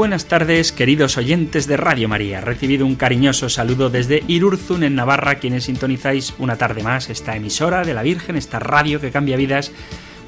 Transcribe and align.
Buenas 0.00 0.24
tardes, 0.24 0.72
queridos 0.72 1.18
oyentes 1.18 1.66
de 1.66 1.76
Radio 1.76 2.08
María. 2.08 2.40
Recibido 2.40 2.86
un 2.86 2.96
cariñoso 2.96 3.50
saludo 3.50 3.90
desde 3.90 4.24
Irurzun, 4.28 4.82
en 4.82 4.94
Navarra, 4.94 5.34
quienes 5.34 5.64
sintonizáis 5.64 6.32
una 6.38 6.56
tarde 6.56 6.82
más 6.82 7.10
esta 7.10 7.36
emisora 7.36 7.84
de 7.84 7.92
la 7.92 8.00
Virgen, 8.00 8.36
esta 8.36 8.58
radio 8.58 8.98
que 8.98 9.10
cambia 9.10 9.36
vidas, 9.36 9.72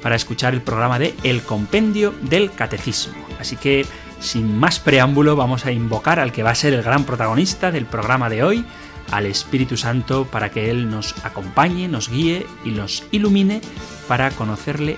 para 0.03 0.15
escuchar 0.15 0.53
el 0.53 0.61
programa 0.61 0.99
de 0.99 1.15
El 1.23 1.41
Compendio 1.41 2.13
del 2.21 2.51
Catecismo. 2.51 3.15
Así 3.39 3.55
que, 3.55 3.83
sin 4.19 4.59
más 4.59 4.79
preámbulo, 4.79 5.35
vamos 5.35 5.65
a 5.65 5.71
invocar 5.71 6.19
al 6.19 6.31
que 6.31 6.43
va 6.43 6.51
a 6.51 6.55
ser 6.55 6.75
el 6.75 6.83
gran 6.83 7.03
protagonista 7.03 7.71
del 7.71 7.87
programa 7.87 8.29
de 8.29 8.43
hoy, 8.43 8.65
al 9.09 9.25
Espíritu 9.25 9.75
Santo, 9.75 10.25
para 10.25 10.51
que 10.51 10.69
Él 10.69 10.87
nos 10.87 11.15
acompañe, 11.25 11.87
nos 11.87 12.11
guíe 12.11 12.45
y 12.63 12.69
nos 12.69 13.07
ilumine 13.09 13.59
para 14.07 14.29
conocerle 14.29 14.97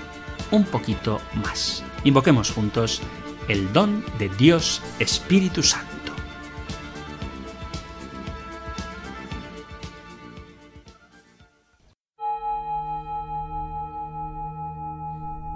un 0.50 0.64
poquito 0.64 1.18
más. 1.42 1.82
Invoquemos 2.04 2.50
juntos 2.50 3.00
el 3.48 3.72
don 3.72 4.04
de 4.18 4.28
Dios 4.30 4.82
Espíritu 4.98 5.62
Santo. 5.62 5.86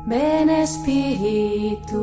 Ven 0.07 0.51
Espíritu, 0.51 2.03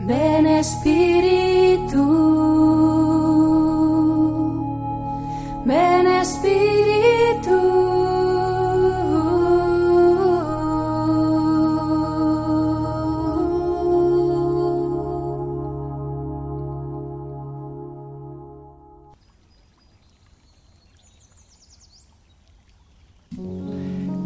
ven 0.00 0.46
Espíritu, 0.46 2.02
ven 5.64 6.06
Espíritu. 6.06 6.81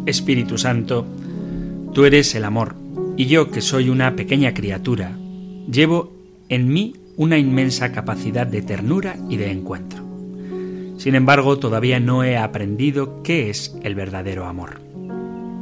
Espíritu 0.07 0.57
Santo, 0.57 1.05
tú 1.93 2.05
eres 2.05 2.33
el 2.33 2.45
amor, 2.45 2.75
y 3.17 3.25
yo, 3.25 3.51
que 3.51 3.61
soy 3.61 3.89
una 3.89 4.15
pequeña 4.15 4.53
criatura, 4.53 5.17
llevo 5.69 6.13
en 6.49 6.69
mí 6.69 6.95
una 7.17 7.37
inmensa 7.37 7.91
capacidad 7.91 8.47
de 8.47 8.61
ternura 8.61 9.17
y 9.29 9.37
de 9.37 9.51
encuentro. 9.51 10.03
Sin 10.97 11.13
embargo, 11.15 11.59
todavía 11.59 11.99
no 11.99 12.23
he 12.23 12.37
aprendido 12.37 13.21
qué 13.21 13.49
es 13.49 13.75
el 13.83 13.95
verdadero 13.95 14.45
amor. 14.45 14.79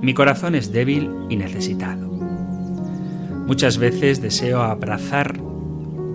Mi 0.02 0.14
corazón 0.14 0.54
es 0.54 0.72
débil 0.72 1.10
y 1.30 1.38
necesitado. 1.38 2.08
Muchas 3.48 3.78
veces 3.78 4.22
deseo 4.22 4.62
abrazar 4.62 5.40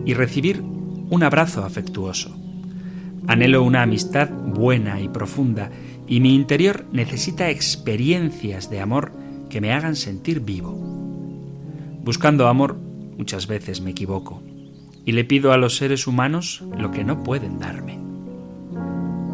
y 0.05 0.15
recibir 0.15 0.63
un 0.63 1.23
abrazo 1.23 1.65
afectuoso. 1.65 2.37
Anhelo 3.27 3.63
una 3.63 3.83
amistad 3.83 4.31
buena 4.31 5.01
y 5.01 5.09
profunda 5.09 5.71
y 6.11 6.19
mi 6.19 6.35
interior 6.35 6.85
necesita 6.93 7.51
experiencias 7.51 8.69
de 8.69 8.81
amor 8.81 9.13
que 9.49 9.61
me 9.61 9.73
hagan 9.73 9.95
sentir 9.95 10.41
vivo. 10.41 10.73
Buscando 12.03 12.49
amor, 12.49 12.77
muchas 13.17 13.47
veces 13.47 13.81
me 13.81 13.93
equivoco 13.93 14.43
y 15.07 15.13
le 15.13 15.25
pido 15.25 15.53
a 15.53 15.57
los 15.57 15.77
seres 15.77 16.09
humanos 16.09 16.65
lo 16.77 16.91
que 16.91 17.05
no 17.05 17.23
pueden 17.23 17.61
darme. 17.61 18.01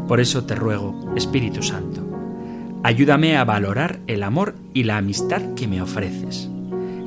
Por 0.06 0.20
eso 0.20 0.44
te 0.44 0.54
ruego, 0.54 1.14
Espíritu 1.16 1.62
Santo, 1.62 2.06
ayúdame 2.82 3.38
a 3.38 3.44
valorar 3.44 4.00
el 4.06 4.22
amor 4.22 4.54
y 4.74 4.82
la 4.82 4.98
amistad 4.98 5.54
que 5.54 5.66
me 5.66 5.80
ofreces. 5.80 6.50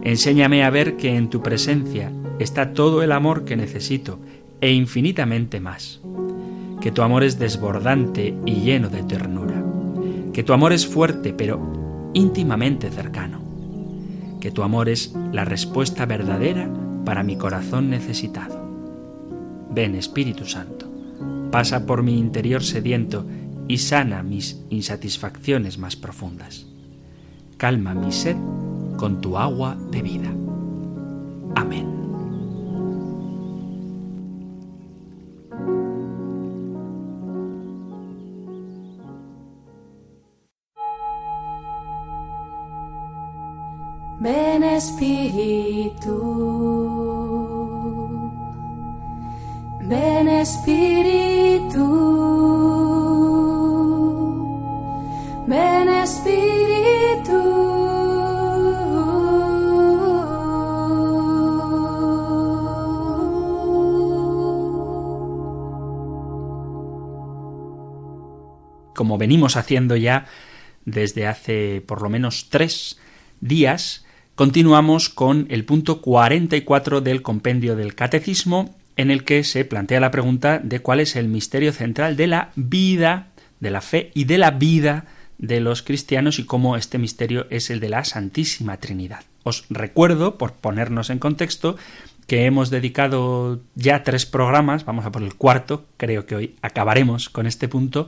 Enséñame 0.03 0.63
a 0.63 0.71
ver 0.71 0.97
que 0.97 1.15
en 1.15 1.29
tu 1.29 1.43
presencia 1.43 2.11
está 2.39 2.73
todo 2.73 3.03
el 3.03 3.11
amor 3.11 3.45
que 3.45 3.55
necesito 3.55 4.19
e 4.61 4.71
infinitamente 4.71 5.59
más. 5.59 6.01
Que 6.81 6.91
tu 6.91 7.03
amor 7.03 7.23
es 7.23 7.37
desbordante 7.37 8.33
y 8.45 8.61
lleno 8.61 8.89
de 8.89 9.03
ternura 9.03 9.48
que 10.33 10.43
tu 10.43 10.53
amor 10.53 10.73
es 10.73 10.87
fuerte 10.87 11.33
pero 11.33 12.11
íntimamente 12.13 12.89
cercano, 12.89 13.41
que 14.39 14.51
tu 14.51 14.63
amor 14.63 14.89
es 14.89 15.13
la 15.31 15.45
respuesta 15.45 16.05
verdadera 16.05 16.69
para 17.05 17.23
mi 17.23 17.35
corazón 17.37 17.89
necesitado. 17.89 18.59
Ven 19.71 19.95
Espíritu 19.95 20.45
Santo, 20.45 20.87
pasa 21.51 21.85
por 21.85 22.03
mi 22.03 22.17
interior 22.17 22.63
sediento 22.63 23.25
y 23.67 23.77
sana 23.77 24.23
mis 24.23 24.61
insatisfacciones 24.69 25.77
más 25.77 25.95
profundas. 25.95 26.65
Calma 27.57 27.93
mi 27.93 28.11
sed 28.11 28.35
con 28.97 29.21
tu 29.21 29.37
agua 29.37 29.77
de 29.91 30.01
vida. 30.01 30.33
Amén. 31.55 31.98
Espíritu, 44.79 46.15
ven 49.81 50.27
Espíritu, 50.29 51.85
ven 55.47 55.89
Espíritu. 55.89 57.39
Como 68.95 69.17
venimos 69.17 69.57
haciendo 69.57 69.97
ya 69.97 70.25
desde 70.85 71.27
hace 71.27 71.83
por 71.85 72.01
lo 72.01 72.09
menos 72.09 72.47
tres 72.49 72.97
días, 73.41 74.05
Continuamos 74.39 75.09
con 75.09 75.47
el 75.49 75.65
punto 75.65 75.99
44 75.99 77.01
del 77.01 77.21
compendio 77.21 77.75
del 77.75 77.93
Catecismo, 77.93 78.73
en 78.95 79.11
el 79.11 79.25
que 79.25 79.43
se 79.43 79.65
plantea 79.65 79.99
la 79.99 80.11
pregunta 80.11 80.59
de 80.59 80.79
cuál 80.79 81.01
es 81.01 81.17
el 81.17 81.27
misterio 81.27 81.73
central 81.73 82.15
de 82.15 82.27
la 82.27 82.51
vida, 82.55 83.33
de 83.59 83.69
la 83.69 83.81
fe 83.81 84.11
y 84.13 84.23
de 84.23 84.37
la 84.37 84.51
vida 84.51 85.07
de 85.39 85.59
los 85.59 85.81
cristianos 85.81 86.39
y 86.39 86.45
cómo 86.45 86.77
este 86.77 86.97
misterio 86.97 87.47
es 87.49 87.69
el 87.69 87.81
de 87.81 87.89
la 87.89 88.05
Santísima 88.05 88.77
Trinidad. 88.77 89.25
Os 89.43 89.65
recuerdo, 89.69 90.37
por 90.37 90.53
ponernos 90.53 91.09
en 91.09 91.19
contexto, 91.19 91.75
que 92.25 92.45
hemos 92.45 92.69
dedicado 92.69 93.59
ya 93.75 94.05
tres 94.05 94.25
programas, 94.25 94.85
vamos 94.85 95.05
a 95.05 95.11
por 95.11 95.21
el 95.21 95.35
cuarto, 95.35 95.85
creo 95.97 96.25
que 96.25 96.35
hoy 96.35 96.55
acabaremos 96.61 97.27
con 97.27 97.45
este 97.45 97.67
punto, 97.67 98.07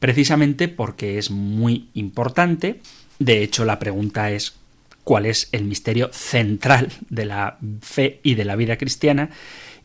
precisamente 0.00 0.66
porque 0.66 1.16
es 1.16 1.30
muy 1.30 1.90
importante. 1.94 2.80
De 3.20 3.44
hecho, 3.44 3.64
la 3.64 3.78
pregunta 3.78 4.32
es 4.32 4.59
cuál 5.04 5.26
es 5.26 5.48
el 5.52 5.64
misterio 5.64 6.10
central 6.12 6.92
de 7.08 7.24
la 7.26 7.58
fe 7.80 8.20
y 8.22 8.34
de 8.34 8.44
la 8.44 8.56
vida 8.56 8.76
cristiana. 8.76 9.30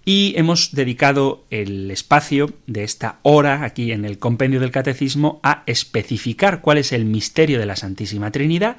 Y 0.06 0.34
hemos 0.38 0.72
dedicado 0.74 1.46
el 1.50 1.90
espacio 1.90 2.54
de 2.68 2.84
esta 2.84 3.20
hora 3.24 3.64
aquí 3.64 3.92
en 3.92 4.06
el 4.06 4.20
compendio 4.20 4.60
del 4.60 4.70
catecismo 4.70 5.40
a 5.42 5.64
especificar 5.66 6.62
cuál 6.62 6.78
es 6.78 6.92
el 6.92 7.06
misterio 7.06 7.60
de 7.60 7.66
la 7.66 7.76
Santísima 7.76 8.32
Trinidad, 8.32 8.78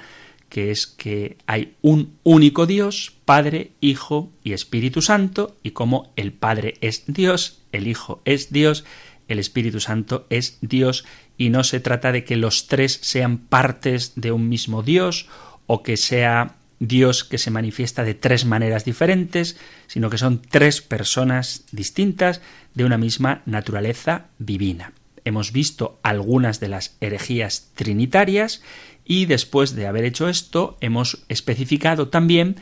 que 0.48 0.70
es 0.70 0.86
que 0.86 1.36
hay 1.46 1.74
un 1.82 2.16
único 2.22 2.66
Dios, 2.66 3.12
Padre, 3.24 3.72
Hijo 3.80 4.30
y 4.44 4.52
Espíritu 4.52 5.02
Santo, 5.02 5.56
y 5.64 5.72
como 5.72 6.12
el 6.14 6.32
Padre 6.32 6.74
es 6.80 7.02
Dios, 7.08 7.62
el 7.72 7.88
Hijo 7.88 8.22
es 8.24 8.52
Dios, 8.52 8.84
el 9.26 9.40
Espíritu 9.40 9.80
Santo 9.80 10.26
es 10.30 10.58
Dios, 10.60 11.04
y 11.36 11.50
no 11.50 11.64
se 11.64 11.80
trata 11.80 12.12
de 12.12 12.22
que 12.22 12.36
los 12.36 12.68
tres 12.68 13.00
sean 13.02 13.38
partes 13.38 14.12
de 14.14 14.30
un 14.30 14.48
mismo 14.48 14.84
Dios 14.84 15.28
o 15.66 15.82
que 15.82 15.96
sea 15.96 16.56
Dios 16.78 17.24
que 17.24 17.38
se 17.38 17.50
manifiesta 17.50 18.04
de 18.04 18.14
tres 18.14 18.44
maneras 18.44 18.84
diferentes, 18.84 19.56
sino 19.86 20.10
que 20.10 20.18
son 20.18 20.42
tres 20.42 20.82
personas 20.82 21.64
distintas 21.72 22.42
de 22.74 22.84
una 22.84 22.98
misma 22.98 23.42
naturaleza 23.46 24.26
divina. 24.38 24.92
Hemos 25.24 25.52
visto 25.52 25.98
algunas 26.02 26.60
de 26.60 26.68
las 26.68 26.96
herejías 27.00 27.70
trinitarias 27.74 28.62
y 29.04 29.26
después 29.26 29.74
de 29.74 29.86
haber 29.86 30.04
hecho 30.04 30.28
esto 30.28 30.76
hemos 30.80 31.24
especificado 31.28 32.08
también 32.08 32.56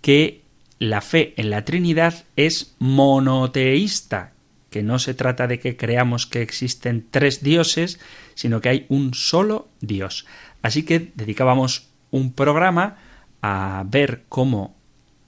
que 0.00 0.42
la 0.78 1.02
fe 1.02 1.34
en 1.36 1.50
la 1.50 1.64
Trinidad 1.64 2.24
es 2.36 2.74
monoteísta, 2.78 4.32
que 4.70 4.82
no 4.82 4.98
se 4.98 5.14
trata 5.14 5.46
de 5.46 5.58
que 5.58 5.76
creamos 5.76 6.26
que 6.26 6.42
existen 6.42 7.06
tres 7.10 7.42
dioses, 7.42 8.00
sino 8.34 8.60
que 8.60 8.70
hay 8.70 8.86
un 8.88 9.12
solo 9.14 9.68
Dios. 9.80 10.26
Así 10.62 10.84
que 10.84 11.12
dedicábamos 11.14 11.89
un 12.10 12.32
programa 12.32 12.96
a 13.42 13.84
ver 13.86 14.24
cómo 14.28 14.74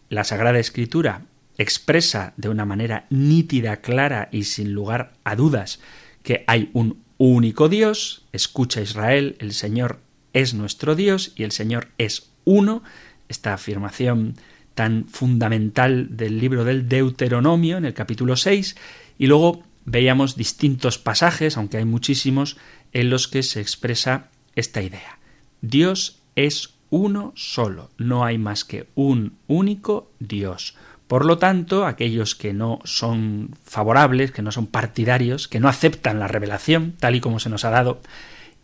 la 0.09 0.25
Sagrada 0.25 0.59
Escritura 0.59 1.23
expresa 1.59 2.33
de 2.37 2.49
una 2.49 2.65
manera 2.65 3.07
nítida, 3.11 3.79
clara 3.79 4.29
y 4.33 4.45
sin 4.45 4.73
lugar 4.73 5.13
a 5.25 5.37
dudas 5.37 5.81
que 6.23 6.45
hay 6.47 6.71
un 6.73 7.03
único 7.19 7.69
Dios, 7.69 8.25
escucha 8.33 8.81
Israel, 8.81 9.37
el 9.39 9.53
Señor 9.53 10.01
es 10.33 10.55
nuestro 10.55 10.95
Dios 10.95 11.33
y 11.37 11.45
el 11.45 11.53
Señor 11.53 11.89
es 11.99 12.31
uno, 12.45 12.83
esta 13.29 13.55
afirmación 13.55 14.37
tan 14.75 15.07
fundamental 15.07 16.17
del 16.17 16.39
libro 16.39 16.65
del 16.65 16.89
Deuteronomio 16.89 17.77
en 17.77 17.85
el 17.85 17.95
capítulo 17.95 18.37
6 18.37 18.77
y 19.19 19.27
luego 19.27 19.63
veíamos 19.85 20.37
distintos 20.37 20.99
pasajes, 20.99 21.57
aunque 21.57 21.77
hay 21.77 21.85
muchísimos, 21.85 22.57
en 22.93 23.11
los 23.11 23.29
que 23.29 23.43
se 23.43 23.61
expresa 23.61 24.29
esta 24.55 24.83
idea. 24.83 25.19
Dios 25.61 26.21
es 26.37 26.72
uno 26.93 27.33
solo, 27.35 27.89
no 27.97 28.23
hay 28.23 28.37
más 28.37 28.67
que 28.67 28.87
un 28.95 29.39
único 29.49 30.11
Dios. 30.21 30.77
Por 31.09 31.25
lo 31.25 31.39
tanto, 31.39 31.87
aquellos 31.87 32.35
que 32.35 32.53
no 32.53 32.81
son 32.85 33.57
favorables, 33.65 34.31
que 34.31 34.43
no 34.43 34.53
son 34.53 34.67
partidarios, 34.67 35.49
que 35.49 35.59
no 35.59 35.69
aceptan 35.69 36.19
la 36.19 36.29
revelación 36.29 36.93
tal 37.01 37.15
y 37.17 37.21
como 37.21 37.41
se 37.41 37.49
nos 37.49 37.65
ha 37.65 37.71
dado 37.71 38.03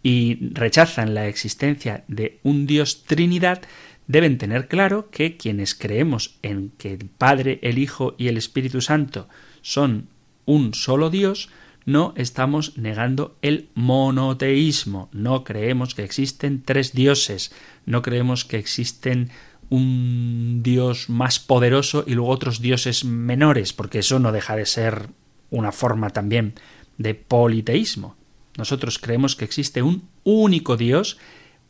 y 0.03 0.51
rechazan 0.53 1.15
la 1.15 1.27
existencia 1.27 2.05
de 2.07 2.39
un 2.43 2.67
Dios 2.67 3.05
Trinidad, 3.05 3.63
deben 4.09 4.37
tener 4.37 4.69
claro 4.69 5.09
que 5.11 5.39
quienes 5.39 5.75
creemos 5.75 6.37
en 6.43 6.71
que 6.77 6.93
el 6.93 7.07
Padre, 7.07 7.59
el 7.63 7.79
Hijo 7.79 8.15
y 8.19 8.29
el 8.29 8.37
Espíritu 8.37 8.83
Santo 8.83 9.27
son 9.63 10.09
un 10.45 10.75
solo 10.75 11.09
Dios, 11.09 11.49
no 11.89 12.13
estamos 12.17 12.77
negando 12.77 13.39
el 13.41 13.71
monoteísmo, 13.75 15.09
no 15.11 15.43
creemos 15.43 15.95
que 15.95 16.05
existen 16.05 16.63
tres 16.63 16.93
dioses, 16.93 17.51
no 17.87 18.03
creemos 18.03 18.45
que 18.45 18.59
existen 18.59 19.31
un 19.71 20.61
dios 20.63 21.09
más 21.09 21.39
poderoso 21.39 22.05
y 22.07 22.13
luego 22.13 22.31
otros 22.31 22.61
dioses 22.61 23.07
menores, 23.07 23.73
porque 23.73 24.01
eso 24.01 24.19
no 24.19 24.33
deja 24.33 24.55
de 24.55 24.67
ser 24.67 25.09
una 25.49 25.73
forma 25.73 26.11
también 26.11 26.53
de 26.99 27.15
politeísmo. 27.15 28.17
Nosotros 28.59 28.99
creemos 28.99 29.35
que 29.35 29.47
existe 29.47 29.81
un 29.81 30.11
único 30.25 30.77
Dios, 30.77 31.17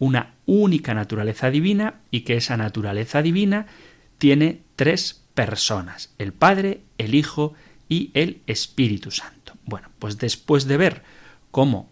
una 0.01 0.35
única 0.47 0.95
naturaleza 0.95 1.53
divina 1.53 2.01
y 2.11 2.23
que 2.23 2.37
esa 2.37 2.57
naturaleza 2.57 3.23
divina 3.23 3.67
tiene 4.19 4.63
tres 4.75 5.23
personas, 5.35 6.13
el 6.19 6.33
Padre, 6.33 6.81
el 6.99 7.15
Hijo 7.15 7.55
y 7.89 8.11
el 8.15 8.43
Espíritu 8.49 9.13
Santo. 9.13 9.38
Bueno, 9.69 9.89
pues 9.99 10.17
después 10.17 10.67
de 10.67 10.79
ver 10.79 11.03
cómo, 11.51 11.91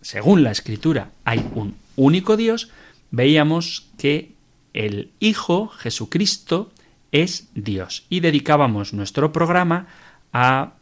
según 0.00 0.44
la 0.44 0.52
Escritura, 0.52 1.10
hay 1.24 1.44
un 1.56 1.74
único 1.96 2.36
Dios, 2.36 2.70
veíamos 3.10 3.88
que 3.98 4.32
el 4.72 5.10
Hijo, 5.18 5.66
Jesucristo, 5.66 6.70
es 7.10 7.48
Dios. 7.54 8.06
Y 8.08 8.20
dedicábamos 8.20 8.92
nuestro 8.92 9.32
programa 9.32 9.88
a 10.32 10.74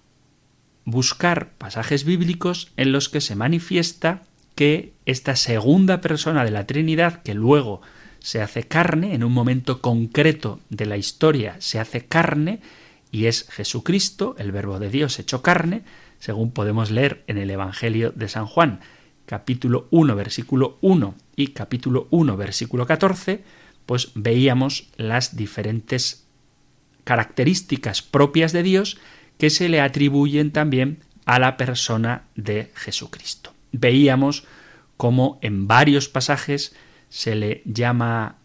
buscar 0.85 1.53
pasajes 1.53 2.05
bíblicos 2.05 2.71
en 2.77 2.93
los 2.93 3.09
que 3.09 3.23
se 3.23 3.35
manifiesta 3.35 4.25
que 4.55 4.93
esta 5.07 5.35
segunda 5.35 6.03
persona 6.03 6.45
de 6.45 6.51
la 6.51 6.67
Trinidad, 6.67 7.23
que 7.23 7.33
luego 7.33 7.81
se 8.19 8.43
hace 8.43 8.65
carne, 8.65 9.15
en 9.15 9.25
un 9.25 9.33
momento 9.33 9.81
concreto 9.81 10.61
de 10.69 10.85
la 10.85 10.99
historia 10.99 11.57
se 11.59 11.81
hace 11.81 12.05
carne, 12.05 12.61
y 13.11 13.27
es 13.27 13.49
Jesucristo, 13.51 14.35
el 14.39 14.53
Verbo 14.53 14.79
de 14.79 14.91
Dios 14.91 15.19
hecho 15.19 15.43
carne, 15.43 15.83
según 16.19 16.51
podemos 16.51 16.91
leer 16.91 17.25
en 17.27 17.39
el 17.39 17.51
Evangelio 17.51 18.11
de 18.11 18.29
San 18.29 18.47
Juan, 18.47 18.81
capítulo 19.27 19.89
1, 19.91 20.17
versículo 20.17 20.79
1 20.81 21.15
y 21.37 21.49
capítulo 21.49 22.09
1, 22.11 22.37
versículo 22.37 22.87
14, 22.87 23.43
pues 23.87 24.11
veíamos 24.15 24.89
las 24.97 25.37
diferentes 25.37 26.25
características 27.05 28.03
propias 28.03 28.53
de 28.53 28.63
Dios 28.63 28.99
que 29.39 29.51
se 29.51 29.69
le 29.69 29.81
atribuyen 29.81 30.51
también 30.51 30.99
a 31.25 31.39
la 31.39 31.57
persona 31.57 32.25
de 32.35 32.71
Jesucristo. 32.75 33.53
Veíamos 33.73 34.45
cómo 34.97 35.39
en 35.43 35.67
varios 35.67 36.09
pasajes 36.09 36.75
se 37.09 37.35
le 37.35 37.63
llama 37.65 38.37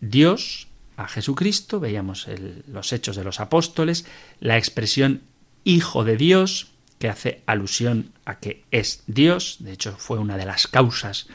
Dios 0.00 0.69
a 1.00 1.08
Jesucristo, 1.08 1.80
veíamos 1.80 2.26
los 2.68 2.92
hechos 2.92 3.16
de 3.16 3.24
los 3.24 3.40
apóstoles, 3.40 4.04
la 4.38 4.58
expresión 4.58 5.22
Hijo 5.64 6.04
de 6.04 6.16
Dios, 6.16 6.72
que 6.98 7.08
hace 7.08 7.42
alusión 7.46 8.12
a 8.26 8.38
que 8.38 8.64
es 8.70 9.02
Dios, 9.06 9.56
de 9.60 9.72
hecho 9.72 9.94
fue 9.96 10.18
una 10.18 10.36
de 10.36 10.44
las 10.44 10.66
causas 10.66 11.28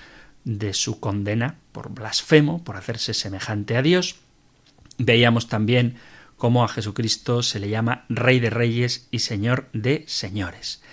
de 0.43 0.73
su 0.73 0.99
condena 0.99 1.55
por 1.71 1.89
blasfemo, 1.89 2.63
por 2.63 2.77
hacerse 2.77 3.15
semejante 3.15 3.75
a 3.75 3.81
Dios. 3.81 4.17
Veíamos 4.99 5.47
también 5.47 5.95
cómo 6.37 6.63
a 6.63 6.67
Jesucristo 6.67 7.41
se 7.41 7.59
le 7.59 7.69
llama 7.69 8.05
Rey 8.09 8.39
de 8.39 8.51
Reyes 8.51 9.07
y 9.09 9.19
Señor 9.19 9.67
de 9.73 10.03
Señores. 10.07 10.83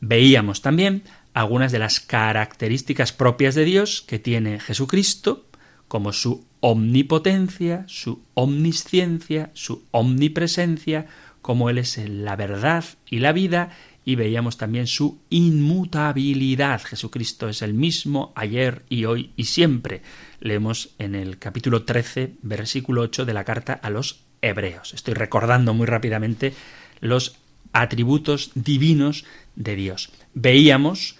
Veíamos 0.00 0.60
también 0.60 1.04
algunas 1.32 1.72
de 1.72 1.78
las 1.78 2.00
características 2.00 3.12
propias 3.12 3.54
de 3.54 3.64
Dios 3.64 4.04
que 4.06 4.18
tiene 4.18 4.60
Jesucristo, 4.60 5.46
como 5.88 6.12
su 6.12 6.44
omnipotencia, 6.66 7.84
su 7.88 8.22
omnisciencia, 8.32 9.50
su 9.52 9.84
omnipresencia, 9.90 11.04
como 11.42 11.68
Él 11.68 11.76
es 11.76 11.98
la 12.08 12.36
verdad 12.36 12.86
y 13.10 13.18
la 13.18 13.32
vida, 13.32 13.76
y 14.06 14.14
veíamos 14.14 14.56
también 14.56 14.86
su 14.86 15.18
inmutabilidad. 15.28 16.80
Jesucristo 16.80 17.50
es 17.50 17.60
el 17.60 17.74
mismo 17.74 18.32
ayer 18.34 18.82
y 18.88 19.04
hoy 19.04 19.32
y 19.36 19.44
siempre. 19.44 20.00
Leemos 20.40 20.94
en 20.98 21.14
el 21.14 21.38
capítulo 21.38 21.84
13, 21.84 22.32
versículo 22.40 23.02
8 23.02 23.26
de 23.26 23.34
la 23.34 23.44
carta 23.44 23.74
a 23.74 23.90
los 23.90 24.20
Hebreos. 24.40 24.94
Estoy 24.94 25.12
recordando 25.12 25.74
muy 25.74 25.84
rápidamente 25.84 26.54
los 27.02 27.36
atributos 27.74 28.52
divinos 28.54 29.26
de 29.54 29.76
Dios. 29.76 30.12
Veíamos 30.32 31.16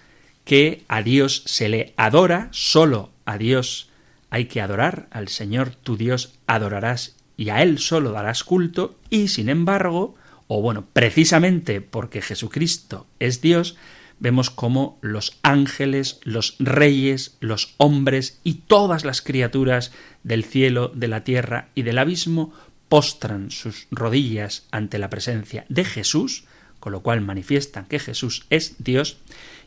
que 0.46 0.84
a 0.88 1.02
Dios 1.02 1.42
se 1.44 1.68
le 1.68 1.92
adora, 1.98 2.48
solo 2.50 3.10
a 3.26 3.36
Dios 3.36 3.90
hay 4.34 4.46
que 4.46 4.60
adorar, 4.60 5.06
al 5.12 5.28
Señor 5.28 5.76
tu 5.76 5.96
Dios 5.96 6.40
adorarás 6.48 7.14
y 7.36 7.50
a 7.50 7.62
Él 7.62 7.78
solo 7.78 8.10
darás 8.10 8.42
culto, 8.42 8.98
y 9.08 9.28
sin 9.28 9.48
embargo, 9.48 10.16
o 10.48 10.60
bueno, 10.60 10.86
precisamente 10.92 11.80
porque 11.80 12.20
Jesucristo 12.20 13.06
es 13.20 13.40
Dios, 13.40 13.76
vemos 14.18 14.50
cómo 14.50 14.98
los 15.02 15.38
ángeles, 15.44 16.18
los 16.24 16.56
reyes, 16.58 17.36
los 17.38 17.76
hombres 17.76 18.40
y 18.42 18.54
todas 18.54 19.04
las 19.04 19.22
criaturas 19.22 19.92
del 20.24 20.42
cielo, 20.42 20.90
de 20.92 21.06
la 21.06 21.22
tierra 21.22 21.68
y 21.76 21.82
del 21.82 21.98
abismo 21.98 22.52
postran 22.88 23.52
sus 23.52 23.86
rodillas 23.92 24.66
ante 24.72 24.98
la 24.98 25.10
presencia 25.10 25.64
de 25.68 25.84
Jesús, 25.84 26.42
con 26.80 26.90
lo 26.90 27.04
cual 27.04 27.20
manifiestan 27.20 27.84
que 27.84 28.00
Jesús 28.00 28.46
es 28.50 28.74
Dios, 28.82 29.18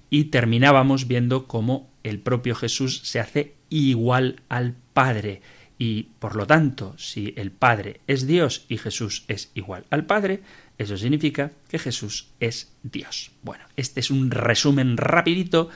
y 0.10 0.26
terminábamos 0.26 1.08
viendo 1.08 1.48
cómo 1.48 1.90
el 2.04 2.20
propio 2.20 2.54
Jesús 2.54 3.00
se 3.06 3.22
hace 3.22 3.57
igual 3.70 4.42
al 4.50 4.76
Padre, 4.94 5.42
y 5.80 6.04
por 6.20 6.36
lo 6.36 6.48
tanto, 6.48 6.96
si 6.98 7.34
el 7.38 7.52
Padre 7.52 8.02
es 8.08 8.26
Dios 8.26 8.66
y 8.68 8.78
Jesús 8.78 9.24
es 9.28 9.52
igual 9.54 9.86
al 9.90 10.06
Padre, 10.06 10.42
eso 10.78 10.98
significa 10.98 11.52
que 11.70 11.80
Jesús 11.80 12.30
es 12.40 12.72
Dios. 12.84 13.32
Bueno, 13.44 13.64
este 13.76 14.00
es 14.00 14.10
un 14.10 14.32
resumen 14.32 14.98
rapidito 14.98 15.70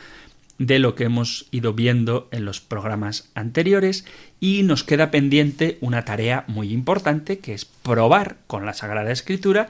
de 0.58 0.78
lo 0.78 0.94
que 0.94 1.06
hemos 1.06 1.48
ido 1.52 1.74
viendo 1.74 2.30
en 2.32 2.46
los 2.46 2.62
programas 2.62 3.32
anteriores 3.34 4.06
y 4.40 4.62
nos 4.62 4.84
queda 4.84 5.10
pendiente 5.10 5.80
una 5.82 6.06
tarea 6.06 6.46
muy 6.48 6.72
importante 6.72 7.40
que 7.40 7.54
es 7.54 7.66
probar 7.66 8.38
con 8.46 8.66
la 8.66 8.74
Sagrada 8.74 9.12
Escritura 9.12 9.70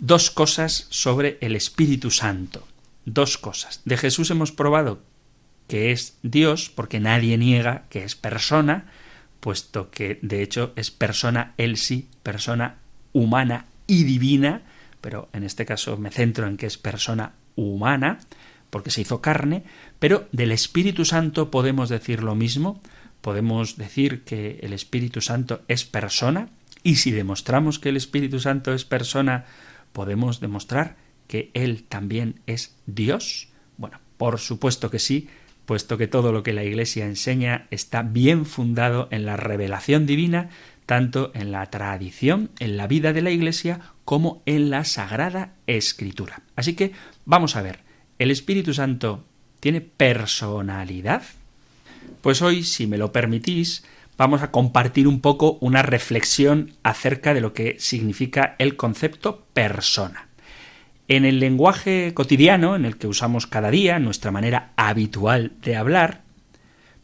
dos 0.00 0.30
cosas 0.30 0.86
sobre 0.90 1.38
el 1.40 1.54
Espíritu 1.54 2.10
Santo. 2.10 2.66
Dos 3.04 3.38
cosas. 3.38 3.80
De 3.84 3.96
Jesús 3.96 4.30
hemos 4.30 4.50
probado 4.52 5.00
que 5.68 5.92
es 5.92 6.18
Dios 6.22 6.70
porque 6.74 6.98
nadie 6.98 7.38
niega 7.38 7.84
que 7.90 8.02
es 8.02 8.16
persona, 8.16 8.90
puesto 9.40 9.90
que 9.90 10.18
de 10.22 10.42
hecho 10.42 10.72
es 10.74 10.90
persona 10.90 11.54
él 11.58 11.76
sí, 11.76 12.08
persona 12.22 12.78
humana 13.12 13.66
y 13.86 14.04
divina, 14.04 14.62
pero 15.00 15.28
en 15.32 15.44
este 15.44 15.64
caso 15.64 15.96
me 15.96 16.10
centro 16.10 16.46
en 16.46 16.56
que 16.56 16.66
es 16.66 16.78
persona 16.78 17.34
humana, 17.54 18.18
porque 18.70 18.90
se 18.90 19.02
hizo 19.02 19.20
carne, 19.20 19.64
pero 19.98 20.28
del 20.32 20.52
Espíritu 20.52 21.04
Santo 21.04 21.50
podemos 21.50 21.88
decir 21.88 22.22
lo 22.22 22.34
mismo, 22.34 22.80
podemos 23.20 23.76
decir 23.76 24.24
que 24.24 24.58
el 24.62 24.72
Espíritu 24.72 25.20
Santo 25.20 25.62
es 25.68 25.84
persona, 25.84 26.48
y 26.82 26.96
si 26.96 27.10
demostramos 27.10 27.78
que 27.78 27.88
el 27.88 27.96
Espíritu 27.96 28.40
Santo 28.40 28.72
es 28.72 28.84
persona, 28.84 29.44
podemos 29.92 30.40
demostrar 30.40 30.96
que 31.26 31.50
Él 31.54 31.84
también 31.84 32.40
es 32.46 32.76
Dios. 32.86 33.48
Bueno, 33.76 33.98
por 34.16 34.38
supuesto 34.38 34.90
que 34.90 34.98
sí, 34.98 35.28
puesto 35.68 35.98
que 35.98 36.06
todo 36.06 36.32
lo 36.32 36.42
que 36.42 36.54
la 36.54 36.64
Iglesia 36.64 37.04
enseña 37.04 37.66
está 37.70 38.00
bien 38.00 38.46
fundado 38.46 39.06
en 39.10 39.26
la 39.26 39.36
revelación 39.36 40.06
divina 40.06 40.48
tanto 40.86 41.30
en 41.34 41.52
la 41.52 41.66
tradición, 41.66 42.50
en 42.58 42.78
la 42.78 42.86
vida 42.86 43.12
de 43.12 43.20
la 43.20 43.30
Iglesia, 43.30 43.80
como 44.06 44.42
en 44.46 44.70
la 44.70 44.84
Sagrada 44.84 45.52
Escritura. 45.66 46.40
Así 46.56 46.72
que 46.72 46.92
vamos 47.26 47.54
a 47.54 47.60
ver, 47.60 47.80
¿el 48.18 48.30
Espíritu 48.30 48.72
Santo 48.72 49.26
tiene 49.60 49.82
personalidad? 49.82 51.22
Pues 52.22 52.40
hoy, 52.40 52.64
si 52.64 52.86
me 52.86 52.96
lo 52.96 53.12
permitís, 53.12 53.84
vamos 54.16 54.40
a 54.40 54.50
compartir 54.50 55.06
un 55.06 55.20
poco 55.20 55.58
una 55.60 55.82
reflexión 55.82 56.72
acerca 56.82 57.34
de 57.34 57.42
lo 57.42 57.52
que 57.52 57.76
significa 57.78 58.56
el 58.58 58.76
concepto 58.76 59.44
persona. 59.52 60.27
En 61.08 61.24
el 61.24 61.40
lenguaje 61.40 62.12
cotidiano, 62.12 62.76
en 62.76 62.84
el 62.84 62.98
que 62.98 63.06
usamos 63.06 63.46
cada 63.46 63.70
día, 63.70 63.98
nuestra 63.98 64.30
manera 64.30 64.72
habitual 64.76 65.52
de 65.62 65.74
hablar, 65.74 66.20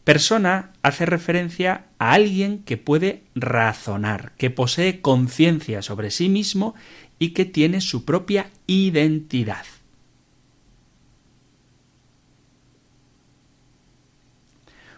persona 0.03 0.73
hace 0.83 1.07
referencia 1.07 1.85
a 1.97 2.13
alguien 2.13 2.59
que 2.59 2.77
puede 2.77 3.23
razonar, 3.33 4.33
que 4.37 4.51
posee 4.51 5.01
conciencia 5.01 5.81
sobre 5.81 6.11
sí 6.11 6.29
mismo 6.29 6.75
y 7.17 7.29
que 7.29 7.45
tiene 7.45 7.81
su 7.81 8.05
propia 8.05 8.51
identidad. 8.67 9.65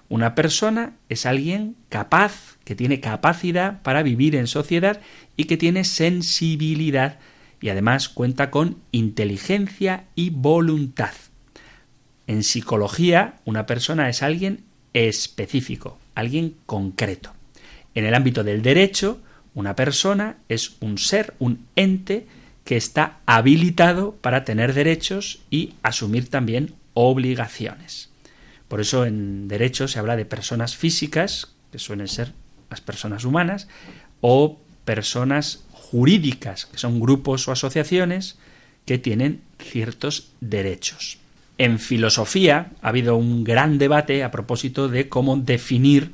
Una 0.10 0.36
persona 0.36 0.98
es 1.08 1.26
alguien 1.26 1.78
capaz, 1.88 2.58
que 2.66 2.76
tiene 2.76 3.00
capacidad 3.00 3.82
para 3.84 4.04
vivir 4.04 4.36
en 4.36 4.48
sociedad 4.48 5.00
y 5.38 5.46
que 5.46 5.56
tiene 5.56 5.86
sensibilidad 5.86 7.20
y 7.62 7.70
además 7.70 8.10
cuenta 8.10 8.52
con 8.52 8.78
inteligencia 8.92 10.06
y 10.16 10.30
voluntad. 10.30 11.14
En 12.28 12.44
psicología, 12.44 13.40
una 13.46 13.66
persona 13.66 14.10
es 14.10 14.22
alguien 14.22 14.64
específico, 14.94 15.98
alguien 16.16 16.56
concreto. 16.66 17.34
En 17.96 18.06
el 18.06 18.14
ámbito 18.14 18.44
del 18.44 18.62
derecho, 18.62 19.22
una 19.54 19.76
persona 19.76 20.38
es 20.50 20.76
un 20.82 20.98
ser, 20.98 21.34
un 21.40 21.66
ente 21.76 22.28
que 22.64 22.78
está 22.78 23.20
habilitado 23.26 24.14
para 24.22 24.44
tener 24.44 24.74
derechos 24.74 25.40
y 25.50 25.74
asumir 25.84 26.30
también 26.30 26.76
obligaciones. 26.94 28.10
Por 28.68 28.82
eso 28.82 29.06
en 29.06 29.48
derecho 29.48 29.88
se 29.88 30.00
habla 30.00 30.16
de 30.16 30.26
personas 30.26 30.76
físicas, 30.76 31.54
que 31.72 31.80
suelen 31.80 32.08
ser 32.08 32.34
las 32.70 32.82
personas 32.82 33.24
humanas, 33.24 33.68
o 34.20 34.60
personas 34.84 35.64
jurídicas, 35.92 36.66
que 36.66 36.78
son 36.78 37.00
grupos 37.00 37.48
o 37.48 37.52
asociaciones 37.52 38.38
que 38.86 38.98
tienen 38.98 39.42
ciertos 39.60 40.32
derechos. 40.42 41.18
En 41.58 41.80
filosofía 41.80 42.72
ha 42.82 42.90
habido 42.90 43.16
un 43.16 43.44
gran 43.44 43.78
debate 43.78 44.24
a 44.24 44.32
propósito 44.32 44.90
de 44.90 45.08
cómo 45.08 45.38
definir 45.38 46.12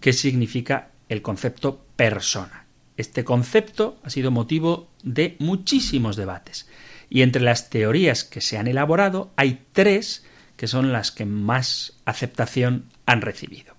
qué 0.00 0.12
significa 0.12 0.88
el 1.08 1.22
concepto 1.22 1.80
persona. 1.96 2.66
Este 2.96 3.24
concepto 3.24 3.98
ha 4.04 4.10
sido 4.10 4.30
motivo 4.30 4.88
de 5.02 5.36
muchísimos 5.38 6.16
debates 6.16 6.68
y 7.10 7.22
entre 7.22 7.42
las 7.42 7.68
teorías 7.68 8.24
que 8.24 8.40
se 8.40 8.58
han 8.58 8.68
elaborado 8.68 9.30
hay 9.36 9.60
tres 9.72 10.24
que 10.56 10.68
son 10.68 10.92
las 10.92 11.10
que 11.10 11.26
más 11.26 11.94
aceptación 12.04 12.84
han 13.04 13.20
recibido. 13.20 13.74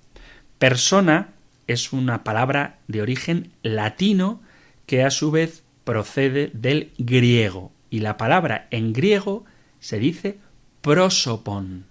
Persona 0.60 1.30
es 1.68 1.94
una 1.94 2.24
palabra 2.24 2.80
de 2.88 3.02
origen 3.02 3.52
latino 3.64 4.42
que 4.88 5.04
a 5.04 5.12
su 5.12 5.30
vez 5.30 5.64
procede 5.84 6.50
del 6.54 6.92
griego 6.98 7.72
y 7.92 8.00
la 8.00 8.18
palabra 8.18 8.68
en 8.72 8.94
griego 8.94 9.46
se 9.80 10.00
dice 10.00 10.40
prosopon. 10.82 11.86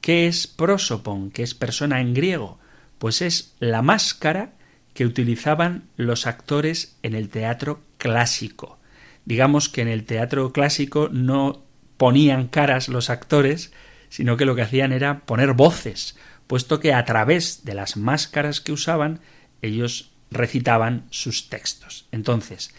¿Qué 0.00 0.26
es 0.26 0.46
prosopon? 0.46 1.30
¿Qué 1.30 1.42
es 1.42 1.54
persona 1.54 2.00
en 2.00 2.14
griego? 2.14 2.58
Pues 2.98 3.20
es 3.20 3.54
la 3.58 3.82
máscara 3.82 4.52
que 4.94 5.04
utilizaban 5.04 5.84
los 5.96 6.26
actores 6.26 6.96
en 7.02 7.14
el 7.14 7.28
teatro 7.28 7.82
clásico. 7.98 8.78
Digamos 9.24 9.68
que 9.68 9.82
en 9.82 9.88
el 9.88 10.04
teatro 10.04 10.52
clásico 10.52 11.08
no 11.10 11.64
ponían 11.96 12.46
caras 12.46 12.88
los 12.88 13.10
actores, 13.10 13.72
sino 14.08 14.36
que 14.36 14.44
lo 14.46 14.54
que 14.54 14.62
hacían 14.62 14.92
era 14.92 15.26
poner 15.26 15.54
voces, 15.54 16.16
puesto 16.46 16.78
que 16.78 16.94
a 16.94 17.04
través 17.04 17.64
de 17.64 17.74
las 17.74 17.96
máscaras 17.96 18.60
que 18.60 18.72
usaban 18.72 19.20
ellos 19.60 20.12
recitaban 20.30 21.06
sus 21.10 21.48
textos. 21.48 22.06
Entonces, 22.12 22.74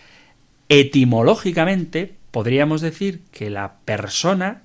etimológicamente 0.69 2.15
podríamos 2.31 2.81
decir 2.81 3.23
que 3.31 3.49
la 3.49 3.77
persona 3.85 4.63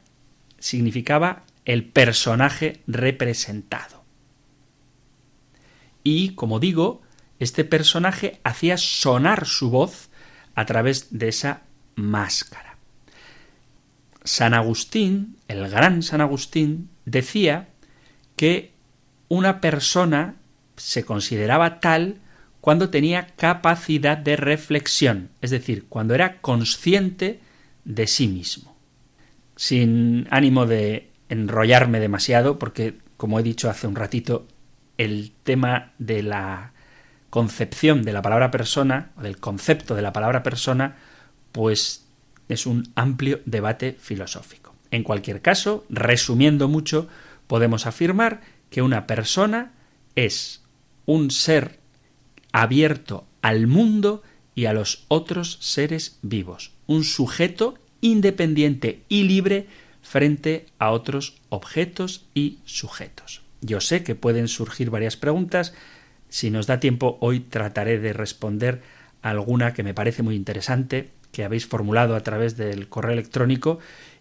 significaba 0.59 1.45
el 1.65 1.85
personaje 1.85 2.81
representado. 2.87 4.03
Y, 6.05 6.35
como 6.35 6.59
digo, 6.59 7.03
este 7.39 7.65
personaje 7.65 8.41
hacía 8.45 8.77
sonar 8.77 9.47
su 9.47 9.71
voz 9.71 10.11
a 10.55 10.67
través 10.67 11.19
de 11.19 11.29
esa 11.29 11.63
máscara. 11.95 12.77
San 14.25 14.55
Agustín, 14.55 15.37
el 15.49 15.69
gran 15.69 16.03
San 16.03 16.21
Agustín, 16.21 16.91
decía 17.05 17.69
que 18.37 18.73
una 19.29 19.61
persona 19.61 20.37
se 20.77 21.05
consideraba 21.05 21.81
tal 21.81 22.22
cuando 22.63 22.91
tenía 22.91 23.27
capacidad 23.35 24.17
de 24.17 24.37
reflexión, 24.37 25.31
es 25.41 25.51
decir, 25.51 25.87
cuando 25.89 26.15
era 26.15 26.41
consciente 26.41 27.41
de 27.85 28.07
sí 28.07 28.29
mismo. 28.29 28.77
Sin 29.57 30.29
ánimo 30.31 30.65
de 30.65 31.11
enrollarme 31.29 31.99
demasiado, 31.99 32.61
porque, 32.61 32.99
como 33.17 33.41
he 33.41 33.43
dicho 33.43 33.69
hace 33.69 33.89
un 33.89 33.97
ratito, 33.97 34.47
el 34.97 35.33
tema 35.43 35.91
de 35.99 36.23
la 36.23 36.73
concepción 37.31 38.05
de 38.05 38.13
la 38.13 38.23
palabra 38.23 38.53
persona, 38.53 39.11
o 39.17 39.23
del 39.23 39.39
concepto 39.39 39.97
de 39.97 40.03
la 40.03 40.13
palabra 40.13 40.45
persona, 40.45 40.99
pues 41.51 42.07
es 42.49 42.67
un 42.67 42.93
amplio 42.95 43.41
debate 43.45 43.97
filosófico. 43.99 44.77
En 44.93 45.03
cualquier 45.03 45.43
caso, 45.43 45.85
resumiendo 45.91 46.69
mucho, 46.69 47.09
podemos 47.49 47.87
afirmar 47.87 48.41
que 48.71 48.83
una 48.83 49.09
persona 49.09 49.73
es 50.15 50.63
un 51.07 51.33
ser 51.33 51.82
abierto 52.53 53.27
al 53.41 53.67
mundo 53.67 54.23
y 54.55 54.67
a 54.67 54.73
los 54.73 55.05
otros 55.09 55.59
seres 55.61 56.19
vivos, 56.23 56.73
un 56.87 57.05
sujeto 57.05 57.79
independiente 58.01 59.03
y 59.09 59.25
libre 59.25 59.67
frente 60.03 60.67
a 60.79 60.91
otros 60.91 61.41
objetos 61.49 62.27
y 62.35 62.59
sujetos. 62.65 63.43
Yo 63.61 63.81
sé 63.81 64.03
que 64.03 64.15
pueden 64.15 64.49
surgir 64.49 64.91
varias 64.91 65.17
preguntas, 65.17 65.73
si 66.29 66.51
nos 66.51 66.67
da 66.67 66.81
tiempo 66.81 67.19
hoy 67.21 67.41
trataré 67.41 67.99
de 67.99 68.13
responder 68.13 68.83
alguna 69.23 69.73
que 69.73 69.83
me 69.83 69.95
parece 69.95 70.23
muy 70.23 70.35
interesante, 70.35 71.11
que 71.31 71.45
habéis 71.45 71.67
formulado 71.67 72.17
a 72.17 72.21
través 72.21 72.57
del 72.57 72.89
correo 72.89 73.13
electrónico 73.13 73.79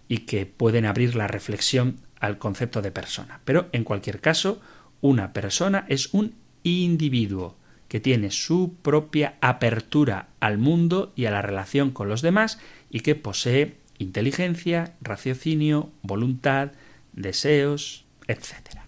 y 0.07 0.19
que 0.19 0.45
pueden 0.45 0.85
abrir 0.85 1.15
la 1.15 1.27
reflexión 1.27 1.97
al 2.19 2.37
concepto 2.37 2.81
de 2.81 2.91
persona. 2.91 3.41
Pero 3.45 3.67
en 3.71 3.83
cualquier 3.83 4.21
caso, 4.21 4.61
una 5.01 5.33
persona 5.33 5.85
es 5.89 6.13
un 6.13 6.35
individuo 6.63 7.57
que 7.91 7.99
tiene 7.99 8.31
su 8.31 8.77
propia 8.81 9.35
apertura 9.41 10.29
al 10.39 10.57
mundo 10.57 11.11
y 11.17 11.25
a 11.25 11.31
la 11.31 11.41
relación 11.41 11.91
con 11.91 12.07
los 12.07 12.21
demás 12.21 12.57
y 12.89 13.01
que 13.01 13.15
posee 13.15 13.75
inteligencia, 13.97 14.95
raciocinio, 15.01 15.91
voluntad, 16.01 16.71
deseos, 17.11 18.05
etc. 18.29 18.79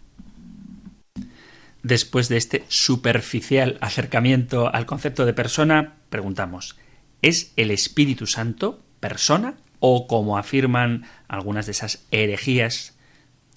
Después 1.81 2.29
de 2.29 2.37
este 2.37 2.63
superficial 2.69 3.77
acercamiento 3.81 4.73
al 4.73 4.85
concepto 4.85 5.25
de 5.25 5.33
persona, 5.33 5.95
preguntamos, 6.09 6.77
¿es 7.21 7.51
el 7.57 7.71
Espíritu 7.71 8.25
Santo 8.25 8.81
persona? 9.01 9.55
O 9.81 10.07
como 10.07 10.37
afirman 10.37 11.03
algunas 11.27 11.65
de 11.65 11.73
esas 11.73 12.05
herejías 12.11 12.95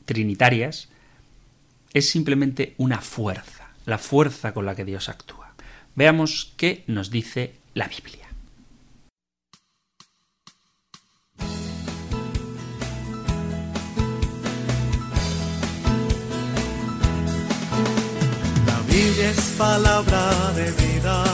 trinitarias, 0.07 0.89
es 1.95 2.11
simplemente 2.11 2.75
una 2.79 3.01
fuerza 3.01 3.66
la 3.87 3.99
fuerza 3.99 4.53
con 4.53 4.67
la 4.67 4.75
que 4.75 4.85
Dios 4.85 5.09
actúa. 5.09 5.55
Veamos 5.95 6.53
qué 6.57 6.85
nos 6.89 7.11
dice 7.11 7.55
la 7.73 7.89
Biblia. 7.89 8.27
La 18.67 18.81
Biblia 18.87 19.31
es 19.31 19.55
palabra 19.57 20.53
de 20.55 20.71
vida, 20.73 21.25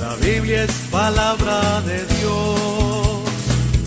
la 0.00 0.14
Biblia 0.16 0.64
es 0.64 0.72
palabra 0.90 1.80
de 1.82 2.06
Dios 2.06 3.18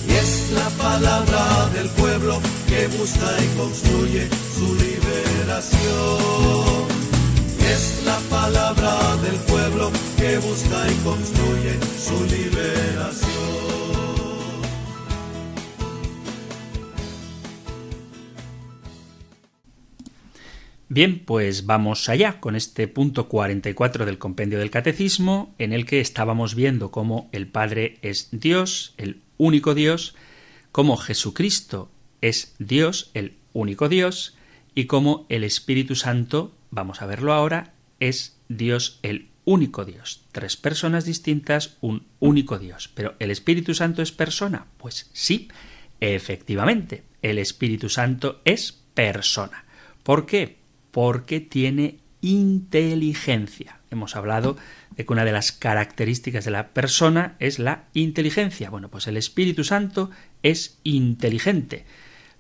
y 0.08 0.12
es 0.12 0.52
la 0.52 0.70
palabra 0.84 1.70
del 1.74 1.90
pueblo 1.90 2.40
que 2.68 2.88
busca 2.88 3.42
y 3.42 3.48
construye 3.58 4.30
su 4.56 4.76
liberación 4.76 6.16
es 7.72 8.04
la 8.06 8.20
palabra 8.30 9.18
del 9.18 9.36
pueblo 9.42 9.92
que 10.18 10.38
busca 10.38 10.92
y 10.92 10.96
construye 11.04 11.74
su 11.98 12.26
liberación. 12.26 13.36
Bien, 20.88 21.20
pues 21.26 21.66
vamos 21.66 22.08
allá 22.08 22.40
con 22.40 22.56
este 22.56 22.88
punto 22.88 23.28
44 23.28 24.06
del 24.06 24.18
compendio 24.18 24.60
del 24.60 24.70
catecismo 24.70 25.54
en 25.58 25.74
el 25.74 25.86
que 25.86 26.00
estábamos 26.00 26.56
viendo 26.56 26.92
cómo 26.92 27.28
el 27.32 27.48
Padre 27.48 27.98
es 28.02 28.30
Dios, 28.32 28.94
el 28.98 29.20
único 29.38 29.74
Dios, 29.74 30.16
cómo 30.72 30.96
Jesucristo 30.96 31.90
es 32.22 32.56
Dios, 32.60 33.10
el 33.14 33.34
único 33.52 33.90
Dios, 33.90 34.38
y 34.76 34.86
cómo 34.86 35.26
el 35.30 35.44
Espíritu 35.44 35.96
Santo, 35.96 36.54
vamos 36.76 37.02
a 37.02 37.08
verlo 37.08 37.34
ahora, 37.34 37.74
es 38.00 38.38
Dios, 38.50 39.00
el 39.02 39.30
único 39.46 39.86
Dios. 39.86 40.26
Tres 40.32 40.58
personas 40.58 41.06
distintas, 41.06 41.78
un 41.82 42.06
único 42.20 42.60
Dios. 42.60 42.92
Pero 42.94 43.16
¿el 43.20 43.32
Espíritu 43.32 43.74
Santo 43.74 44.02
es 44.02 44.12
persona? 44.12 44.68
Pues 44.78 45.10
sí, 45.14 45.48
efectivamente, 46.02 47.04
el 47.22 47.40
Espíritu 47.40 47.90
Santo 47.90 48.42
es 48.44 48.74
persona. 48.94 49.64
¿Por 50.04 50.26
qué? 50.26 50.58
Porque 50.92 51.40
tiene 51.40 52.00
inteligencia. 52.22 53.80
Hemos 53.90 54.16
hablado 54.16 54.58
de 54.96 55.06
que 55.06 55.14
una 55.14 55.26
de 55.26 55.32
las 55.32 55.52
características 55.54 56.44
de 56.44 56.52
la 56.52 56.70
persona 56.70 57.36
es 57.40 57.58
la 57.58 57.86
inteligencia. 57.94 58.70
Bueno, 58.70 58.90
pues 58.90 59.08
el 59.08 59.16
Espíritu 59.16 59.64
Santo 59.64 60.12
es 60.44 60.80
inteligente 60.84 61.86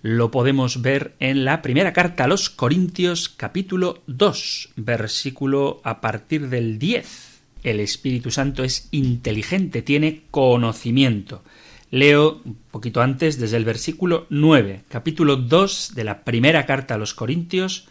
lo 0.05 0.29
podemos 0.29 0.83
ver 0.83 1.15
en 1.19 1.45
la 1.45 1.63
primera 1.63 1.91
carta 1.91 2.25
a 2.25 2.27
los 2.27 2.51
Corintios 2.51 3.27
capítulo 3.27 4.03
2, 4.05 4.74
versículo 4.75 5.81
a 5.83 6.00
partir 6.00 6.50
del 6.50 6.77
10. 6.77 7.41
El 7.63 7.79
Espíritu 7.79 8.29
Santo 8.29 8.63
es 8.63 8.88
inteligente, 8.91 9.81
tiene 9.81 10.21
conocimiento. 10.29 11.43
Leo 11.89 12.39
un 12.45 12.55
poquito 12.69 13.01
antes 13.01 13.39
desde 13.39 13.57
el 13.57 13.65
versículo 13.65 14.27
9, 14.29 14.83
capítulo 14.89 15.38
2 15.38 15.93
de 15.95 16.03
la 16.03 16.24
primera 16.24 16.67
carta 16.67 16.93
a 16.93 16.97
los 17.00 17.15
Corintios, 17.15 17.88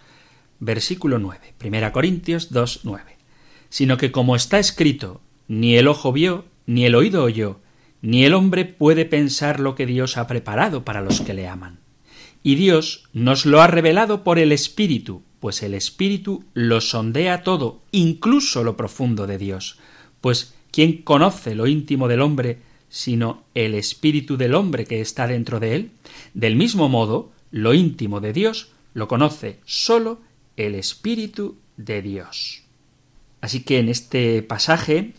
versículo 0.60 1.18
9. 1.18 1.54
Primera 1.58 1.90
Corintios 1.90 2.52
2, 2.52 2.82
9. 2.84 3.16
Sino 3.70 3.96
que 3.96 4.12
como 4.12 4.36
está 4.36 4.60
escrito, 4.60 5.20
ni 5.48 5.74
el 5.74 5.88
ojo 5.88 6.12
vio, 6.12 6.44
ni 6.66 6.86
el 6.86 6.94
oído 6.94 7.24
oyó, 7.24 7.58
ni 8.02 8.24
el 8.24 8.34
hombre 8.34 8.66
puede 8.66 9.04
pensar 9.04 9.58
lo 9.58 9.74
que 9.74 9.84
Dios 9.84 10.16
ha 10.16 10.28
preparado 10.28 10.84
para 10.84 11.00
los 11.00 11.20
que 11.20 11.34
le 11.34 11.48
aman 11.48 11.82
y 12.44 12.56
Dios 12.56 13.08
nos 13.14 13.46
lo 13.46 13.62
ha 13.62 13.66
revelado 13.66 14.22
por 14.22 14.38
el 14.38 14.52
Espíritu, 14.52 15.22
pues 15.40 15.62
el 15.62 15.72
Espíritu 15.72 16.44
lo 16.52 16.82
sondea 16.82 17.42
todo, 17.42 17.80
incluso 17.90 18.62
lo 18.62 18.76
profundo 18.76 19.26
de 19.26 19.38
Dios. 19.38 19.78
Pues 20.20 20.54
¿quién 20.70 21.02
conoce 21.02 21.54
lo 21.54 21.66
íntimo 21.66 22.06
del 22.06 22.20
hombre 22.20 22.60
sino 22.90 23.44
el 23.54 23.74
Espíritu 23.74 24.36
del 24.36 24.54
hombre 24.54 24.84
que 24.84 25.00
está 25.00 25.26
dentro 25.26 25.58
de 25.58 25.74
él? 25.74 25.90
Del 26.34 26.54
mismo 26.54 26.88
modo, 26.90 27.32
lo 27.50 27.72
íntimo 27.72 28.20
de 28.20 28.34
Dios 28.34 28.68
lo 28.92 29.08
conoce 29.08 29.58
sólo 29.64 30.20
el 30.58 30.74
Espíritu 30.74 31.56
de 31.78 32.02
Dios. 32.02 32.62
Así 33.40 33.60
que 33.60 33.78
en 33.78 33.88
este 33.88 34.42
pasaje 34.42 35.14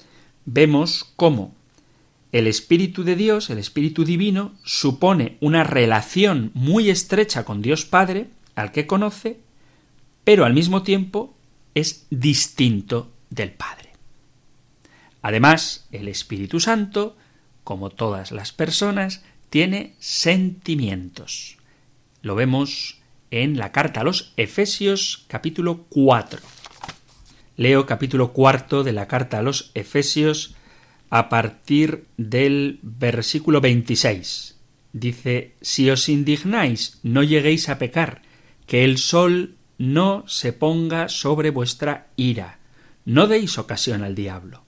vemos 0.45 1.11
cómo 1.15 1.55
el 2.35 2.47
Espíritu 2.47 3.05
de 3.05 3.15
Dios, 3.15 3.49
el 3.49 3.59
Espíritu 3.59 4.03
Divino, 4.03 4.55
supone 4.65 5.37
una 5.39 5.63
relación 5.63 6.51
muy 6.53 6.89
estrecha 6.89 7.45
con 7.45 7.61
Dios 7.61 7.85
Padre, 7.85 8.27
al 8.55 8.73
que 8.73 8.85
conoce, 8.85 9.39
pero 10.25 10.43
al 10.43 10.53
mismo 10.53 10.83
tiempo 10.83 11.33
es 11.75 12.07
distinto 12.09 13.09
del 13.29 13.51
Padre. 13.51 13.93
Además, 15.21 15.87
el 15.93 16.09
Espíritu 16.09 16.59
Santo, 16.59 17.15
como 17.63 17.89
todas 17.89 18.33
las 18.33 18.51
personas, 18.51 19.23
tiene 19.49 19.95
sentimientos. 19.99 21.55
Lo 22.21 22.35
vemos 22.35 22.99
en 23.31 23.57
la 23.57 23.71
carta 23.71 24.01
a 24.01 24.03
los 24.03 24.33
Efesios 24.35 25.23
capítulo 25.29 25.85
4. 25.87 26.41
Leo 27.55 27.85
capítulo 27.85 28.33
cuarto 28.33 28.83
de 28.83 28.91
la 28.91 29.07
carta 29.07 29.39
a 29.39 29.41
los 29.41 29.71
Efesios 29.73 30.54
a 31.15 31.29
partir 31.29 32.07
del 32.17 32.79
versículo 32.81 33.61
26. 33.61 34.59
Dice, 34.91 35.55
Si 35.61 35.89
os 35.89 36.09
indignáis, 36.09 36.99
no 37.03 37.23
lleguéis 37.23 37.69
a 37.69 37.77
pecar, 37.77 38.21
que 38.67 38.83
el 38.83 38.97
sol 38.97 39.55
no 39.77 40.25
se 40.27 40.51
ponga 40.51 41.07
sobre 41.07 41.51
vuestra 41.51 42.07
ira, 42.17 42.59
no 43.05 43.27
deis 43.27 43.57
ocasión 43.57 44.03
al 44.03 44.13
diablo. 44.13 44.65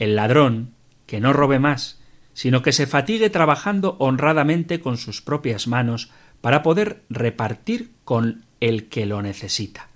El 0.00 0.16
ladrón, 0.16 0.74
que 1.06 1.20
no 1.20 1.32
robe 1.32 1.60
más, 1.60 2.00
sino 2.34 2.62
que 2.62 2.72
se 2.72 2.88
fatigue 2.88 3.30
trabajando 3.30 3.94
honradamente 4.00 4.80
con 4.80 4.96
sus 4.96 5.22
propias 5.22 5.68
manos 5.68 6.10
para 6.40 6.64
poder 6.64 7.04
repartir 7.10 7.92
con 8.02 8.44
el 8.58 8.88
que 8.88 9.06
lo 9.06 9.22
necesita. 9.22 9.88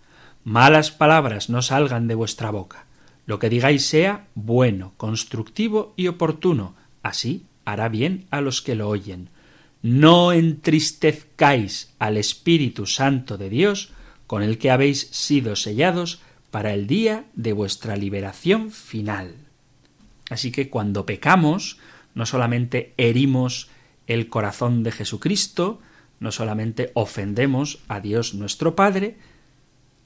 Malas 0.44 0.92
palabras 0.92 1.50
no 1.50 1.62
salgan 1.62 2.06
de 2.06 2.14
vuestra 2.14 2.52
boca 2.52 2.86
lo 3.26 3.38
que 3.38 3.48
digáis 3.48 3.86
sea 3.86 4.28
bueno, 4.34 4.94
constructivo 4.96 5.94
y 5.96 6.08
oportuno, 6.08 6.74
así 7.02 7.46
hará 7.64 7.88
bien 7.88 8.26
a 8.30 8.40
los 8.40 8.62
que 8.62 8.74
lo 8.74 8.88
oyen. 8.88 9.30
No 9.82 10.32
entristezcáis 10.32 11.94
al 11.98 12.16
Espíritu 12.16 12.86
Santo 12.86 13.38
de 13.38 13.48
Dios, 13.48 13.92
con 14.26 14.42
el 14.42 14.58
que 14.58 14.70
habéis 14.70 15.08
sido 15.08 15.56
sellados 15.56 16.20
para 16.50 16.74
el 16.74 16.86
día 16.86 17.24
de 17.34 17.52
vuestra 17.52 17.96
liberación 17.96 18.70
final. 18.70 19.34
Así 20.28 20.52
que 20.52 20.68
cuando 20.68 21.06
pecamos, 21.06 21.78
no 22.14 22.26
solamente 22.26 22.94
herimos 22.96 23.68
el 24.06 24.28
corazón 24.28 24.82
de 24.82 24.92
Jesucristo, 24.92 25.80
no 26.18 26.32
solamente 26.32 26.90
ofendemos 26.94 27.80
a 27.88 28.00
Dios 28.00 28.34
nuestro 28.34 28.76
Padre, 28.76 29.16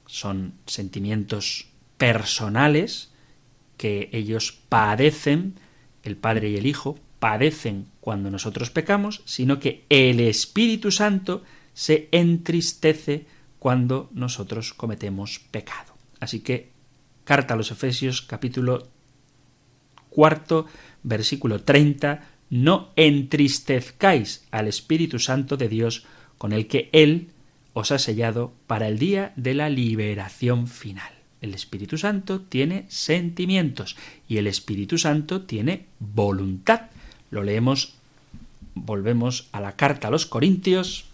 son 0.05 0.53
sentimientos 0.65 1.67
personales, 2.05 3.09
que 3.77 4.09
ellos 4.11 4.55
padecen, 4.69 5.55
el 6.03 6.15
Padre 6.15 6.51
y 6.51 6.57
el 6.57 6.67
Hijo 6.67 6.99
padecen 7.17 7.87
cuando 7.99 8.29
nosotros 8.29 8.69
pecamos, 8.69 9.23
sino 9.25 9.59
que 9.59 9.85
el 9.89 10.19
Espíritu 10.19 10.91
Santo 10.91 11.41
se 11.73 12.07
entristece 12.11 13.25
cuando 13.57 14.11
nosotros 14.13 14.75
cometemos 14.75 15.39
pecado. 15.49 15.95
Así 16.19 16.41
que, 16.41 16.69
carta 17.23 17.55
a 17.55 17.57
los 17.57 17.71
Efesios 17.71 18.21
capítulo 18.21 18.87
cuarto, 20.11 20.67
versículo 21.01 21.63
30, 21.63 22.23
no 22.51 22.91
entristezcáis 22.95 24.45
al 24.51 24.67
Espíritu 24.67 25.17
Santo 25.17 25.57
de 25.57 25.69
Dios 25.69 26.05
con 26.37 26.53
el 26.53 26.67
que 26.67 26.87
Él 26.91 27.31
os 27.73 27.91
ha 27.91 27.97
sellado 27.97 28.53
para 28.67 28.87
el 28.89 28.99
día 28.99 29.33
de 29.37 29.55
la 29.55 29.69
liberación 29.69 30.67
final. 30.67 31.14
El 31.45 31.53
Espíritu 31.53 31.99
Santo 31.99 32.41
tiene 32.41 32.85
sentimientos 32.89 33.95
y 34.27 34.37
el 34.37 34.47
Espíritu 34.47 34.97
Santo 34.97 35.41
tiene 35.41 35.85
voluntad. 35.99 36.89
Lo 37.29 37.43
leemos, 37.43 37.93
volvemos 38.73 39.47
a 39.51 39.61
la 39.61 39.73
carta 39.73 40.07
a 40.07 40.11
los 40.11 40.25
Corintios 40.25 41.05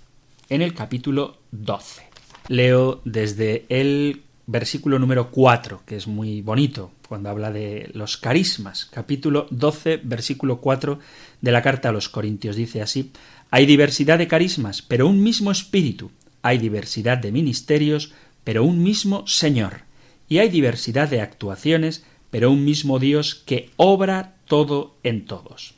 en 0.48 0.62
el 0.62 0.74
capítulo 0.74 1.36
12. 1.52 2.04
Leo 2.48 3.02
desde 3.04 3.66
el 3.68 4.22
versículo 4.48 5.00
número 5.00 5.32
4, 5.32 5.84
que 5.86 5.98
es 5.98 6.08
muy 6.08 6.42
bonito 6.42 6.92
cuando 7.10 7.30
habla 7.30 7.52
de 7.52 7.92
los 7.94 8.16
carismas. 8.16 8.86
Capítulo 8.86 9.48
12, 9.50 10.00
versículo 10.02 10.62
4 10.62 10.98
de 11.42 11.52
la 11.52 11.62
carta 11.62 11.90
a 11.90 11.92
los 11.92 12.08
Corintios 12.08 12.56
dice 12.56 12.82
así, 12.82 13.12
hay 13.50 13.66
diversidad 13.66 14.18
de 14.18 14.30
carismas, 14.30 14.82
pero 14.82 15.08
un 15.08 15.22
mismo 15.22 15.52
espíritu, 15.52 16.10
hay 16.42 16.58
diversidad 16.58 17.18
de 17.18 17.34
ministerios, 17.34 18.14
pero 18.46 18.64
un 18.64 18.82
mismo 18.82 19.28
Señor 19.28 19.91
y 20.32 20.40
hay 20.40 20.48
diversidad 20.48 21.10
de 21.10 21.20
actuaciones, 21.20 22.06
pero 22.30 22.52
un 22.52 22.64
mismo 22.64 23.00
Dios 23.00 23.36
que 23.36 23.70
obra 23.76 24.36
todo 24.46 24.96
en 25.04 25.26
todos. 25.26 25.74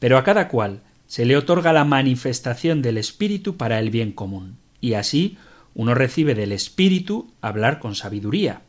Pero 0.00 0.18
a 0.18 0.24
cada 0.24 0.48
cual 0.48 0.80
se 1.06 1.24
le 1.24 1.36
otorga 1.36 1.72
la 1.72 1.84
manifestación 1.84 2.82
del 2.82 2.98
Espíritu 2.98 3.56
para 3.56 3.78
el 3.78 3.90
bien 3.90 4.10
común, 4.10 4.56
y 4.80 4.94
así 4.94 5.38
uno 5.72 5.94
recibe 5.94 6.34
del 6.34 6.50
Espíritu 6.50 7.30
hablar 7.40 7.78
con 7.78 7.94
sabiduría, 7.94 8.62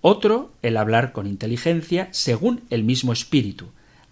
otro 0.00 0.50
el 0.60 0.76
hablar 0.76 1.12
con 1.12 1.28
inteligencia 1.28 2.08
según 2.10 2.62
el 2.70 2.82
mismo 2.82 3.12
Espíritu. 3.12 3.68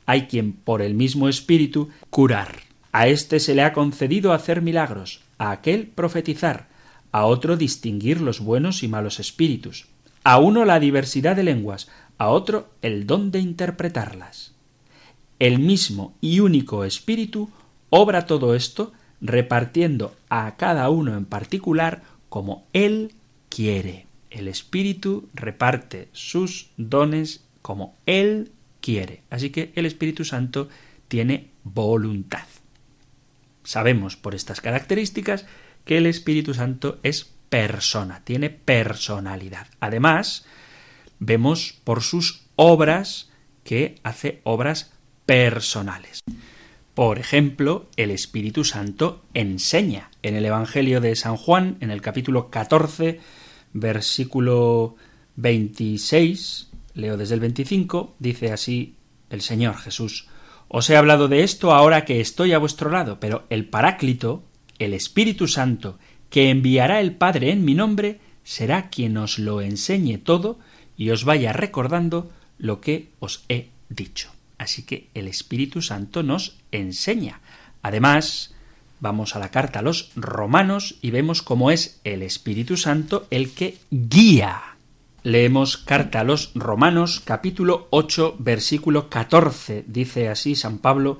Hay 0.06 0.28
quien 0.28 0.52
por 0.52 0.80
el 0.80 0.94
mismo 0.94 1.28
Espíritu 1.28 1.88
curar. 2.08 2.60
A 2.92 3.08
éste 3.08 3.40
se 3.40 3.56
le 3.56 3.62
ha 3.62 3.72
concedido 3.72 4.32
hacer 4.32 4.62
milagros, 4.62 5.22
a 5.38 5.50
aquel 5.50 5.88
profetizar, 5.88 6.68
a 7.10 7.24
otro 7.24 7.56
distinguir 7.56 8.20
los 8.20 8.38
buenos 8.38 8.84
y 8.84 8.88
malos 8.88 9.18
espíritus, 9.18 9.86
a 10.24 10.38
uno 10.38 10.64
la 10.64 10.80
diversidad 10.80 11.36
de 11.36 11.42
lenguas, 11.42 11.88
a 12.18 12.28
otro 12.28 12.70
el 12.82 13.06
don 13.06 13.30
de 13.30 13.40
interpretarlas. 13.40 14.54
El 15.38 15.58
mismo 15.58 16.14
y 16.20 16.40
único 16.40 16.84
Espíritu 16.84 17.50
obra 17.90 18.26
todo 18.26 18.54
esto 18.54 18.92
repartiendo 19.20 20.14
a 20.28 20.56
cada 20.56 20.88
uno 20.90 21.16
en 21.16 21.24
particular 21.24 22.02
como 22.28 22.66
Él 22.72 23.12
quiere. 23.48 24.06
El 24.30 24.48
Espíritu 24.48 25.28
reparte 25.34 26.08
sus 26.12 26.70
dones 26.76 27.44
como 27.60 27.96
Él 28.06 28.52
quiere. 28.80 29.22
Así 29.30 29.50
que 29.50 29.72
el 29.74 29.86
Espíritu 29.86 30.24
Santo 30.24 30.68
tiene 31.08 31.50
voluntad. 31.64 32.46
Sabemos 33.64 34.16
por 34.16 34.34
estas 34.34 34.60
características 34.60 35.46
que 35.84 35.98
el 35.98 36.06
Espíritu 36.06 36.54
Santo 36.54 36.98
es 37.02 37.31
persona, 37.52 38.22
tiene 38.24 38.48
personalidad. 38.48 39.66
Además, 39.78 40.46
vemos 41.18 41.74
por 41.84 42.00
sus 42.00 42.46
obras 42.56 43.28
que 43.62 43.96
hace 44.04 44.40
obras 44.44 44.94
personales. 45.26 46.20
Por 46.94 47.18
ejemplo, 47.18 47.90
el 47.98 48.10
Espíritu 48.10 48.64
Santo 48.64 49.22
enseña. 49.34 50.10
En 50.22 50.34
el 50.34 50.46
Evangelio 50.46 51.02
de 51.02 51.14
San 51.14 51.36
Juan, 51.36 51.76
en 51.80 51.90
el 51.90 52.00
capítulo 52.00 52.48
14, 52.48 53.20
versículo 53.74 54.96
26, 55.36 56.70
leo 56.94 57.18
desde 57.18 57.34
el 57.34 57.40
25, 57.40 58.14
dice 58.18 58.50
así 58.50 58.94
el 59.28 59.42
Señor 59.42 59.76
Jesús, 59.76 60.26
Os 60.68 60.88
he 60.88 60.96
hablado 60.96 61.28
de 61.28 61.42
esto 61.42 61.74
ahora 61.74 62.06
que 62.06 62.22
estoy 62.22 62.54
a 62.54 62.58
vuestro 62.58 62.88
lado, 62.88 63.20
pero 63.20 63.44
el 63.50 63.68
Paráclito, 63.68 64.42
el 64.78 64.94
Espíritu 64.94 65.48
Santo, 65.48 65.98
que 66.32 66.48
enviará 66.48 67.00
el 67.02 67.12
Padre 67.12 67.52
en 67.52 67.62
mi 67.62 67.74
nombre, 67.74 68.18
será 68.42 68.88
quien 68.88 69.18
os 69.18 69.38
lo 69.38 69.60
enseñe 69.60 70.16
todo 70.16 70.58
y 70.96 71.10
os 71.10 71.26
vaya 71.26 71.52
recordando 71.52 72.32
lo 72.56 72.80
que 72.80 73.10
os 73.20 73.44
he 73.50 73.68
dicho. 73.90 74.32
Así 74.56 74.84
que 74.84 75.08
el 75.12 75.28
Espíritu 75.28 75.82
Santo 75.82 76.22
nos 76.22 76.56
enseña. 76.72 77.40
Además, 77.82 78.54
vamos 78.98 79.36
a 79.36 79.40
la 79.40 79.50
carta 79.50 79.80
a 79.80 79.82
los 79.82 80.10
romanos 80.16 80.96
y 81.02 81.10
vemos 81.10 81.42
cómo 81.42 81.70
es 81.70 82.00
el 82.02 82.22
Espíritu 82.22 82.78
Santo 82.78 83.26
el 83.30 83.52
que 83.52 83.76
guía. 83.90 84.62
Leemos 85.24 85.76
carta 85.76 86.20
a 86.20 86.24
los 86.24 86.52
romanos 86.54 87.20
capítulo 87.22 87.88
8 87.90 88.36
versículo 88.38 89.10
14. 89.10 89.84
Dice 89.86 90.30
así 90.30 90.54
San 90.54 90.78
Pablo, 90.78 91.18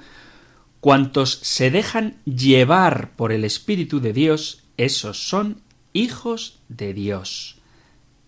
Cuantos 0.81 1.38
se 1.42 1.70
dejan 1.70 2.16
llevar 2.25 3.11
por 3.11 3.31
el 3.31 3.44
Espíritu 3.44 4.01
de 4.01 4.12
Dios, 4.12 4.62
esos 4.77 5.29
son 5.29 5.61
hijos 5.93 6.59
de 6.69 6.95
Dios. 6.95 7.57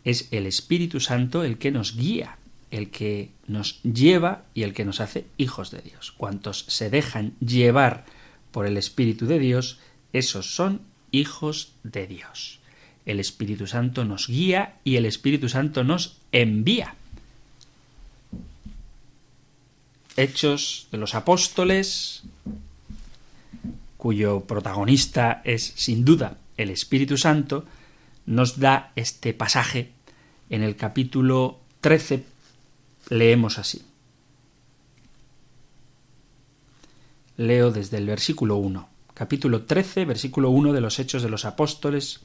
Es 0.05 0.29
el 0.31 0.47
Espíritu 0.47 1.01
Santo 1.01 1.45
el 1.45 1.59
que 1.59 1.71
nos 1.71 1.97
guía 1.97 2.39
el 2.75 2.91
que 2.91 3.31
nos 3.47 3.81
lleva 3.85 4.47
y 4.53 4.65
el 4.65 4.75
que 4.75 4.85
nos 4.85 5.01
hace 5.01 5.27
hijos 5.39 5.71
de 5.71 5.81
Dios. 5.81 6.11
Cuantos 6.11 6.65
se 6.67 6.91
dejan 6.91 7.35
llevar 7.39 8.05
por 8.51 8.67
el 8.67 8.77
Espíritu 8.77 9.27
de 9.27 9.39
Dios, 9.39 9.79
esos 10.13 10.57
son 10.57 10.81
hijos 11.13 11.71
de 11.85 12.09
Dios. 12.09 12.59
El 13.07 13.21
Espíritu 13.21 13.69
Santo 13.69 14.05
nos 14.05 14.27
guía 14.27 14.75
y 14.83 14.97
el 14.97 15.07
Espíritu 15.07 15.49
Santo 15.49 15.85
nos 15.85 16.17
envía. 16.33 16.97
Hechos 20.17 20.89
de 20.91 20.99
los 20.99 21.15
Apóstoles, 21.15 22.25
cuyo 24.05 24.41
protagonista 24.41 25.41
es 25.45 25.73
sin 25.77 26.05
duda 26.05 26.37
el 26.59 26.69
Espíritu 26.69 27.17
Santo, 27.17 27.65
nos 28.27 28.61
da 28.61 28.93
este 28.97 29.33
pasaje 29.33 29.93
en 30.51 30.63
el 30.63 30.77
capítulo 30.77 31.61
13 31.81 32.23
leemos 33.09 33.59
así. 33.59 33.81
Leo 37.39 37.71
desde 37.71 37.97
el 37.97 38.05
versículo 38.05 38.57
1, 38.57 38.87
capítulo 39.15 39.63
13, 39.63 40.05
versículo 40.05 40.51
1 40.51 40.75
de 40.75 40.83
los 40.83 40.99
Hechos 40.99 41.23
de 41.23 41.31
los 41.31 41.47
Apóstoles. 41.47 42.21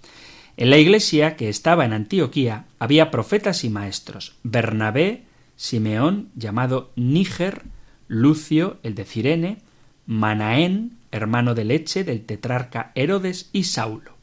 En 0.57 0.71
la 0.71 0.77
iglesia 0.77 1.37
que 1.37 1.47
estaba 1.47 1.85
en 1.85 1.93
Antioquía 1.93 2.65
había 2.79 3.09
profetas 3.09 3.63
y 3.63 3.69
maestros, 3.69 4.35
Bernabé, 4.43 5.23
Simeón, 5.55 6.27
llamado 6.35 6.91
Níger, 6.97 7.61
Lucio, 8.09 8.79
el 8.83 8.95
de 8.95 9.05
Cirene, 9.05 9.61
Manaén, 10.05 10.98
hermano 11.11 11.55
de 11.55 11.65
leche 11.65 12.03
del 12.03 12.25
tetrarca 12.25 12.91
Herodes, 12.95 13.49
y 13.53 13.63
Saulo. 13.63 14.17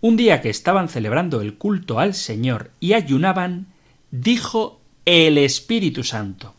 Un 0.00 0.16
día 0.16 0.40
que 0.40 0.50
estaban 0.50 0.88
celebrando 0.88 1.40
el 1.40 1.54
culto 1.56 1.98
al 1.98 2.14
Señor 2.14 2.70
y 2.78 2.92
ayunaban, 2.92 3.66
dijo 4.10 4.80
el 5.04 5.38
Espíritu 5.38 6.04
Santo. 6.04 6.54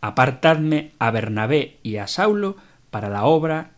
Apartadme 0.00 0.92
a 0.98 1.10
Bernabé 1.10 1.78
y 1.82 1.96
a 1.96 2.06
Saulo 2.06 2.56
para 2.90 3.08
la 3.08 3.24
obra 3.24 3.72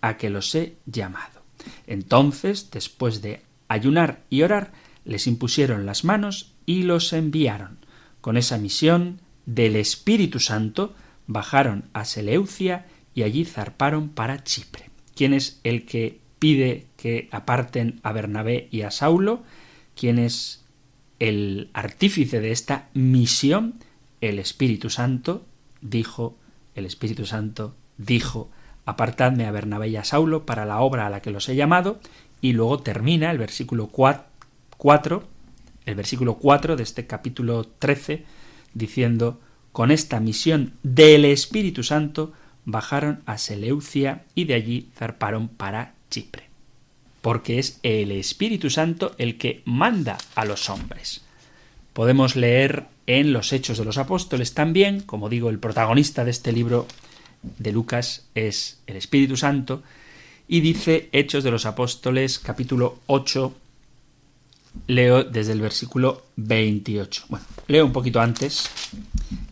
a 0.00 0.16
que 0.16 0.28
los 0.28 0.54
he 0.54 0.74
llamado. 0.84 1.40
Entonces, 1.86 2.70
después 2.70 3.22
de 3.22 3.42
ayunar 3.68 4.22
y 4.28 4.42
orar, 4.42 4.72
les 5.04 5.26
impusieron 5.26 5.86
las 5.86 6.04
manos 6.04 6.52
y 6.66 6.82
los 6.82 7.12
enviaron. 7.12 7.78
Con 8.20 8.36
esa 8.36 8.58
misión 8.58 9.20
del 9.46 9.76
Espíritu 9.76 10.40
Santo 10.40 10.94
bajaron 11.26 11.84
a 11.92 12.04
Seleucia 12.04 12.86
y 13.14 13.22
allí 13.22 13.44
zarparon 13.44 14.08
para 14.08 14.44
Chipre. 14.44 14.90
¿Quién 15.14 15.34
es 15.34 15.60
el 15.64 15.84
que 15.84 16.20
pide 16.38 16.86
que 16.96 17.28
aparten 17.30 18.00
a 18.02 18.12
Bernabé 18.12 18.68
y 18.70 18.82
a 18.82 18.90
Saulo? 18.90 19.42
¿Quién 19.94 20.18
es 20.18 20.64
el 21.22 21.70
artífice 21.72 22.40
de 22.40 22.50
esta 22.50 22.88
misión, 22.94 23.74
el 24.20 24.40
Espíritu 24.40 24.90
Santo, 24.90 25.44
dijo, 25.80 26.36
el 26.74 26.84
Espíritu 26.84 27.26
Santo 27.26 27.76
dijo, 27.96 28.50
apartadme 28.86 29.46
a 29.46 29.52
Bernabé 29.52 29.88
y 29.88 29.96
a 29.96 30.02
Saulo 30.02 30.44
para 30.46 30.66
la 30.66 30.80
obra 30.80 31.06
a 31.06 31.10
la 31.10 31.22
que 31.22 31.30
los 31.30 31.48
he 31.48 31.54
llamado, 31.54 32.00
y 32.40 32.54
luego 32.54 32.80
termina 32.80 33.30
el 33.30 33.38
versículo 33.38 33.86
4, 33.86 35.22
el 35.86 35.94
versículo 35.94 36.34
4 36.38 36.74
de 36.74 36.82
este 36.82 37.06
capítulo 37.06 37.68
13, 37.78 38.24
diciendo, 38.74 39.38
con 39.70 39.92
esta 39.92 40.18
misión 40.18 40.74
del 40.82 41.24
Espíritu 41.24 41.84
Santo 41.84 42.32
bajaron 42.64 43.22
a 43.26 43.38
Seleucia 43.38 44.24
y 44.34 44.44
de 44.44 44.54
allí 44.54 44.88
zarparon 44.96 45.48
para 45.48 45.94
Chipre 46.10 46.52
porque 47.22 47.60
es 47.60 47.78
el 47.84 48.10
Espíritu 48.10 48.68
Santo 48.68 49.14
el 49.16 49.38
que 49.38 49.62
manda 49.64 50.18
a 50.34 50.44
los 50.44 50.68
hombres. 50.68 51.22
Podemos 51.94 52.36
leer 52.36 52.86
en 53.06 53.32
los 53.32 53.52
Hechos 53.52 53.78
de 53.78 53.84
los 53.84 53.96
Apóstoles 53.96 54.54
también, 54.54 55.00
como 55.00 55.28
digo, 55.28 55.48
el 55.48 55.58
protagonista 55.58 56.24
de 56.24 56.32
este 56.32 56.52
libro 56.52 56.86
de 57.58 57.72
Lucas 57.72 58.26
es 58.34 58.80
el 58.86 58.96
Espíritu 58.96 59.36
Santo, 59.36 59.82
y 60.48 60.60
dice 60.60 61.08
Hechos 61.12 61.44
de 61.44 61.50
los 61.52 61.64
Apóstoles 61.64 62.38
capítulo 62.38 62.98
8, 63.06 63.54
leo 64.88 65.24
desde 65.24 65.52
el 65.52 65.60
versículo 65.60 66.26
28. 66.36 67.26
Bueno, 67.28 67.46
leo 67.68 67.86
un 67.86 67.92
poquito 67.92 68.20
antes, 68.20 68.68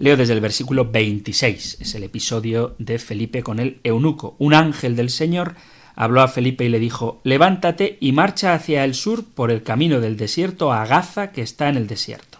leo 0.00 0.16
desde 0.16 0.32
el 0.32 0.40
versículo 0.40 0.90
26, 0.90 1.76
es 1.78 1.94
el 1.94 2.04
episodio 2.04 2.74
de 2.78 2.98
Felipe 2.98 3.42
con 3.42 3.60
el 3.60 3.80
eunuco. 3.84 4.34
Un 4.38 4.54
ángel 4.54 4.96
del 4.96 5.10
Señor 5.10 5.56
habló 5.94 6.22
a 6.22 6.28
Felipe 6.28 6.64
y 6.64 6.70
le 6.70 6.78
dijo 6.78 7.20
Levántate 7.22 7.98
y 8.00 8.12
marcha 8.12 8.54
hacia 8.54 8.84
el 8.84 8.94
sur 8.94 9.26
por 9.26 9.50
el 9.50 9.62
camino 9.62 10.00
del 10.00 10.16
desierto 10.16 10.72
a 10.72 10.86
Gaza 10.86 11.32
que 11.32 11.42
está 11.42 11.68
en 11.68 11.76
el 11.76 11.86
desierto. 11.86 12.38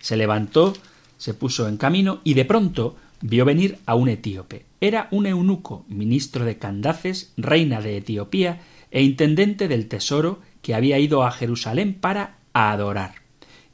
Se 0.00 0.18
levantó, 0.18 0.74
se 1.16 1.32
puso 1.32 1.66
en 1.66 1.78
camino 1.78 2.20
y 2.24 2.34
de 2.34 2.44
pronto 2.44 2.96
vio 3.22 3.46
venir 3.46 3.78
a 3.86 3.94
un 3.94 4.10
etíope. 4.10 4.66
Era 4.82 5.08
un 5.10 5.24
eunuco, 5.24 5.86
ministro 5.88 6.44
de 6.44 6.58
Candaces, 6.58 7.32
reina 7.38 7.80
de 7.80 7.96
Etiopía, 7.96 8.60
e 8.90 9.02
intendente 9.02 9.66
del 9.66 9.88
tesoro 9.88 10.40
que 10.60 10.74
había 10.74 10.98
ido 10.98 11.24
a 11.24 11.30
Jerusalén 11.30 11.94
para 11.94 12.36
adorar. 12.52 13.14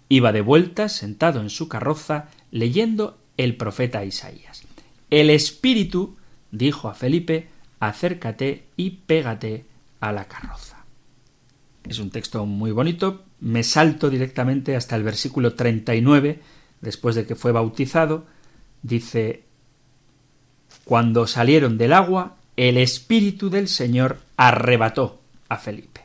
Iba 0.09 0.31
de 0.31 0.41
vuelta, 0.41 0.89
sentado 0.89 1.41
en 1.41 1.51
su 1.51 1.67
carroza, 1.67 2.29
leyendo 2.53 3.19
el 3.37 3.57
profeta 3.57 4.05
Isaías. 4.05 4.63
El 5.11 5.31
espíritu, 5.31 6.17
dijo 6.51 6.89
a 6.89 6.95
Felipe, 6.95 7.49
acércate 7.81 8.67
y 8.77 8.91
pégate 8.91 9.65
a 10.01 10.13
la 10.13 10.27
carroza. 10.27 10.85
Es 11.89 11.99
un 11.99 12.11
texto 12.11 12.47
muy 12.47 12.73
bonito. 12.73 13.25
Me 13.41 13.63
salto 13.63 14.09
directamente 14.09 14.77
hasta 14.77 14.97
el 14.97 15.03
versículo 15.03 15.55
39, 15.55 16.41
después 16.81 17.15
de 17.15 17.27
que 17.27 17.35
fue 17.35 17.53
bautizado. 17.53 18.27
Dice, 18.83 19.45
Cuando 20.85 21.27
salieron 21.27 21.77
del 21.77 21.93
agua, 21.93 22.37
el 22.57 22.79
Espíritu 22.79 23.51
del 23.51 23.69
Señor 23.69 24.19
arrebató 24.37 25.21
a 25.49 25.59
Felipe. 25.59 26.03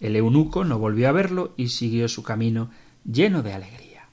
El 0.00 0.16
eunuco 0.16 0.64
no 0.64 0.78
volvió 0.78 1.08
a 1.08 1.12
verlo 1.12 1.54
y 1.56 1.68
siguió 1.68 2.08
su 2.08 2.22
camino 2.22 2.70
lleno 3.10 3.42
de 3.42 3.54
alegría. 3.54 4.08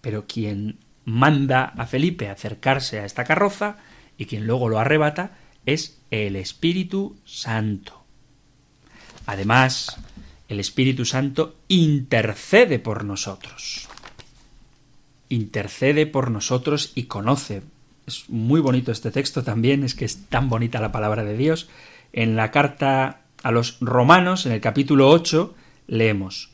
Pero 0.00 0.26
quien 0.26 0.78
manda 1.04 1.64
a 1.76 1.86
Felipe 1.86 2.28
acercarse 2.28 3.00
a 3.00 3.04
esta 3.04 3.24
carroza 3.24 3.76
y 4.16 4.26
quien 4.26 4.46
luego 4.46 4.68
lo 4.68 4.78
arrebata 4.78 5.32
es 5.66 5.98
el 6.10 6.36
Espíritu 6.36 7.16
Santo. 7.24 8.04
Además, 9.26 9.98
el 10.48 10.60
Espíritu 10.60 11.04
Santo 11.04 11.56
intercede 11.68 12.78
por 12.78 13.04
nosotros. 13.04 13.88
Intercede 15.28 16.06
por 16.06 16.30
nosotros 16.30 16.92
y 16.94 17.04
conoce. 17.04 17.62
Es 18.06 18.28
muy 18.28 18.60
bonito 18.60 18.92
este 18.92 19.10
texto 19.10 19.42
también, 19.42 19.82
es 19.82 19.94
que 19.94 20.04
es 20.04 20.26
tan 20.28 20.48
bonita 20.48 20.80
la 20.80 20.92
palabra 20.92 21.24
de 21.24 21.36
Dios. 21.36 21.68
En 22.12 22.36
la 22.36 22.50
carta 22.50 23.22
a 23.42 23.50
los 23.50 23.78
romanos, 23.80 24.44
en 24.46 24.52
el 24.52 24.60
capítulo 24.60 25.08
8, 25.08 25.54
leemos. 25.86 26.50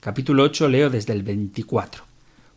Capítulo 0.00 0.44
8 0.44 0.68
leo 0.68 0.90
desde 0.90 1.12
el 1.12 1.24
24. 1.24 2.05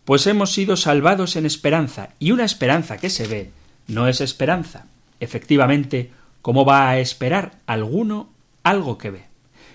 Pues 0.09 0.25
hemos 0.25 0.53
sido 0.53 0.75
salvados 0.75 1.35
en 1.35 1.45
esperanza, 1.45 2.15
y 2.17 2.31
una 2.31 2.43
esperanza 2.43 2.97
que 2.97 3.11
se 3.11 3.27
ve 3.27 3.51
no 3.87 4.07
es 4.07 4.21
esperanza, 4.21 4.87
Efectivamente, 5.19 6.09
¿cómo 6.41 6.65
va 6.65 6.89
a 6.89 6.97
esperar 6.97 7.59
alguno 7.67 8.27
algo 8.63 8.97
que 8.97 9.11
ve? 9.11 9.25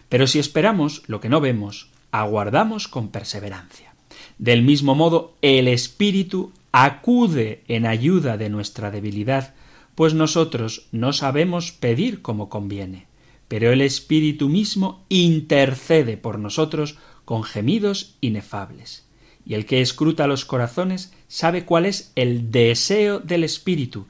Pero 0.08 0.26
si 0.26 0.40
esperamos 0.40 1.04
lo 1.06 1.20
que 1.20 1.28
no 1.28 1.40
vemos, 1.40 1.88
aguardamos 2.10 2.88
con 2.88 3.10
perseverancia. 3.10 3.94
Del 4.38 4.62
mismo 4.62 4.96
modo, 4.96 5.36
el 5.40 5.68
Espíritu 5.68 6.50
acude 6.72 7.62
en 7.68 7.86
ayuda 7.86 8.36
de 8.36 8.50
nuestra 8.50 8.90
debilidad, 8.90 9.54
pues 9.94 10.14
nosotros 10.14 10.88
no 10.90 11.12
sabemos 11.12 11.70
pedir 11.70 12.22
como 12.22 12.48
conviene, 12.48 13.06
pero 13.46 13.70
el 13.70 13.80
Espíritu 13.80 14.48
mismo 14.48 15.04
intercede 15.08 16.16
por 16.16 16.40
nosotros 16.40 16.98
con 17.24 17.44
gemidos 17.44 18.16
inefables. 18.20 19.04
Y 19.46 19.54
el 19.54 19.66
que 19.66 19.80
escruta 19.80 20.26
los 20.26 20.44
corazones 20.44 21.12
sabe 21.28 21.64
cuál 21.64 21.86
es 21.86 22.12
el 22.14 22.50
deseo 22.50 23.20
del 23.20 23.44
Espíritu, 23.44 24.06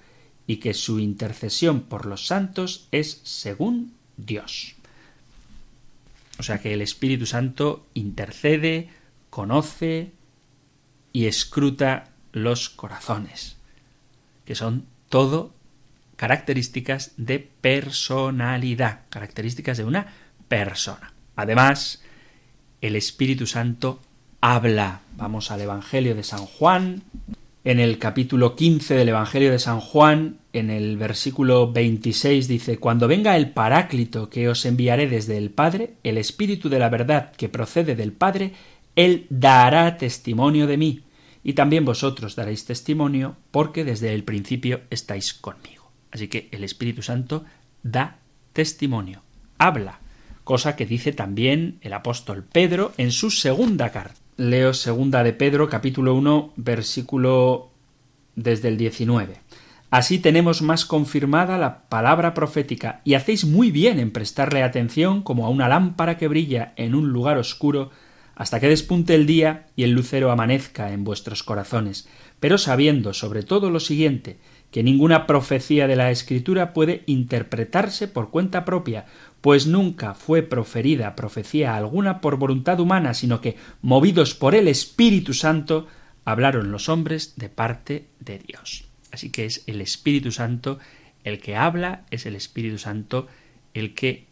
y 0.46 0.56
que 0.56 0.74
su 0.74 1.00
intercesión 1.00 1.80
por 1.82 2.06
los 2.06 2.26
santos 2.26 2.88
es 2.92 3.20
según 3.24 3.94
Dios. 4.16 4.74
O 6.38 6.42
sea 6.42 6.58
que 6.58 6.74
el 6.74 6.82
Espíritu 6.82 7.26
Santo 7.26 7.86
intercede, 7.94 8.90
conoce 9.30 10.12
y 11.12 11.26
escruta 11.26 12.10
los 12.32 12.68
corazones, 12.68 13.56
que 14.44 14.54
son 14.54 14.86
todo 15.08 15.54
características 16.16 17.12
de 17.16 17.38
personalidad, 17.38 19.02
características 19.08 19.78
de 19.78 19.84
una 19.84 20.12
persona. 20.48 21.12
Además, 21.36 22.02
el 22.80 22.96
Espíritu 22.96 23.46
Santo 23.46 24.00
habla. 24.44 25.00
Vamos 25.16 25.50
al 25.50 25.62
Evangelio 25.62 26.14
de 26.14 26.22
San 26.22 26.44
Juan, 26.44 27.02
en 27.64 27.80
el 27.80 27.96
capítulo 27.98 28.54
15 28.54 28.92
del 28.94 29.08
Evangelio 29.08 29.50
de 29.50 29.58
San 29.58 29.80
Juan, 29.80 30.36
en 30.52 30.68
el 30.68 30.98
versículo 30.98 31.72
26 31.72 32.46
dice, 32.46 32.76
Cuando 32.76 33.08
venga 33.08 33.38
el 33.38 33.52
Paráclito 33.52 34.28
que 34.28 34.50
os 34.50 34.66
enviaré 34.66 35.08
desde 35.08 35.38
el 35.38 35.48
Padre, 35.48 35.94
el 36.02 36.18
Espíritu 36.18 36.68
de 36.68 36.78
la 36.78 36.90
verdad 36.90 37.32
que 37.32 37.48
procede 37.48 37.96
del 37.96 38.12
Padre, 38.12 38.52
Él 38.96 39.26
dará 39.30 39.96
testimonio 39.96 40.66
de 40.66 40.76
mí, 40.76 41.00
y 41.42 41.54
también 41.54 41.86
vosotros 41.86 42.36
daréis 42.36 42.66
testimonio, 42.66 43.36
porque 43.50 43.82
desde 43.82 44.12
el 44.12 44.24
principio 44.24 44.82
estáis 44.90 45.32
conmigo. 45.32 45.90
Así 46.10 46.28
que 46.28 46.50
el 46.52 46.64
Espíritu 46.64 47.00
Santo 47.00 47.46
da 47.82 48.18
testimonio, 48.52 49.22
habla, 49.56 50.00
cosa 50.44 50.76
que 50.76 50.84
dice 50.84 51.12
también 51.12 51.78
el 51.80 51.94
apóstol 51.94 52.44
Pedro 52.44 52.92
en 52.98 53.10
su 53.10 53.30
segunda 53.30 53.90
carta. 53.90 54.23
Leo 54.36 54.74
segunda 54.74 55.22
de 55.22 55.32
Pedro, 55.32 55.68
capítulo 55.68 56.12
1, 56.16 56.54
versículo 56.56 57.70
desde 58.34 58.66
el 58.66 58.76
19. 58.76 59.40
Así 59.90 60.18
tenemos 60.18 60.60
más 60.60 60.84
confirmada 60.84 61.56
la 61.56 61.88
palabra 61.88 62.34
profética, 62.34 63.00
y 63.04 63.14
hacéis 63.14 63.44
muy 63.44 63.70
bien 63.70 64.00
en 64.00 64.10
prestarle 64.10 64.64
atención 64.64 65.22
como 65.22 65.46
a 65.46 65.50
una 65.50 65.68
lámpara 65.68 66.18
que 66.18 66.26
brilla 66.26 66.72
en 66.74 66.96
un 66.96 67.10
lugar 67.10 67.38
oscuro, 67.38 67.90
hasta 68.34 68.58
que 68.58 68.68
despunte 68.68 69.14
el 69.14 69.26
día 69.26 69.66
y 69.76 69.84
el 69.84 69.92
lucero 69.92 70.32
amanezca 70.32 70.92
en 70.92 71.04
vuestros 71.04 71.44
corazones, 71.44 72.08
pero 72.40 72.58
sabiendo 72.58 73.14
sobre 73.14 73.44
todo 73.44 73.70
lo 73.70 73.78
siguiente, 73.78 74.38
que 74.74 74.82
ninguna 74.82 75.28
profecía 75.28 75.86
de 75.86 75.94
la 75.94 76.10
Escritura 76.10 76.72
puede 76.72 77.04
interpretarse 77.06 78.08
por 78.08 78.30
cuenta 78.30 78.64
propia, 78.64 79.06
pues 79.40 79.68
nunca 79.68 80.14
fue 80.14 80.42
proferida 80.42 81.14
profecía 81.14 81.76
alguna 81.76 82.20
por 82.20 82.38
voluntad 82.38 82.80
humana, 82.80 83.14
sino 83.14 83.40
que, 83.40 83.56
movidos 83.82 84.34
por 84.34 84.56
el 84.56 84.66
Espíritu 84.66 85.32
Santo, 85.32 85.86
hablaron 86.24 86.72
los 86.72 86.88
hombres 86.88 87.34
de 87.36 87.48
parte 87.48 88.06
de 88.18 88.40
Dios. 88.40 88.86
Así 89.12 89.30
que 89.30 89.44
es 89.44 89.62
el 89.68 89.80
Espíritu 89.80 90.32
Santo 90.32 90.80
el 91.22 91.38
que 91.38 91.54
habla, 91.54 92.02
es 92.10 92.26
el 92.26 92.34
Espíritu 92.34 92.78
Santo 92.78 93.28
el 93.74 93.94
que 93.94 94.26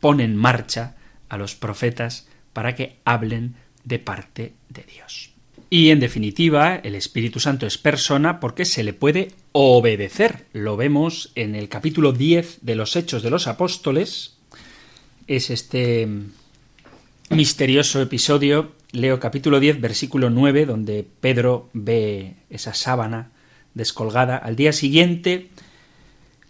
pone 0.00 0.24
en 0.24 0.36
marcha 0.36 0.96
a 1.30 1.38
los 1.38 1.54
profetas 1.54 2.28
para 2.52 2.74
que 2.74 2.98
hablen 3.06 3.54
de 3.84 3.98
parte 3.98 4.52
de 4.68 4.82
Dios. 4.82 5.31
Y 5.74 5.88
en 5.88 6.00
definitiva, 6.00 6.76
el 6.76 6.94
Espíritu 6.94 7.40
Santo 7.40 7.66
es 7.66 7.78
persona 7.78 8.40
porque 8.40 8.66
se 8.66 8.82
le 8.82 8.92
puede 8.92 9.32
obedecer. 9.52 10.44
Lo 10.52 10.76
vemos 10.76 11.32
en 11.34 11.54
el 11.54 11.70
capítulo 11.70 12.12
10 12.12 12.58
de 12.60 12.74
los 12.74 12.94
Hechos 12.94 13.22
de 13.22 13.30
los 13.30 13.46
Apóstoles. 13.46 14.36
Es 15.26 15.48
este 15.48 16.06
misterioso 17.30 18.02
episodio, 18.02 18.72
leo 18.90 19.18
capítulo 19.18 19.60
10, 19.60 19.80
versículo 19.80 20.28
9, 20.28 20.66
donde 20.66 21.06
Pedro 21.22 21.70
ve 21.72 22.34
esa 22.50 22.74
sábana 22.74 23.30
descolgada. 23.72 24.36
Al 24.36 24.56
día 24.56 24.74
siguiente, 24.74 25.48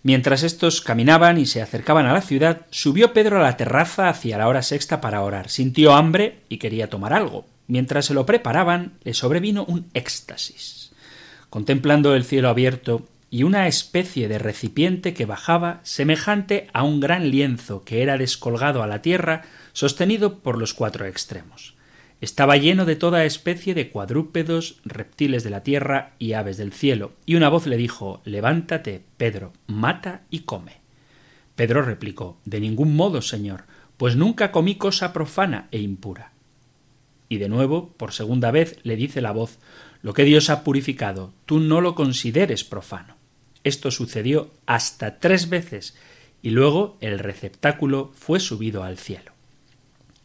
mientras 0.03 0.43
estos 0.43 0.81
caminaban 0.81 1.39
y 1.39 1.47
se 1.47 1.63
acercaban 1.63 2.07
a 2.07 2.13
la 2.13 2.23
ciudad, 2.23 2.67
subió 2.71 3.13
Pedro 3.13 3.39
a 3.39 3.43
la 3.45 3.57
terraza 3.57 4.09
hacia 4.09 4.37
la 4.37 4.49
hora 4.49 4.63
sexta 4.63 5.01
para 5.01 5.23
orar. 5.23 5.49
Sintió 5.49 5.93
hambre 5.93 6.41
y 6.49 6.59
quería 6.59 6.91
tomar 6.91 7.13
algo. 7.13 7.52
Mientras 7.67 8.07
se 8.07 8.15
lo 8.15 8.27
preparaban, 8.27 8.95
le 9.05 9.15
sobrevino 9.15 9.65
un 9.65 9.87
éxtasis. 9.95 10.93
Contemplando 11.51 12.15
el 12.15 12.25
cielo 12.25 12.49
abierto 12.49 13.07
y 13.31 13.45
una 13.45 13.67
especie 13.67 14.29
de 14.29 14.39
recipiente 14.39 15.15
que 15.15 15.25
bajaba 15.25 15.81
semejante 15.85 16.69
a 16.75 16.83
un 16.83 17.01
gran 17.01 17.31
lienzo 17.31 17.83
que 17.83 18.03
era 18.03 18.19
descolgado 18.19 18.83
a 18.83 18.87
la 18.87 19.01
tierra, 19.01 19.43
sostenido 19.73 20.41
por 20.41 20.59
los 20.59 20.75
cuatro 20.75 21.07
extremos. 21.07 21.75
Estaba 22.21 22.57
lleno 22.57 22.85
de 22.85 22.95
toda 22.95 23.25
especie 23.25 23.75
de 23.75 23.89
cuadrúpedos, 23.89 24.81
reptiles 24.85 25.45
de 25.45 25.51
la 25.51 25.63
tierra 25.63 26.13
y 26.19 26.35
aves 26.35 26.57
del 26.57 26.73
cielo, 26.73 27.13
y 27.25 27.35
una 27.35 27.49
voz 27.49 27.67
le 27.67 27.77
dijo 27.77 28.21
Levántate, 28.25 29.03
Pedro, 29.17 29.53
mata 29.67 30.23
y 30.31 30.41
come. 30.41 30.83
Pedro 31.57 31.83
replicó 31.83 32.39
De 32.45 32.61
ningún 32.61 32.95
modo, 32.95 33.23
señor, 33.23 33.65
pues 33.97 34.15
nunca 34.15 34.53
comí 34.53 34.77
cosa 34.77 35.13
profana 35.13 35.69
e 35.71 35.81
impura. 35.81 36.32
Y 37.33 37.39
de 37.39 37.49
nuevo, 37.49 37.95
por 37.97 38.13
segunda 38.13 38.51
vez, 38.51 38.77
le 38.83 38.95
dice 38.95 39.23
la 39.23 39.33
voz 39.33 39.59
Lo 40.03 40.13
que 40.13 40.25
Dios 40.25 40.51
ha 40.51 40.65
purificado, 40.65 41.33
tú 41.47 41.61
no 41.61 41.81
lo 41.81 41.95
consideres 41.95 42.63
profano. 42.63 43.17
Esto 43.65 43.91
sucedió 43.91 44.51
hasta 44.67 45.19
tres 45.19 45.49
veces, 45.49 45.97
y 46.43 46.51
luego 46.51 46.99
el 47.01 47.19
receptáculo 47.19 48.13
fue 48.15 48.39
subido 48.39 48.85
al 48.85 48.99
cielo. 48.99 49.33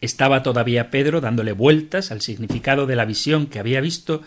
Estaba 0.01 0.43
todavía 0.43 0.91
Pedro 0.91 1.21
dándole 1.21 1.53
vueltas 1.53 2.11
al 2.11 2.19
significado 2.19 2.87
de 2.87 2.97
la 2.97 3.05
visión 3.05 3.47
que 3.47 3.59
había 3.59 3.79
visto 3.79 4.21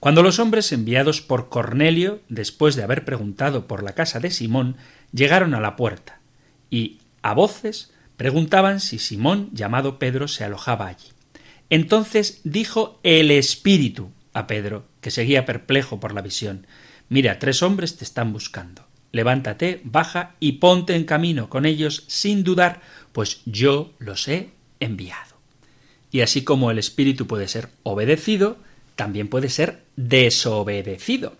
cuando 0.00 0.24
los 0.24 0.40
hombres 0.40 0.72
enviados 0.72 1.20
por 1.20 1.48
Cornelio, 1.48 2.20
después 2.28 2.74
de 2.74 2.82
haber 2.82 3.04
preguntado 3.04 3.68
por 3.68 3.84
la 3.84 3.92
casa 3.92 4.18
de 4.18 4.32
Simón, 4.32 4.76
llegaron 5.12 5.54
a 5.54 5.60
la 5.60 5.76
puerta 5.76 6.18
y, 6.68 6.98
a 7.22 7.32
voces, 7.32 7.92
preguntaban 8.16 8.80
si 8.80 8.98
Simón, 8.98 9.50
llamado 9.52 10.00
Pedro, 10.00 10.26
se 10.26 10.42
alojaba 10.42 10.88
allí. 10.88 11.14
Entonces 11.70 12.40
dijo 12.44 13.00
el 13.02 13.30
Espíritu 13.30 14.10
a 14.32 14.46
Pedro, 14.46 14.86
que 15.00 15.10
seguía 15.10 15.44
perplejo 15.44 16.00
por 16.00 16.14
la 16.14 16.22
visión 16.22 16.66
Mira, 17.08 17.38
tres 17.38 17.62
hombres 17.62 17.96
te 17.96 18.04
están 18.04 18.32
buscando. 18.32 18.86
Levántate, 19.12 19.80
baja 19.84 20.34
y 20.40 20.52
ponte 20.52 20.96
en 20.96 21.04
camino 21.04 21.48
con 21.48 21.66
ellos 21.66 22.04
sin 22.08 22.42
dudar, 22.42 22.80
pues 23.12 23.42
yo 23.44 23.92
los 23.98 24.26
he 24.26 24.50
enviado. 24.80 25.36
Y 26.10 26.22
así 26.22 26.42
como 26.42 26.70
el 26.70 26.78
Espíritu 26.78 27.26
puede 27.26 27.46
ser 27.46 27.68
obedecido, 27.82 28.56
también 28.96 29.28
puede 29.28 29.48
ser 29.48 29.82
desobedecido, 29.96 31.36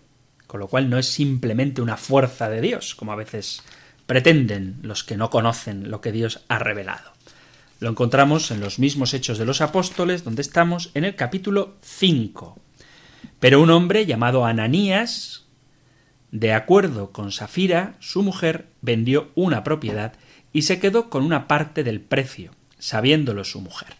con 0.47 0.59
lo 0.59 0.67
cual 0.67 0.89
no 0.89 0.97
es 0.97 1.07
simplemente 1.07 1.81
una 1.81 1.97
fuerza 1.97 2.49
de 2.49 2.61
Dios, 2.61 2.95
como 2.95 3.11
a 3.11 3.17
veces 3.17 3.61
pretenden 4.05 4.77
los 4.81 5.03
que 5.03 5.17
no 5.17 5.29
conocen 5.29 5.89
lo 5.89 5.99
que 5.99 6.11
Dios 6.11 6.41
ha 6.47 6.59
revelado. 6.59 7.14
Lo 7.79 7.89
encontramos 7.89 8.51
en 8.51 8.61
los 8.61 8.79
mismos 8.79 9.13
Hechos 9.13 9.37
de 9.37 9.45
los 9.45 9.59
Apóstoles, 9.59 10.23
donde 10.23 10.41
estamos 10.41 10.91
en 10.93 11.03
el 11.03 11.15
capítulo 11.15 11.75
5. 11.81 12.57
Pero 13.39 13.61
un 13.61 13.69
hombre 13.69 14.05
llamado 14.05 14.45
Ananías, 14.45 15.45
de 16.31 16.53
acuerdo 16.53 17.11
con 17.11 17.33
Safira, 17.33 17.97
su 17.99 18.23
mujer 18.23 18.67
vendió 18.81 19.29
una 19.35 19.63
propiedad 19.63 20.13
y 20.53 20.61
se 20.61 20.79
quedó 20.79 21.09
con 21.09 21.23
una 21.23 21.47
parte 21.49 21.83
del 21.83 21.99
precio, 21.99 22.51
sabiéndolo 22.79 23.43
su 23.43 23.59
mujer. 23.59 23.97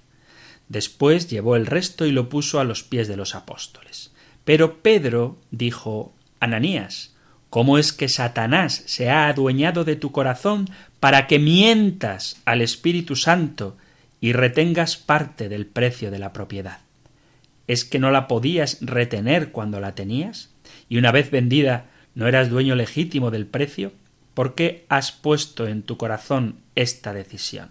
Después 0.69 1.29
llevó 1.29 1.57
el 1.57 1.65
resto 1.65 2.05
y 2.05 2.11
lo 2.11 2.29
puso 2.29 2.61
a 2.61 2.63
los 2.63 2.81
pies 2.81 3.09
de 3.09 3.17
los 3.17 3.35
apóstoles. 3.35 4.13
Pero 4.45 4.81
Pedro 4.81 5.38
dijo 5.51 6.13
Ananías, 6.39 7.15
¿Cómo 7.49 7.77
es 7.77 7.93
que 7.93 8.09
Satanás 8.09 8.83
se 8.85 9.09
ha 9.09 9.29
adueñado 9.29 9.85
de 9.85 9.95
tu 9.95 10.11
corazón 10.11 10.69
para 11.05 11.27
que 11.27 11.37
mientas 11.37 12.41
al 12.45 12.63
Espíritu 12.63 13.15
Santo 13.15 13.77
y 14.21 14.33
retengas 14.33 14.97
parte 14.97 15.49
del 15.49 15.67
precio 15.67 16.09
de 16.09 16.17
la 16.17 16.33
propiedad? 16.33 16.79
¿Es 17.67 17.85
que 17.85 17.99
no 17.99 18.09
la 18.09 18.27
podías 18.27 18.79
retener 18.81 19.51
cuando 19.51 19.79
la 19.79 19.93
tenías? 19.93 20.49
¿Y 20.89 20.97
una 20.97 21.11
vez 21.11 21.29
vendida 21.29 21.91
no 22.15 22.27
eras 22.27 22.49
dueño 22.49 22.73
legítimo 22.73 23.29
del 23.29 23.45
precio? 23.45 23.91
¿Por 24.33 24.55
qué 24.55 24.87
has 24.89 25.11
puesto 25.11 25.67
en 25.67 25.83
tu 25.83 25.95
corazón 25.95 26.55
esta 26.73 27.13
decisión? 27.13 27.69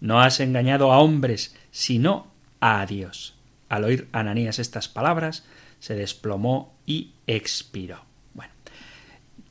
No 0.00 0.20
has 0.20 0.40
engañado 0.40 0.92
a 0.92 0.98
hombres, 0.98 1.54
sino 1.70 2.32
a 2.58 2.84
Dios. 2.84 3.36
Al 3.68 3.84
oír 3.84 4.08
Ananías 4.10 4.58
estas 4.58 4.88
palabras, 4.88 5.44
se 5.78 5.94
desplomó 5.94 6.74
y 6.84 7.12
expiró 7.28 8.06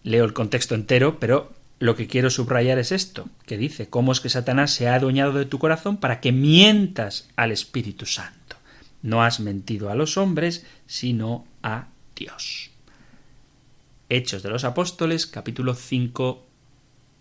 leo 0.05 0.23
el 0.23 0.33
contexto 0.33 0.75
entero, 0.75 1.19
pero 1.19 1.51
lo 1.79 1.95
que 1.95 2.07
quiero 2.07 2.29
subrayar 2.29 2.79
es 2.79 2.91
esto, 2.91 3.29
que 3.45 3.57
dice, 3.57 3.89
¿cómo 3.89 4.11
es 4.11 4.21
que 4.21 4.29
Satanás 4.29 4.71
se 4.71 4.87
ha 4.87 4.95
adueñado 4.95 5.33
de 5.33 5.45
tu 5.45 5.59
corazón 5.59 5.97
para 5.97 6.21
que 6.21 6.31
mientas 6.31 7.27
al 7.35 7.51
Espíritu 7.51 8.05
Santo? 8.05 8.55
No 9.01 9.23
has 9.23 9.39
mentido 9.39 9.89
a 9.89 9.95
los 9.95 10.17
hombres, 10.17 10.65
sino 10.87 11.45
a 11.61 11.87
Dios. 12.15 12.71
Hechos 14.09 14.41
de 14.41 14.49
los 14.49 14.63
Apóstoles, 14.63 15.27
capítulo 15.27 15.75
5, 15.75 16.45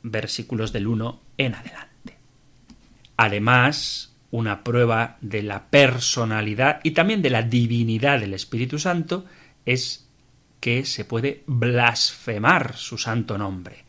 versículos 0.03 0.73
del 0.73 0.87
1 0.87 1.21
en 1.39 1.55
adelante. 1.55 2.19
Además, 3.17 4.13
una 4.31 4.65
prueba 4.65 5.19
de 5.21 5.43
la 5.43 5.67
personalidad 5.67 6.81
y 6.83 6.93
también 6.93 7.23
de 7.23 7.31
la 7.31 7.43
divinidad 7.43 8.21
del 8.21 8.35
Espíritu 8.35 8.79
Santo 8.79 9.25
es 9.65 10.09
que 10.61 10.85
se 10.85 11.05
puede 11.05 11.43
blasfemar 11.47 12.77
su 12.77 12.99
santo 12.99 13.37
nombre. 13.37 13.84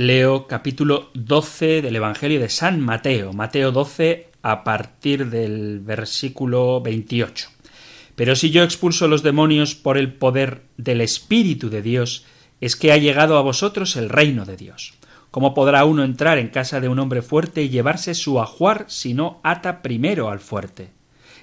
Leo 0.00 0.46
capítulo 0.46 1.10
12 1.12 1.82
del 1.82 1.94
Evangelio 1.94 2.40
de 2.40 2.48
San 2.48 2.80
Mateo, 2.80 3.34
Mateo 3.34 3.70
12 3.70 4.30
a 4.40 4.64
partir 4.64 5.28
del 5.28 5.80
versículo 5.80 6.80
28. 6.80 7.50
Pero 8.16 8.34
si 8.34 8.48
yo 8.48 8.62
expulso 8.62 9.08
los 9.08 9.22
demonios 9.22 9.74
por 9.74 9.98
el 9.98 10.14
poder 10.14 10.62
del 10.78 11.02
Espíritu 11.02 11.68
de 11.68 11.82
Dios, 11.82 12.24
es 12.62 12.76
que 12.76 12.92
ha 12.92 12.96
llegado 12.96 13.36
a 13.36 13.42
vosotros 13.42 13.94
el 13.96 14.08
reino 14.08 14.46
de 14.46 14.56
Dios. 14.56 14.94
¿Cómo 15.30 15.52
podrá 15.52 15.84
uno 15.84 16.02
entrar 16.02 16.38
en 16.38 16.48
casa 16.48 16.80
de 16.80 16.88
un 16.88 16.98
hombre 16.98 17.20
fuerte 17.20 17.62
y 17.62 17.68
llevarse 17.68 18.14
su 18.14 18.40
ajuar 18.40 18.86
si 18.88 19.12
no 19.12 19.38
ata 19.42 19.82
primero 19.82 20.30
al 20.30 20.40
fuerte? 20.40 20.92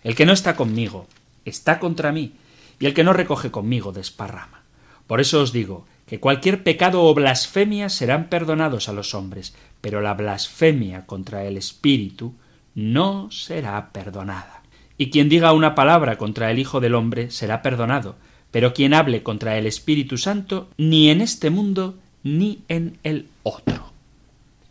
El 0.03 0.15
que 0.15 0.25
no 0.25 0.33
está 0.33 0.55
conmigo, 0.55 1.05
está 1.45 1.77
contra 1.77 2.11
mí, 2.11 2.33
y 2.79 2.87
el 2.87 2.95
que 2.95 3.03
no 3.03 3.13
recoge 3.13 3.51
conmigo 3.51 3.91
desparrama. 3.91 4.63
Por 5.05 5.21
eso 5.21 5.41
os 5.41 5.53
digo 5.53 5.85
que 6.07 6.19
cualquier 6.19 6.63
pecado 6.63 7.03
o 7.03 7.13
blasfemia 7.13 7.89
serán 7.89 8.29
perdonados 8.29 8.87
a 8.87 8.93
los 8.93 9.13
hombres, 9.13 9.53
pero 9.81 10.01
la 10.01 10.13
blasfemia 10.13 11.05
contra 11.05 11.43
el 11.43 11.57
Espíritu 11.57 12.33
no 12.73 13.29
será 13.29 13.91
perdonada. 13.91 14.63
Y 14.97 15.09
quien 15.09 15.29
diga 15.29 15.51
una 15.51 15.75
palabra 15.75 16.17
contra 16.17 16.49
el 16.49 16.59
Hijo 16.59 16.79
del 16.79 16.95
Hombre 16.95 17.29
será 17.29 17.61
perdonado, 17.61 18.15
pero 18.51 18.73
quien 18.73 18.93
hable 18.93 19.21
contra 19.21 19.57
el 19.57 19.67
Espíritu 19.67 20.17
Santo, 20.17 20.69
ni 20.77 21.09
en 21.09 21.21
este 21.21 21.49
mundo 21.49 21.99
ni 22.23 22.59
en 22.69 22.97
el 23.03 23.27
otro. 23.43 23.91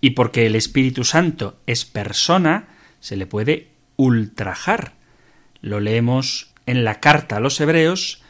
Y 0.01 0.11
porque 0.11 0.47
el 0.47 0.57
Espíritu 0.57 1.05
Santo 1.05 1.59
es 1.67 1.85
persona, 1.85 2.69
se 3.01 3.17
le 3.17 3.27
puede 3.27 3.69
ultrajar. 3.97 4.95
Lo 5.61 5.81
leemos 5.81 6.53
en 6.65 6.85
la 6.85 7.01
carta 7.01 7.37
a 7.37 7.41
los 7.41 7.61
Hebreos, 7.61 8.23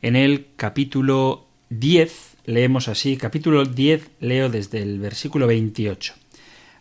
en 0.00 0.16
el 0.16 0.46
capítulo 0.56 1.46
10, 1.70 2.33
leemos 2.44 2.88
así, 2.88 3.16
capítulo 3.16 3.64
10, 3.64 4.10
leo 4.20 4.48
desde 4.48 4.82
el 4.82 4.98
versículo 4.98 5.46
28. 5.46 6.14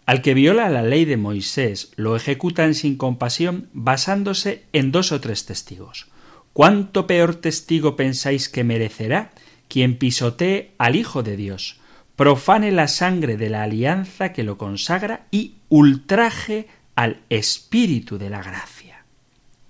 Al 0.06 0.22
que 0.22 0.34
viola 0.34 0.70
la 0.70 0.84
ley 0.84 1.06
de 1.06 1.18
Moisés 1.18 1.92
lo 1.96 2.16
ejecutan 2.16 2.76
sin 2.76 2.98
compasión 2.98 3.70
basándose 3.74 4.64
en 4.74 4.92
dos 4.92 5.12
o 5.12 5.22
tres 5.22 5.46
testigos. 5.46 6.08
¿Cuánto 6.52 7.08
peor 7.08 7.36
testigo 7.36 7.96
pensáis 7.96 8.50
que 8.50 8.64
merecerá 8.64 9.32
quien 9.70 9.98
pisotee 9.98 10.72
al 10.78 10.96
Hijo 10.96 11.24
de 11.24 11.38
Dios, 11.38 11.80
profane 12.16 12.72
la 12.72 12.88
sangre 12.88 13.38
de 13.38 13.50
la 13.50 13.64
alianza 13.64 14.34
que 14.34 14.44
lo 14.44 14.58
consagra 14.58 15.26
y 15.32 15.56
ultraje 15.70 16.68
al 16.96 17.22
Espíritu 17.30 18.18
de 18.18 18.30
la 18.30 18.44
gracia? 18.44 19.06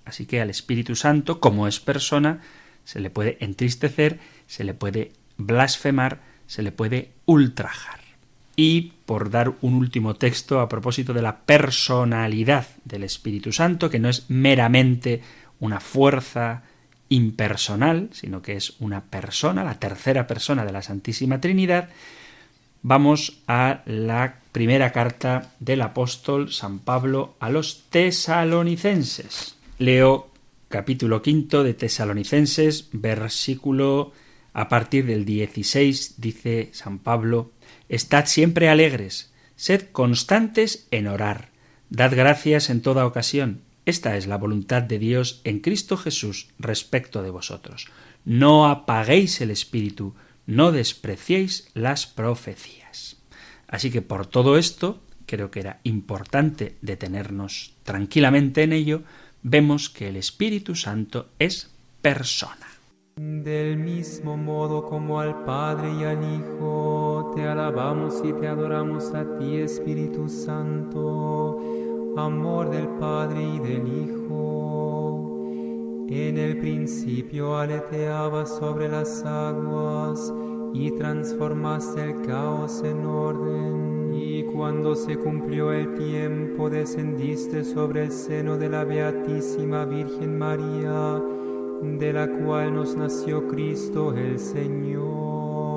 Así 0.04 0.26
que 0.26 0.40
al 0.40 0.50
Espíritu 0.50 0.96
Santo, 0.96 1.40
como 1.40 1.68
es 1.68 1.80
persona, 1.80 2.42
se 2.84 3.00
le 3.00 3.08
puede 3.08 3.38
entristecer, 3.40 4.18
se 4.46 4.64
le 4.64 4.74
puede 4.74 5.12
blasfemar, 5.36 6.20
se 6.46 6.62
le 6.62 6.72
puede 6.72 7.12
ultrajar. 7.26 8.00
Y 8.56 8.92
por 9.06 9.30
dar 9.30 9.54
un 9.62 9.74
último 9.74 10.14
texto 10.14 10.60
a 10.60 10.68
propósito 10.68 11.12
de 11.12 11.22
la 11.22 11.38
personalidad 11.40 12.66
del 12.84 13.02
Espíritu 13.02 13.52
Santo, 13.52 13.90
que 13.90 13.98
no 13.98 14.08
es 14.08 14.26
meramente 14.28 15.22
una 15.58 15.80
fuerza 15.80 16.62
impersonal, 17.08 18.10
sino 18.12 18.42
que 18.42 18.56
es 18.56 18.74
una 18.78 19.02
persona, 19.02 19.64
la 19.64 19.78
tercera 19.78 20.26
persona 20.26 20.64
de 20.64 20.72
la 20.72 20.82
Santísima 20.82 21.40
Trinidad, 21.40 21.88
vamos 22.82 23.40
a 23.46 23.82
la 23.86 24.36
primera 24.52 24.92
carta 24.92 25.52
del 25.58 25.82
apóstol 25.82 26.52
San 26.52 26.78
Pablo 26.78 27.34
a 27.40 27.50
los 27.50 27.84
tesalonicenses. 27.90 29.56
Leo 29.78 30.30
capítulo 30.68 31.22
quinto 31.22 31.64
de 31.64 31.74
Tesalonicenses, 31.74 32.88
versículo 32.92 34.12
a 34.54 34.68
partir 34.68 35.04
del 35.04 35.26
16, 35.26 36.14
dice 36.16 36.70
San 36.72 36.98
Pablo, 36.98 37.52
Estad 37.90 38.26
siempre 38.26 38.70
alegres, 38.70 39.32
sed 39.56 39.90
constantes 39.92 40.86
en 40.90 41.06
orar, 41.06 41.50
dad 41.90 42.12
gracias 42.16 42.70
en 42.70 42.80
toda 42.80 43.06
ocasión, 43.06 43.60
esta 43.86 44.16
es 44.16 44.26
la 44.26 44.38
voluntad 44.38 44.82
de 44.82 44.98
Dios 44.98 45.42
en 45.44 45.60
Cristo 45.60 45.96
Jesús 45.96 46.48
respecto 46.58 47.22
de 47.22 47.30
vosotros. 47.30 47.88
No 48.24 48.66
apaguéis 48.66 49.42
el 49.42 49.50
espíritu, 49.50 50.14
no 50.46 50.72
despreciéis 50.72 51.68
las 51.74 52.06
profecías. 52.06 53.16
Así 53.68 53.90
que 53.90 54.00
por 54.00 54.26
todo 54.26 54.56
esto, 54.56 55.02
creo 55.26 55.50
que 55.50 55.60
era 55.60 55.80
importante 55.84 56.76
detenernos 56.80 57.74
tranquilamente 57.82 58.62
en 58.62 58.72
ello, 58.72 59.02
vemos 59.42 59.90
que 59.90 60.08
el 60.08 60.16
Espíritu 60.16 60.74
Santo 60.74 61.28
es 61.38 61.70
persona. 62.00 62.73
Del 63.16 63.76
mismo 63.76 64.36
modo 64.36 64.84
como 64.84 65.20
al 65.20 65.44
Padre 65.44 65.92
y 65.92 66.04
al 66.04 66.22
Hijo, 66.22 67.32
te 67.34 67.46
alabamos 67.46 68.20
y 68.24 68.32
te 68.32 68.48
adoramos 68.48 69.14
a 69.14 69.38
ti, 69.38 69.58
Espíritu 69.58 70.28
Santo 70.28 71.60
amor 72.16 72.70
del 72.70 72.88
Padre 73.00 73.42
y 73.42 73.58
del 73.58 73.86
Hijo. 73.88 75.30
En 76.08 76.38
el 76.38 76.58
principio 76.58 77.56
aleteabas 77.56 78.56
sobre 78.56 78.88
las 78.88 79.24
aguas 79.24 80.32
y 80.72 80.90
transformaste 80.92 82.04
el 82.04 82.22
caos 82.22 82.82
en 82.84 83.06
orden. 83.06 84.12
Y 84.14 84.44
cuando 84.44 84.94
se 84.94 85.16
cumplió 85.16 85.72
el 85.72 85.94
tiempo 85.94 86.70
descendiste 86.70 87.64
sobre 87.64 88.04
el 88.04 88.12
seno 88.12 88.56
de 88.58 88.68
la 88.68 88.84
Beatísima 88.84 89.84
Virgen 89.84 90.38
María, 90.38 91.20
de 91.82 92.12
la 92.12 92.28
cual 92.28 92.74
nos 92.74 92.96
nació 92.96 93.46
Cristo 93.48 94.14
el 94.14 94.38
Señor. 94.38 95.74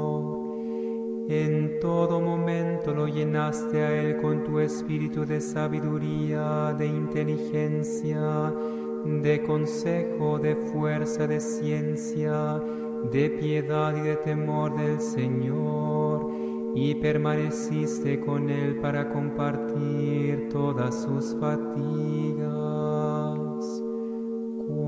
En 1.30 1.80
todo 1.82 2.22
momento 2.22 2.94
lo 2.94 3.08
llenaste 3.08 3.82
a 3.82 4.02
Él 4.02 4.18
con 4.22 4.46
tu 4.46 4.62
espíritu 4.62 5.26
de 5.26 5.42
sabiduría, 5.42 6.74
de 6.78 6.86
inteligencia, 6.86 8.54
de 9.04 9.44
consejo, 9.44 10.40
de 10.40 10.56
fuerza, 10.56 11.28
de 11.28 11.42
ciencia, 11.42 12.62
de 13.12 13.30
piedad 13.30 13.94
y 13.98 14.02
de 14.08 14.16
temor 14.16 14.78
del 14.78 15.02
Señor, 15.02 16.32
y 16.76 16.96
permaneciste 16.96 18.22
con 18.22 18.50
Él 18.50 18.78
para 18.78 19.10
compartir 19.10 20.48
todas 20.50 21.04
sus 21.04 21.36
fatigas. 21.40 22.47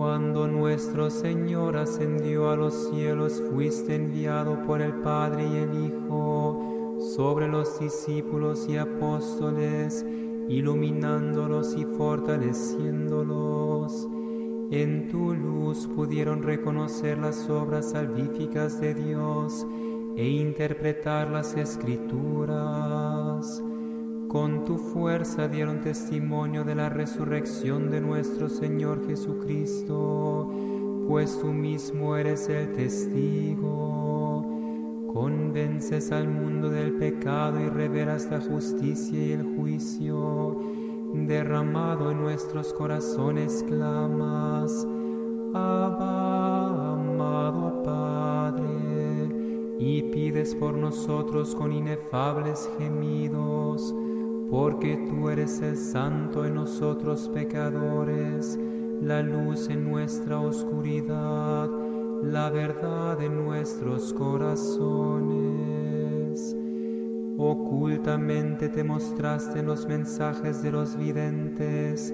Cuando 0.10 0.48
nuestro 0.48 1.12
Señor 1.12 1.78
ascendió 1.78 2.50
a 2.50 2.56
los 2.56 2.90
cielos, 2.90 3.44
fuiste 3.52 3.94
enviado 3.94 4.66
por 4.66 4.82
el 4.82 4.94
Padre 5.02 5.44
y 5.44 5.58
el 5.58 5.86
Hijo 5.86 6.98
sobre 7.16 7.48
los 7.48 7.80
discípulos 7.80 8.68
y 8.68 8.78
apóstoles, 8.78 10.04
iluminándolos 10.50 11.78
y 11.78 11.86
fortaleciéndolos. 11.86 14.08
En 14.72 15.10
tu 15.10 15.36
luz 15.36 15.88
pudieron 15.96 16.42
reconocer 16.42 17.20
las 17.20 17.48
obras 17.48 17.92
salvíficas 17.92 18.82
de 18.82 18.96
Dios 18.96 19.68
e 20.18 20.28
interpretar 20.28 21.30
las 21.30 21.56
escrituras 21.56 23.62
con 24.30 24.64
tu 24.64 24.78
fuerza 24.78 25.48
dieron 25.48 25.82
testimonio 25.82 26.64
de 26.64 26.76
la 26.76 26.88
resurrección 26.88 27.90
de 27.90 28.00
nuestro 28.00 28.48
Señor 28.48 29.08
Jesucristo, 29.08 30.48
pues 31.08 31.40
tú 31.40 31.48
mismo 31.48 32.16
eres 32.16 32.48
el 32.48 32.72
testigo. 32.74 34.46
Convences 35.12 36.12
al 36.12 36.28
mundo 36.28 36.70
del 36.70 36.94
pecado 36.94 37.60
y 37.60 37.70
revelas 37.70 38.30
la 38.30 38.40
justicia 38.40 39.20
y 39.20 39.32
el 39.32 39.56
juicio. 39.56 40.60
Derramado 41.12 42.12
en 42.12 42.22
nuestros 42.22 42.72
corazones 42.72 43.66
clamas, 43.68 44.86
Abba, 45.56 46.94
amado 46.94 47.82
Padre, 47.82 49.28
y 49.80 50.04
pides 50.12 50.54
por 50.54 50.76
nosotros 50.76 51.56
con 51.56 51.72
inefables 51.72 52.70
gemidos 52.78 53.96
porque 54.50 54.98
tú 55.10 55.30
eres 55.30 55.62
el 55.62 55.78
santo 55.78 56.44
en 56.46 56.56
nosotros 56.56 57.30
pecadores, 57.34 58.58
la 59.02 59.22
luz 59.22 59.70
en 59.70 59.90
nuestra 59.90 60.40
oscuridad, 60.40 61.70
la 62.24 62.50
verdad 62.50 63.22
en 63.22 63.46
nuestros 63.46 64.12
corazones. 64.14 64.80
Ocultamente 67.38 68.70
te 68.70 68.84
mostraste 68.84 69.60
en 69.60 69.68
los 69.68 69.88
mensajes 69.88 70.64
de 70.64 70.72
los 70.72 70.98
videntes, 70.98 72.12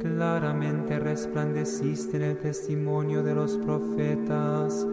claramente 0.00 0.98
resplandeciste 0.98 2.16
en 2.16 2.22
el 2.22 2.38
testimonio 2.38 3.22
de 3.22 3.34
los 3.34 3.58
profetas, 3.58 4.86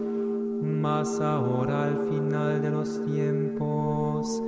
mas 0.62 1.20
ahora 1.20 1.84
al 1.84 1.98
final 2.08 2.60
de 2.62 2.70
los 2.70 3.02
tiempos 3.06 4.42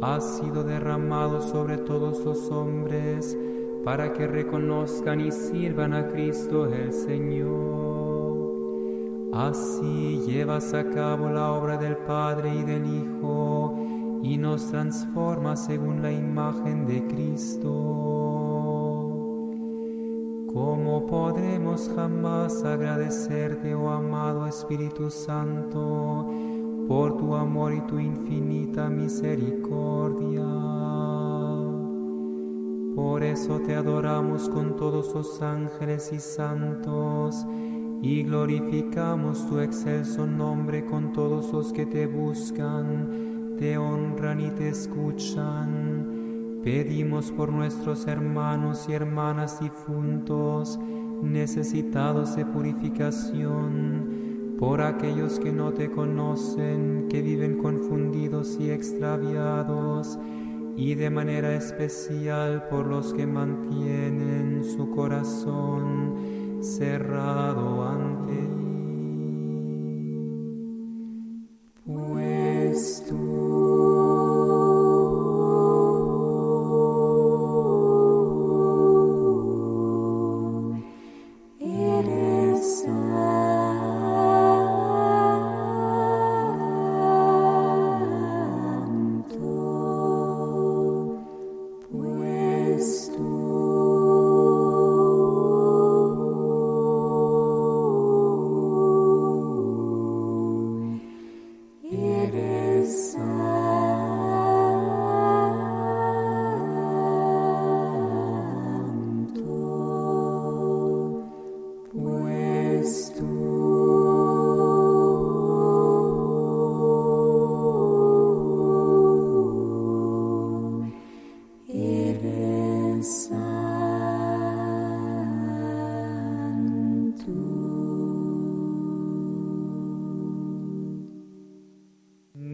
has 0.00 0.38
sido 0.38 0.64
derramado 0.64 1.42
sobre 1.42 1.76
todos 1.78 2.24
los 2.24 2.50
hombres 2.50 3.36
para 3.84 4.12
que 4.12 4.26
reconozcan 4.26 5.20
y 5.20 5.30
sirvan 5.30 5.94
a 5.94 6.08
Cristo 6.08 6.66
el 6.66 6.92
Señor. 6.92 8.10
Así 9.32 10.22
llevas 10.26 10.74
a 10.74 10.90
cabo 10.90 11.28
la 11.30 11.52
obra 11.52 11.76
del 11.76 11.96
Padre 11.96 12.54
y 12.54 12.62
del 12.62 12.84
Hijo 12.86 13.76
y 14.22 14.36
nos 14.36 14.66
transforma 14.66 15.56
según 15.56 16.02
la 16.02 16.12
imagen 16.12 16.86
de 16.86 17.06
Cristo. 17.06 17.68
¿Cómo 20.52 21.06
podremos 21.06 21.90
jamás 21.94 22.64
agradecerte, 22.64 23.74
oh 23.74 23.88
amado 23.90 24.46
Espíritu 24.46 25.08
Santo, 25.10 26.28
por 26.90 27.16
tu 27.16 27.36
amor 27.36 27.72
y 27.72 27.80
tu 27.82 28.00
infinita 28.00 28.90
misericordia? 28.90 30.42
Por 32.96 33.22
eso 33.22 33.60
te 33.60 33.76
adoramos 33.76 34.48
con 34.48 34.74
todos 34.74 35.14
los 35.14 35.40
ángeles 35.40 36.10
y 36.12 36.18
santos 36.18 37.46
y 38.02 38.24
glorificamos 38.24 39.46
tu 39.46 39.60
excelso 39.60 40.26
nombre 40.26 40.84
con 40.84 41.12
todos 41.12 41.52
los 41.52 41.72
que 41.72 41.86
te 41.86 42.08
buscan, 42.08 43.54
te 43.56 43.78
honran 43.78 44.40
y 44.40 44.50
te 44.50 44.70
escuchan. 44.70 46.58
Pedimos 46.64 47.30
por 47.30 47.52
nuestros 47.52 48.08
hermanos 48.08 48.86
y 48.88 48.94
hermanas 48.94 49.60
difuntos, 49.60 50.76
necesitados 51.22 52.34
de 52.34 52.44
purificación, 52.46 54.29
por 54.60 54.82
aquellos 54.82 55.40
que 55.40 55.50
no 55.52 55.72
te 55.72 55.90
conocen, 55.90 57.06
que 57.08 57.22
viven 57.22 57.56
confundidos 57.56 58.58
y 58.60 58.70
extraviados, 58.70 60.18
y 60.76 60.94
de 60.94 61.08
manera 61.08 61.54
especial 61.54 62.68
por 62.68 62.86
los 62.86 63.14
que 63.14 63.26
mantienen 63.26 64.62
su 64.62 64.90
corazón 64.90 66.58
cerrado 66.60 67.88
ante 67.88 68.34
ti. 68.34 68.60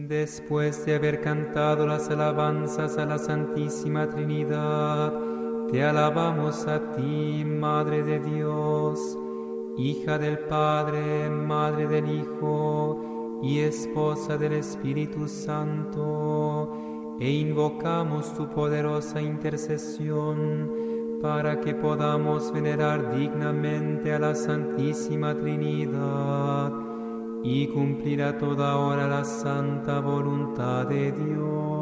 Después 0.07 0.85
de 0.85 0.95
haber 0.95 1.19
cantado 1.19 1.85
las 1.85 2.09
alabanzas 2.09 2.97
a 2.97 3.05
la 3.05 3.17
Santísima 3.17 4.07
Trinidad, 4.07 5.11
te 5.69 5.83
alabamos 5.83 6.65
a 6.65 6.93
ti, 6.93 7.43
Madre 7.43 8.03
de 8.03 8.21
Dios, 8.21 9.19
hija 9.77 10.17
del 10.17 10.39
Padre, 10.39 11.29
Madre 11.29 11.87
del 11.87 12.09
Hijo 12.09 13.41
y 13.43 13.59
esposa 13.59 14.37
del 14.37 14.53
Espíritu 14.53 15.27
Santo, 15.27 17.17
e 17.19 17.29
invocamos 17.29 18.33
tu 18.33 18.47
poderosa 18.47 19.21
intercesión 19.21 21.19
para 21.21 21.59
que 21.59 21.75
podamos 21.75 22.53
venerar 22.53 23.13
dignamente 23.13 24.13
a 24.13 24.19
la 24.19 24.35
Santísima 24.35 25.35
Trinidad 25.35 26.86
y 27.43 27.67
cumplir 27.67 28.23
a 28.23 28.37
toda 28.37 28.77
hora 28.77 29.07
la 29.07 29.23
santa 29.23 29.99
voluntad 29.99 30.87
de 30.87 31.11
Dios. 31.11 31.76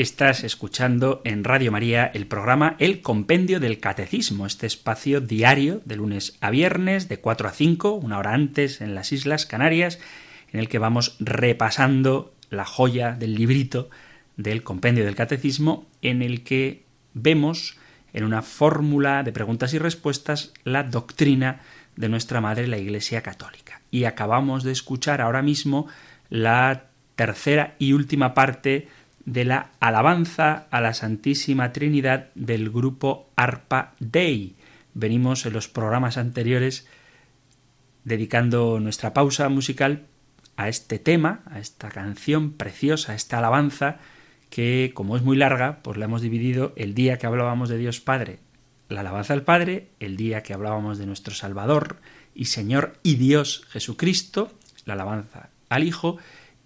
Estás 0.00 0.44
escuchando 0.44 1.20
en 1.26 1.44
Radio 1.44 1.70
María 1.70 2.06
el 2.06 2.26
programa 2.26 2.74
El 2.78 3.02
Compendio 3.02 3.60
del 3.60 3.80
Catecismo, 3.80 4.46
este 4.46 4.66
espacio 4.66 5.20
diario 5.20 5.82
de 5.84 5.96
lunes 5.96 6.38
a 6.40 6.48
viernes 6.48 7.10
de 7.10 7.20
4 7.20 7.48
a 7.50 7.52
5, 7.52 7.92
una 7.92 8.16
hora 8.16 8.32
antes 8.32 8.80
en 8.80 8.94
las 8.94 9.12
Islas 9.12 9.44
Canarias, 9.44 9.98
en 10.54 10.60
el 10.60 10.70
que 10.70 10.78
vamos 10.78 11.16
repasando 11.20 12.32
la 12.48 12.64
joya 12.64 13.12
del 13.12 13.34
librito 13.34 13.90
del 14.38 14.62
Compendio 14.62 15.04
del 15.04 15.16
Catecismo, 15.16 15.86
en 16.00 16.22
el 16.22 16.44
que 16.44 16.82
vemos 17.12 17.76
en 18.14 18.24
una 18.24 18.40
fórmula 18.40 19.22
de 19.22 19.32
preguntas 19.32 19.74
y 19.74 19.78
respuestas 19.78 20.54
la 20.64 20.82
doctrina 20.82 21.60
de 21.96 22.08
nuestra 22.08 22.40
Madre 22.40 22.68
la 22.68 22.78
Iglesia 22.78 23.20
Católica. 23.20 23.82
Y 23.90 24.04
acabamos 24.04 24.64
de 24.64 24.72
escuchar 24.72 25.20
ahora 25.20 25.42
mismo 25.42 25.88
la 26.30 26.84
tercera 27.16 27.74
y 27.78 27.92
última 27.92 28.32
parte 28.32 28.88
de 29.24 29.44
la 29.44 29.70
alabanza 29.80 30.66
a 30.70 30.80
la 30.80 30.94
Santísima 30.94 31.72
Trinidad 31.72 32.28
del 32.34 32.70
grupo 32.70 33.30
Arpa 33.36 33.94
Dei. 33.98 34.56
Venimos 34.94 35.46
en 35.46 35.52
los 35.52 35.68
programas 35.68 36.16
anteriores 36.16 36.86
dedicando 38.04 38.80
nuestra 38.80 39.12
pausa 39.12 39.48
musical 39.48 40.06
a 40.56 40.68
este 40.68 40.98
tema, 40.98 41.42
a 41.50 41.58
esta 41.58 41.88
canción 41.90 42.52
preciosa, 42.52 43.12
a 43.12 43.14
esta 43.14 43.38
alabanza 43.38 43.98
que, 44.50 44.92
como 44.94 45.16
es 45.16 45.22
muy 45.22 45.36
larga, 45.36 45.78
pues 45.82 45.96
la 45.96 46.06
hemos 46.06 46.22
dividido 46.22 46.72
el 46.76 46.94
día 46.94 47.18
que 47.18 47.26
hablábamos 47.26 47.68
de 47.68 47.78
Dios 47.78 48.00
Padre, 48.00 48.40
la 48.88 49.00
alabanza 49.00 49.32
al 49.32 49.44
Padre, 49.44 49.88
el 50.00 50.16
día 50.16 50.42
que 50.42 50.52
hablábamos 50.52 50.98
de 50.98 51.06
nuestro 51.06 51.34
Salvador 51.34 51.96
y 52.34 52.46
Señor 52.46 52.94
y 53.02 53.14
Dios 53.14 53.64
Jesucristo, 53.70 54.52
la 54.84 54.94
alabanza 54.94 55.50
al 55.68 55.84
Hijo, 55.84 56.18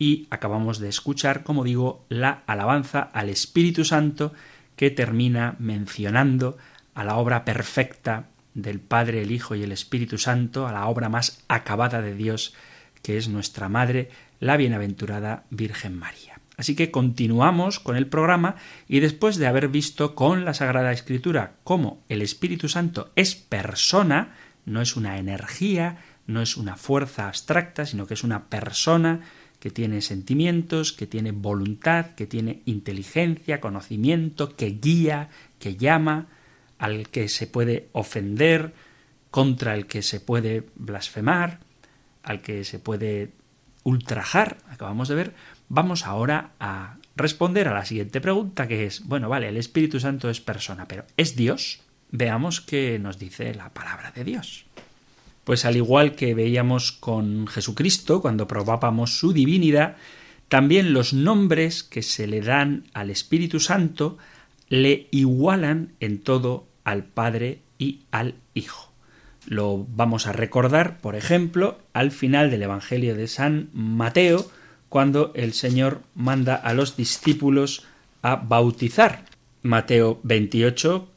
y 0.05 0.26
acabamos 0.28 0.80
de 0.80 0.90
escuchar, 0.90 1.44
como 1.44 1.64
digo, 1.64 2.05
la 2.11 2.42
alabanza 2.46 3.00
al 3.00 3.30
Espíritu 3.30 3.86
Santo 3.86 4.34
que 4.76 4.90
termina 4.90 5.57
mencionando 5.59 6.59
a 6.94 7.05
la 7.05 7.16
obra 7.16 7.46
perfecta 7.46 8.26
del 8.52 8.80
Padre, 8.80 9.22
el 9.22 9.32
Hijo 9.32 9.55
y 9.55 9.62
el 9.62 9.72
Espíritu 9.72 10.18
Santo, 10.18 10.66
a 10.66 10.72
la 10.72 10.88
obra 10.88 11.09
más 11.09 11.42
acabada 11.48 12.02
de 12.02 12.14
Dios, 12.14 12.52
que 13.00 13.16
es 13.16 13.28
nuestra 13.28 13.70
Madre, 13.70 14.11
la 14.40 14.59
bienaventurada 14.59 15.44
Virgen 15.48 15.98
María. 15.98 16.38
Así 16.59 16.76
que 16.76 16.90
continuamos 16.90 17.80
con 17.80 17.96
el 17.96 18.07
programa 18.07 18.57
y 18.86 19.00
después 19.00 19.36
de 19.36 19.46
haber 19.46 19.68
visto 19.68 20.14
con 20.14 20.44
la 20.44 20.52
Sagrada 20.52 20.92
Escritura 20.92 21.55
cómo 21.64 22.05
el 22.11 22.20
Espíritu 22.20 22.68
Santo 22.68 23.11
es 23.16 23.34
persona, 23.36 24.34
no 24.66 24.82
es 24.82 24.96
una 24.96 25.16
energía, 25.16 25.96
no 26.26 26.42
es 26.42 26.59
una 26.59 26.76
fuerza 26.76 27.26
abstracta, 27.26 27.86
sino 27.86 28.07
que 28.07 28.12
es 28.12 28.22
una 28.22 28.50
persona 28.50 29.22
que 29.64 29.70
tiene 29.70 30.02
sentimientos, 30.02 30.92
que 30.92 31.06
tiene 31.06 31.32
voluntad, 31.32 32.10
que 32.16 32.26
tiene 32.26 32.60
inteligencia, 32.66 33.62
conocimiento, 33.62 34.56
que 34.56 34.72
guía, 34.72 35.30
que 35.58 35.76
llama, 35.76 36.26
al 36.76 37.08
que 37.08 37.30
se 37.30 37.46
puede 37.46 37.88
ofender, 37.92 38.74
contra 39.30 39.74
el 39.74 39.86
que 39.86 40.02
se 40.02 40.20
puede 40.20 40.66
blasfemar, 40.74 41.60
al 42.22 42.42
que 42.42 42.62
se 42.64 42.78
puede 42.78 43.32
ultrajar, 43.84 44.58
acabamos 44.68 45.08
de 45.08 45.14
ver, 45.14 45.34
vamos 45.70 46.04
ahora 46.04 46.50
a 46.60 46.98
responder 47.16 47.66
a 47.68 47.72
la 47.72 47.86
siguiente 47.86 48.20
pregunta 48.20 48.68
que 48.68 48.84
es, 48.84 49.06
bueno, 49.06 49.30
vale, 49.30 49.48
el 49.48 49.56
Espíritu 49.56 49.98
Santo 49.98 50.28
es 50.28 50.42
persona, 50.42 50.86
pero 50.86 51.06
¿es 51.16 51.36
Dios? 51.36 51.80
Veamos 52.10 52.60
qué 52.60 52.98
nos 52.98 53.18
dice 53.18 53.54
la 53.54 53.72
palabra 53.72 54.10
de 54.10 54.24
Dios. 54.24 54.66
Pues 55.45 55.64
al 55.64 55.76
igual 55.76 56.14
que 56.14 56.34
veíamos 56.34 56.92
con 56.92 57.47
Jesucristo 57.47 58.20
cuando 58.22 58.49
probábamos 58.49 59.18
su 59.18 59.32
divinidad, 59.32 59.97
también 60.49 60.92
los 60.92 61.12
nombres 61.12 61.82
que 61.82 62.03
se 62.03 62.26
le 62.26 62.40
dan 62.40 62.84
al 62.95 63.11
Espíritu 63.11 63.61
Santo 63.61 64.18
le 64.68 65.09
igualan 65.11 65.92
en 66.01 66.18
todo 66.18 66.66
al 66.84 67.05
Padre 67.05 67.61
y 67.78 68.01
al 68.11 68.34
Hijo. 68.55 68.90
Lo 69.47 69.86
vamos 69.95 70.26
a 70.26 70.32
recordar, 70.32 70.99
por 71.01 71.16
ejemplo, 71.16 71.78
al 71.92 72.11
final 72.11 72.51
del 72.51 72.62
Evangelio 72.62 73.14
de 73.14 73.28
San 73.28 73.68
Mateo, 73.74 74.51
cuando 74.88 75.32
el 75.34 75.53
Señor 75.53 76.01
manda 76.14 76.55
a 76.55 76.72
los 76.72 76.97
discípulos 76.97 77.84
a 78.22 78.36
bautizar. 78.36 79.24
Mateo 79.62 80.20
28, 80.22 81.09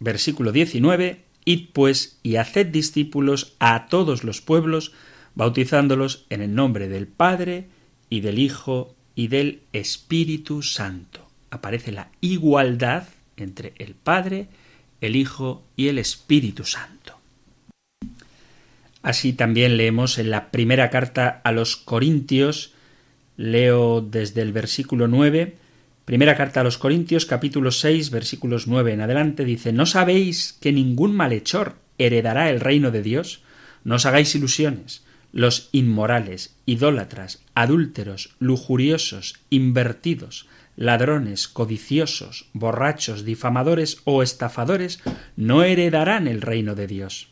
versículo 0.00 0.52
19, 0.52 1.20
Id 1.44 1.68
pues 1.72 2.18
y 2.22 2.36
haced 2.36 2.66
discípulos 2.66 3.54
a 3.58 3.86
todos 3.86 4.24
los 4.24 4.40
pueblos, 4.40 4.92
bautizándolos 5.34 6.26
en 6.30 6.42
el 6.42 6.54
nombre 6.54 6.88
del 6.88 7.06
Padre 7.06 7.66
y 8.10 8.20
del 8.20 8.38
Hijo 8.38 8.94
y 9.14 9.28
del 9.28 9.62
Espíritu 9.72 10.62
Santo. 10.62 11.28
Aparece 11.50 11.92
la 11.92 12.08
igualdad 12.20 13.08
entre 13.36 13.72
el 13.78 13.94
Padre, 13.94 14.48
el 15.00 15.16
Hijo 15.16 15.64
y 15.76 15.88
el 15.88 15.98
Espíritu 15.98 16.64
Santo. 16.64 17.18
Así 19.02 19.32
también 19.32 19.76
leemos 19.76 20.18
en 20.18 20.30
la 20.30 20.50
primera 20.50 20.88
carta 20.90 21.40
a 21.42 21.50
los 21.50 21.76
Corintios, 21.76 22.72
leo 23.36 24.00
desde 24.00 24.42
el 24.42 24.52
versículo 24.52 25.08
9, 25.08 25.56
primera 26.04 26.36
carta 26.36 26.60
a 26.60 26.64
los 26.64 26.78
Corintios 26.78 27.26
capítulo 27.26 27.70
6 27.70 28.10
versículos 28.10 28.66
9 28.66 28.92
en 28.92 29.00
adelante 29.00 29.44
dice, 29.44 29.72
¿no 29.72 29.86
sabéis 29.86 30.58
que 30.60 30.72
ningún 30.72 31.14
malhechor 31.14 31.76
heredará 31.98 32.50
el 32.50 32.60
reino 32.60 32.90
de 32.90 33.02
Dios? 33.02 33.42
No 33.84 33.96
os 33.96 34.06
hagáis 34.06 34.34
ilusiones. 34.34 35.04
Los 35.32 35.70
inmorales, 35.72 36.56
idólatras, 36.66 37.42
adúlteros, 37.54 38.34
lujuriosos, 38.38 39.40
invertidos, 39.48 40.46
ladrones, 40.76 41.48
codiciosos, 41.48 42.50
borrachos, 42.52 43.24
difamadores 43.24 43.98
o 44.04 44.22
estafadores 44.22 45.00
no 45.36 45.62
heredarán 45.62 46.28
el 46.28 46.42
reino 46.42 46.74
de 46.74 46.86
Dios. 46.86 47.28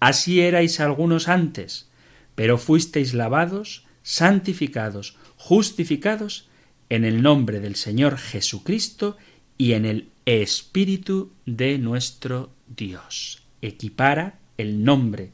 Así 0.00 0.40
erais 0.40 0.80
algunos 0.80 1.28
antes, 1.28 1.88
pero 2.34 2.58
fuisteis 2.58 3.14
lavados, 3.14 3.84
santificados, 4.02 5.16
justificados 5.36 6.48
en 6.88 7.04
el 7.04 7.22
nombre 7.22 7.60
del 7.60 7.76
Señor 7.76 8.18
Jesucristo 8.18 9.16
y 9.58 9.72
en 9.72 9.84
el 9.84 10.08
Espíritu 10.26 11.32
de 11.46 11.78
nuestro 11.78 12.50
Dios. 12.66 13.42
Equipara 13.62 14.38
el 14.58 14.84
nombre 14.84 15.32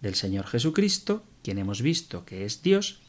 del 0.00 0.14
Señor 0.14 0.46
Jesucristo, 0.46 1.24
quien 1.42 1.58
hemos 1.58 1.82
visto 1.82 2.24
que 2.24 2.44
es 2.44 2.62
Dios, 2.62 3.00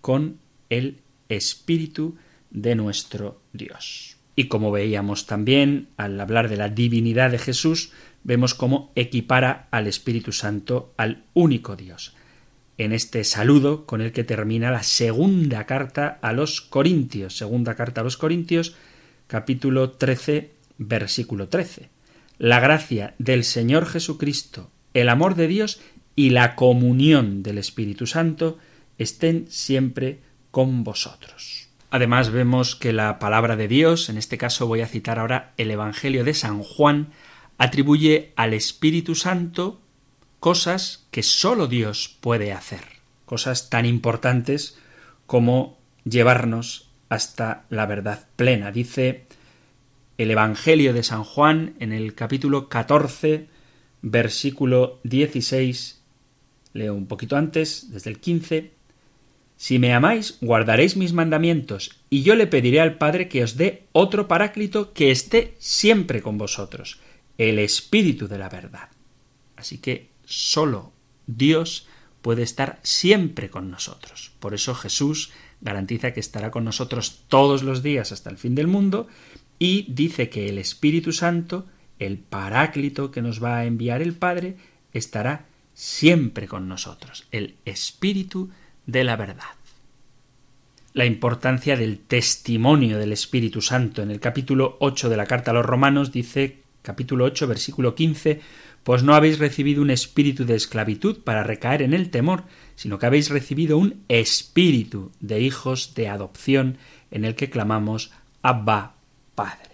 con 0.00 0.38
el 0.70 1.00
Espíritu 1.28 2.16
de 2.50 2.74
nuestro 2.74 3.40
Dios. 3.52 4.16
Y 4.36 4.44
como 4.44 4.70
veíamos 4.70 5.26
también 5.26 5.88
al 5.96 6.20
hablar 6.20 6.48
de 6.48 6.56
la 6.56 6.68
divinidad 6.68 7.30
de 7.30 7.38
Jesús, 7.38 7.92
vemos 8.22 8.54
cómo 8.54 8.92
equipara 8.94 9.68
al 9.70 9.86
Espíritu 9.86 10.32
Santo 10.32 10.94
al 10.96 11.24
único 11.34 11.76
Dios. 11.76 12.14
En 12.78 12.92
este 12.92 13.24
saludo 13.24 13.86
con 13.86 14.00
el 14.00 14.12
que 14.12 14.22
termina 14.22 14.70
la 14.70 14.84
segunda 14.84 15.66
carta 15.66 16.20
a 16.22 16.32
los 16.32 16.60
Corintios, 16.60 17.36
segunda 17.36 17.74
carta 17.74 18.02
a 18.02 18.04
los 18.04 18.16
Corintios, 18.16 18.76
capítulo 19.26 19.90
13, 19.90 20.52
versículo 20.78 21.48
13. 21.48 21.88
La 22.38 22.60
gracia 22.60 23.14
del 23.18 23.42
Señor 23.42 23.84
Jesucristo, 23.84 24.70
el 24.94 25.08
amor 25.08 25.34
de 25.34 25.48
Dios 25.48 25.80
y 26.14 26.30
la 26.30 26.54
comunión 26.54 27.42
del 27.42 27.58
Espíritu 27.58 28.06
Santo 28.06 28.58
estén 28.96 29.46
siempre 29.50 30.20
con 30.52 30.84
vosotros. 30.84 31.70
Además 31.90 32.30
vemos 32.30 32.76
que 32.76 32.92
la 32.92 33.18
palabra 33.18 33.56
de 33.56 33.66
Dios, 33.66 34.08
en 34.08 34.18
este 34.18 34.38
caso 34.38 34.68
voy 34.68 34.82
a 34.82 34.86
citar 34.86 35.18
ahora 35.18 35.52
el 35.56 35.72
Evangelio 35.72 36.22
de 36.22 36.34
San 36.34 36.62
Juan, 36.62 37.08
atribuye 37.56 38.32
al 38.36 38.54
Espíritu 38.54 39.16
Santo 39.16 39.80
cosas 40.40 41.06
que 41.10 41.22
sólo 41.22 41.66
Dios 41.66 42.16
puede 42.20 42.52
hacer, 42.52 42.82
cosas 43.24 43.70
tan 43.70 43.86
importantes 43.86 44.78
como 45.26 45.78
llevarnos 46.04 46.90
hasta 47.08 47.64
la 47.70 47.86
verdad 47.86 48.26
plena. 48.36 48.70
Dice 48.70 49.26
el 50.16 50.30
Evangelio 50.30 50.92
de 50.92 51.02
San 51.02 51.24
Juan 51.24 51.74
en 51.80 51.92
el 51.92 52.14
capítulo 52.14 52.68
14, 52.68 53.46
versículo 54.02 55.00
16, 55.04 56.02
leo 56.72 56.94
un 56.94 57.06
poquito 57.06 57.36
antes, 57.36 57.90
desde 57.90 58.10
el 58.10 58.20
15, 58.20 58.72
si 59.56 59.80
me 59.80 59.92
amáis, 59.92 60.38
guardaréis 60.40 60.96
mis 60.96 61.12
mandamientos, 61.12 62.00
y 62.10 62.22
yo 62.22 62.36
le 62.36 62.46
pediré 62.46 62.80
al 62.80 62.96
Padre 62.96 63.28
que 63.28 63.42
os 63.42 63.56
dé 63.56 63.88
otro 63.92 64.28
paráclito 64.28 64.92
que 64.92 65.10
esté 65.10 65.54
siempre 65.58 66.22
con 66.22 66.38
vosotros, 66.38 67.00
el 67.38 67.58
Espíritu 67.58 68.28
de 68.28 68.38
la 68.38 68.48
verdad. 68.48 68.88
Así 69.56 69.78
que 69.78 70.10
sólo 70.28 70.92
Dios 71.26 71.88
puede 72.22 72.42
estar 72.42 72.78
siempre 72.82 73.48
con 73.50 73.70
nosotros. 73.70 74.32
Por 74.40 74.54
eso 74.54 74.74
Jesús 74.74 75.30
garantiza 75.60 76.12
que 76.12 76.20
estará 76.20 76.50
con 76.50 76.64
nosotros 76.64 77.22
todos 77.28 77.62
los 77.62 77.82
días 77.82 78.12
hasta 78.12 78.30
el 78.30 78.36
fin 78.36 78.54
del 78.54 78.66
mundo 78.66 79.08
y 79.58 79.92
dice 79.92 80.28
que 80.28 80.48
el 80.48 80.58
Espíritu 80.58 81.12
Santo, 81.12 81.66
el 81.98 82.18
paráclito 82.18 83.10
que 83.10 83.22
nos 83.22 83.42
va 83.42 83.58
a 83.58 83.64
enviar 83.64 84.02
el 84.02 84.14
Padre, 84.14 84.56
estará 84.92 85.46
siempre 85.74 86.46
con 86.46 86.68
nosotros, 86.68 87.26
el 87.32 87.56
Espíritu 87.64 88.50
de 88.86 89.04
la 89.04 89.16
verdad. 89.16 89.44
La 90.92 91.06
importancia 91.06 91.76
del 91.76 91.98
testimonio 91.98 92.98
del 92.98 93.12
Espíritu 93.12 93.60
Santo. 93.60 94.02
En 94.02 94.10
el 94.10 94.20
capítulo 94.20 94.76
8 94.80 95.08
de 95.08 95.16
la 95.16 95.26
carta 95.26 95.50
a 95.50 95.54
los 95.54 95.66
romanos 95.66 96.10
dice, 96.10 96.58
capítulo 96.82 97.24
8, 97.26 97.46
versículo 97.46 97.94
15, 97.94 98.40
pues 98.84 99.02
no 99.02 99.14
habéis 99.14 99.38
recibido 99.38 99.82
un 99.82 99.90
espíritu 99.90 100.44
de 100.44 100.54
esclavitud 100.54 101.18
para 101.22 101.42
recaer 101.42 101.82
en 101.82 101.94
el 101.94 102.10
temor, 102.10 102.44
sino 102.74 102.98
que 102.98 103.06
habéis 103.06 103.28
recibido 103.28 103.76
un 103.76 104.02
espíritu 104.08 105.12
de 105.20 105.40
hijos 105.40 105.94
de 105.94 106.08
adopción 106.08 106.78
en 107.10 107.24
el 107.24 107.34
que 107.34 107.50
clamamos 107.50 108.12
Abba 108.42 108.94
Padre. 109.34 109.68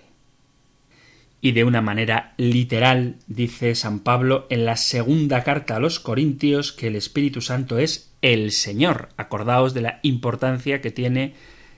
Y 1.41 1.53
de 1.53 1.65
una 1.65 1.83
manera 1.83 2.33
literal 2.39 3.17
dice 3.27 3.75
San 3.75 4.01
Pablo 4.01 4.47
en 4.49 4.65
la 4.65 4.77
segunda 4.77 5.45
carta 5.45 5.77
a 5.77 5.79
los 5.79 6.01
Corintios 6.01 6.73
que 6.73 6.87
el 6.87 6.97
Espíritu 6.97 7.43
Santo 7.43 7.79
es 7.79 8.11
el 8.23 8.51
Señor. 8.51 9.11
Acordaos 9.19 9.75
de 9.75 9.83
la 9.83 10.01
importancia 10.03 10.81
que 10.81 10.91
tiene 10.91 11.35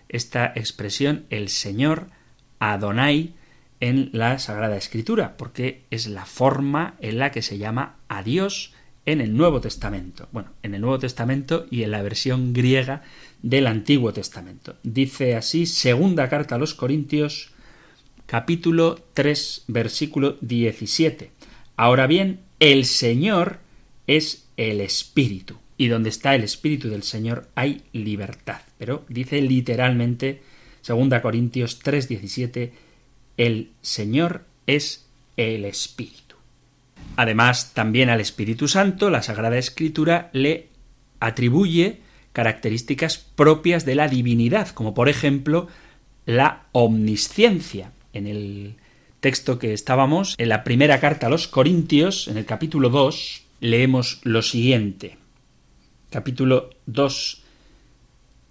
esta 0.08 0.52
expresión 0.54 1.26
el 1.30 1.48
Señor 1.48 2.06
Adonai 2.60 3.34
en 3.80 4.10
la 4.12 4.38
Sagrada 4.38 4.76
Escritura, 4.76 5.36
porque 5.36 5.84
es 5.90 6.06
la 6.06 6.24
forma 6.24 6.96
en 7.00 7.18
la 7.18 7.30
que 7.30 7.42
se 7.42 7.58
llama 7.58 7.96
a 8.08 8.22
Dios 8.22 8.72
en 9.04 9.20
el 9.20 9.36
Nuevo 9.36 9.60
Testamento. 9.60 10.28
Bueno, 10.32 10.50
en 10.62 10.74
el 10.74 10.80
Nuevo 10.80 10.98
Testamento 10.98 11.66
y 11.70 11.82
en 11.82 11.92
la 11.92 12.02
versión 12.02 12.52
griega 12.52 13.02
del 13.42 13.66
Antiguo 13.66 14.12
Testamento. 14.12 14.76
Dice 14.82 15.36
así, 15.36 15.66
segunda 15.66 16.28
carta 16.28 16.56
a 16.56 16.58
los 16.58 16.74
Corintios, 16.74 17.50
capítulo 18.26 18.98
3, 19.14 19.64
versículo 19.68 20.36
17. 20.40 21.30
Ahora 21.76 22.06
bien, 22.06 22.40
el 22.58 22.84
Señor 22.84 23.60
es 24.06 24.48
el 24.56 24.80
Espíritu 24.80 25.58
y 25.78 25.88
donde 25.88 26.08
está 26.08 26.34
el 26.34 26.42
Espíritu 26.42 26.88
del 26.88 27.02
Señor 27.02 27.48
hay 27.54 27.82
libertad. 27.92 28.62
Pero 28.78 29.04
dice 29.08 29.40
literalmente, 29.40 30.42
2 30.86 31.20
Corintios 31.20 31.80
3:17, 31.82 32.70
el 33.36 33.70
Señor 33.82 34.44
es 34.66 35.06
el 35.36 35.64
Espíritu. 35.64 36.36
Además, 37.16 37.72
también 37.74 38.10
al 38.10 38.20
Espíritu 38.20 38.68
Santo 38.68 39.10
la 39.10 39.22
Sagrada 39.22 39.58
Escritura 39.58 40.30
le 40.32 40.68
atribuye 41.20 42.00
características 42.32 43.18
propias 43.18 43.86
de 43.86 43.94
la 43.94 44.08
divinidad, 44.08 44.68
como 44.68 44.92
por 44.92 45.08
ejemplo 45.08 45.68
la 46.26 46.66
omnisciencia. 46.72 47.92
En 48.12 48.26
el 48.26 48.74
texto 49.20 49.58
que 49.58 49.72
estábamos, 49.72 50.34
en 50.38 50.50
la 50.50 50.64
primera 50.64 51.00
carta 51.00 51.26
a 51.26 51.30
los 51.30 51.48
Corintios, 51.48 52.28
en 52.28 52.36
el 52.36 52.44
capítulo 52.44 52.90
2, 52.90 53.42
leemos 53.60 54.20
lo 54.24 54.42
siguiente. 54.42 55.16
Capítulo 56.10 56.70
2, 56.86 57.42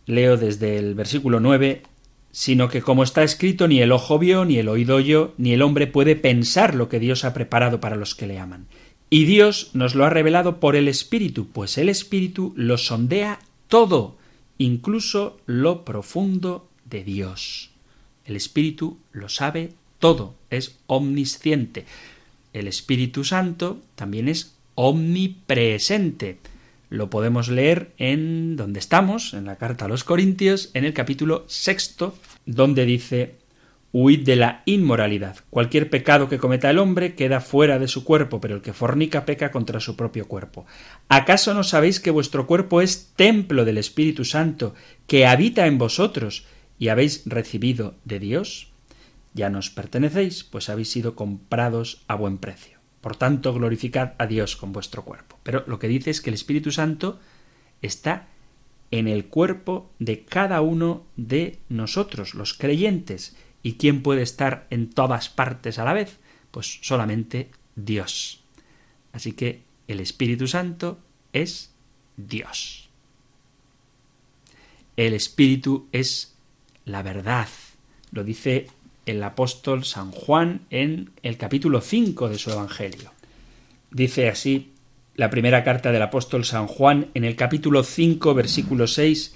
leo 0.07 0.37
desde 0.37 0.77
el 0.77 0.95
versículo 0.95 1.39
9, 1.39 1.83
sino 2.35 2.67
que 2.67 2.81
como 2.81 3.03
está 3.03 3.23
escrito, 3.23 3.65
ni 3.69 3.79
el 3.79 3.93
ojo 3.93 4.19
vio, 4.19 4.43
ni 4.43 4.57
el 4.57 4.67
oído 4.67 4.97
oyó, 4.97 5.33
ni 5.37 5.53
el 5.53 5.61
hombre 5.61 5.87
puede 5.87 6.17
pensar 6.17 6.75
lo 6.75 6.89
que 6.89 6.99
Dios 6.99 7.23
ha 7.23 7.33
preparado 7.33 7.79
para 7.79 7.95
los 7.95 8.13
que 8.13 8.27
le 8.27 8.39
aman. 8.39 8.67
Y 9.09 9.23
Dios 9.23 9.69
nos 9.71 9.95
lo 9.95 10.03
ha 10.03 10.09
revelado 10.09 10.59
por 10.59 10.75
el 10.75 10.89
Espíritu, 10.89 11.47
pues 11.47 11.77
el 11.77 11.87
Espíritu 11.87 12.51
lo 12.57 12.77
sondea 12.77 13.39
todo, 13.69 14.17
incluso 14.57 15.37
lo 15.45 15.85
profundo 15.85 16.67
de 16.83 17.05
Dios. 17.05 17.71
El 18.25 18.35
Espíritu 18.35 18.97
lo 19.13 19.29
sabe 19.29 19.71
todo, 19.99 20.35
es 20.49 20.75
omnisciente. 20.87 21.85
El 22.51 22.67
Espíritu 22.67 23.23
Santo 23.23 23.79
también 23.95 24.27
es 24.27 24.55
omnipresente. 24.75 26.39
Lo 26.89 27.09
podemos 27.09 27.49
leer 27.49 27.91
en 27.97 28.55
donde 28.55 28.79
estamos, 28.79 29.33
en 29.33 29.45
la 29.45 29.57
carta 29.57 29.85
a 29.85 29.87
los 29.87 30.03
Corintios, 30.03 30.71
en 30.73 30.85
el 30.85 30.93
capítulo 30.93 31.45
sexto, 31.47 32.15
donde 32.45 32.85
dice 32.85 33.35
Huid 33.91 34.25
de 34.25 34.35
la 34.35 34.61
inmoralidad. 34.65 35.37
Cualquier 35.49 35.89
pecado 35.89 36.27
que 36.27 36.37
cometa 36.37 36.69
el 36.69 36.79
hombre 36.79 37.15
queda 37.15 37.39
fuera 37.39 37.79
de 37.79 37.87
su 37.87 38.03
cuerpo, 38.03 38.41
pero 38.41 38.55
el 38.55 38.61
que 38.61 38.73
fornica 38.73 39.25
peca 39.25 39.51
contra 39.51 39.79
su 39.79 39.95
propio 39.95 40.27
cuerpo. 40.27 40.65
¿Acaso 41.07 41.53
no 41.53 41.63
sabéis 41.63 42.01
que 42.01 42.11
vuestro 42.11 42.45
cuerpo 42.45 42.81
es 42.81 43.13
templo 43.15 43.63
del 43.63 43.77
Espíritu 43.77 44.25
Santo, 44.25 44.75
que 45.07 45.25
habita 45.25 45.65
en 45.65 45.77
vosotros, 45.77 46.45
y 46.77 46.89
habéis 46.89 47.23
recibido 47.25 47.95
de 48.03 48.19
Dios? 48.19 48.67
Ya 49.33 49.49
nos 49.49 49.69
pertenecéis, 49.69 50.43
pues 50.43 50.69
habéis 50.69 50.91
sido 50.91 51.15
comprados 51.15 52.03
a 52.07 52.15
buen 52.15 52.37
precio. 52.37 52.74
Por 53.05 53.17
tanto, 53.17 53.53
glorificad 53.53 54.13
a 54.17 54.25
Dios 54.25 54.55
con 54.55 54.73
vuestro 54.73 55.05
cuerpo. 55.05 55.37
Pero 55.43 55.63
lo 55.67 55.77
que 55.77 55.87
dice 55.87 56.09
es 56.09 56.21
que 56.21 56.31
el 56.31 56.33
Espíritu 56.33 56.71
Santo 56.71 57.19
está 57.83 58.25
en 58.89 59.07
el 59.07 59.25
cuerpo 59.25 59.91
de 59.99 60.25
cada 60.25 60.61
uno 60.61 61.05
de 61.15 61.59
nosotros, 61.69 62.33
los 62.33 62.55
creyentes. 62.55 63.37
¿Y 63.61 63.73
quién 63.73 64.01
puede 64.01 64.23
estar 64.23 64.65
en 64.71 64.89
todas 64.89 65.29
partes 65.29 65.77
a 65.77 65.85
la 65.85 65.93
vez? 65.93 66.17
Pues 66.49 66.79
solamente 66.81 67.51
Dios. 67.75 68.43
Así 69.13 69.33
que 69.33 69.61
el 69.87 69.99
Espíritu 69.99 70.47
Santo 70.47 70.97
es 71.31 71.75
Dios. 72.17 72.89
El 74.97 75.13
Espíritu 75.13 75.87
es 75.91 76.33
la 76.85 77.03
verdad. 77.03 77.49
Lo 78.09 78.23
dice 78.23 78.65
el 79.05 79.23
apóstol 79.23 79.83
San 79.85 80.11
Juan 80.11 80.61
en 80.69 81.11
el 81.23 81.37
capítulo 81.37 81.81
5 81.81 82.29
de 82.29 82.37
su 82.37 82.51
Evangelio. 82.51 83.11
Dice 83.91 84.29
así 84.29 84.71
la 85.15 85.29
primera 85.29 85.63
carta 85.63 85.91
del 85.91 86.01
apóstol 86.01 86.43
San 86.43 86.67
Juan 86.67 87.07
en 87.13 87.23
el 87.23 87.35
capítulo 87.35 87.83
5 87.83 88.33
versículo 88.33 88.87
6, 88.87 89.33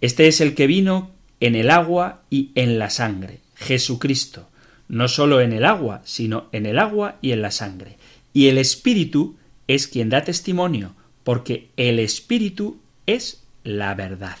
Este 0.00 0.26
es 0.26 0.40
el 0.40 0.54
que 0.54 0.66
vino 0.66 1.10
en 1.40 1.54
el 1.54 1.70
agua 1.70 2.22
y 2.30 2.50
en 2.54 2.78
la 2.78 2.90
sangre, 2.90 3.40
Jesucristo, 3.54 4.48
no 4.88 5.08
sólo 5.08 5.40
en 5.40 5.52
el 5.52 5.64
agua, 5.64 6.02
sino 6.04 6.48
en 6.52 6.66
el 6.66 6.78
agua 6.78 7.16
y 7.22 7.32
en 7.32 7.42
la 7.42 7.50
sangre. 7.50 7.96
Y 8.32 8.48
el 8.48 8.58
Espíritu 8.58 9.36
es 9.66 9.88
quien 9.88 10.10
da 10.10 10.24
testimonio, 10.24 10.94
porque 11.22 11.70
el 11.76 11.98
Espíritu 11.98 12.80
es 13.06 13.42
la 13.62 13.94
verdad. 13.94 14.36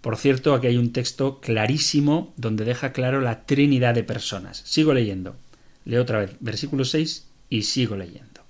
Por 0.00 0.16
cierto, 0.16 0.54
aquí 0.54 0.68
hay 0.68 0.76
un 0.76 0.92
texto 0.92 1.40
clarísimo 1.40 2.32
donde 2.36 2.64
deja 2.64 2.92
claro 2.92 3.20
la 3.20 3.44
Trinidad 3.46 3.94
de 3.94 4.04
personas. 4.04 4.62
Sigo 4.64 4.94
leyendo. 4.94 5.36
Leo 5.84 6.02
otra 6.02 6.20
vez, 6.20 6.36
versículo 6.40 6.84
6 6.84 7.26
y 7.50 7.62
sigo 7.62 7.96
leyendo. 7.96 8.42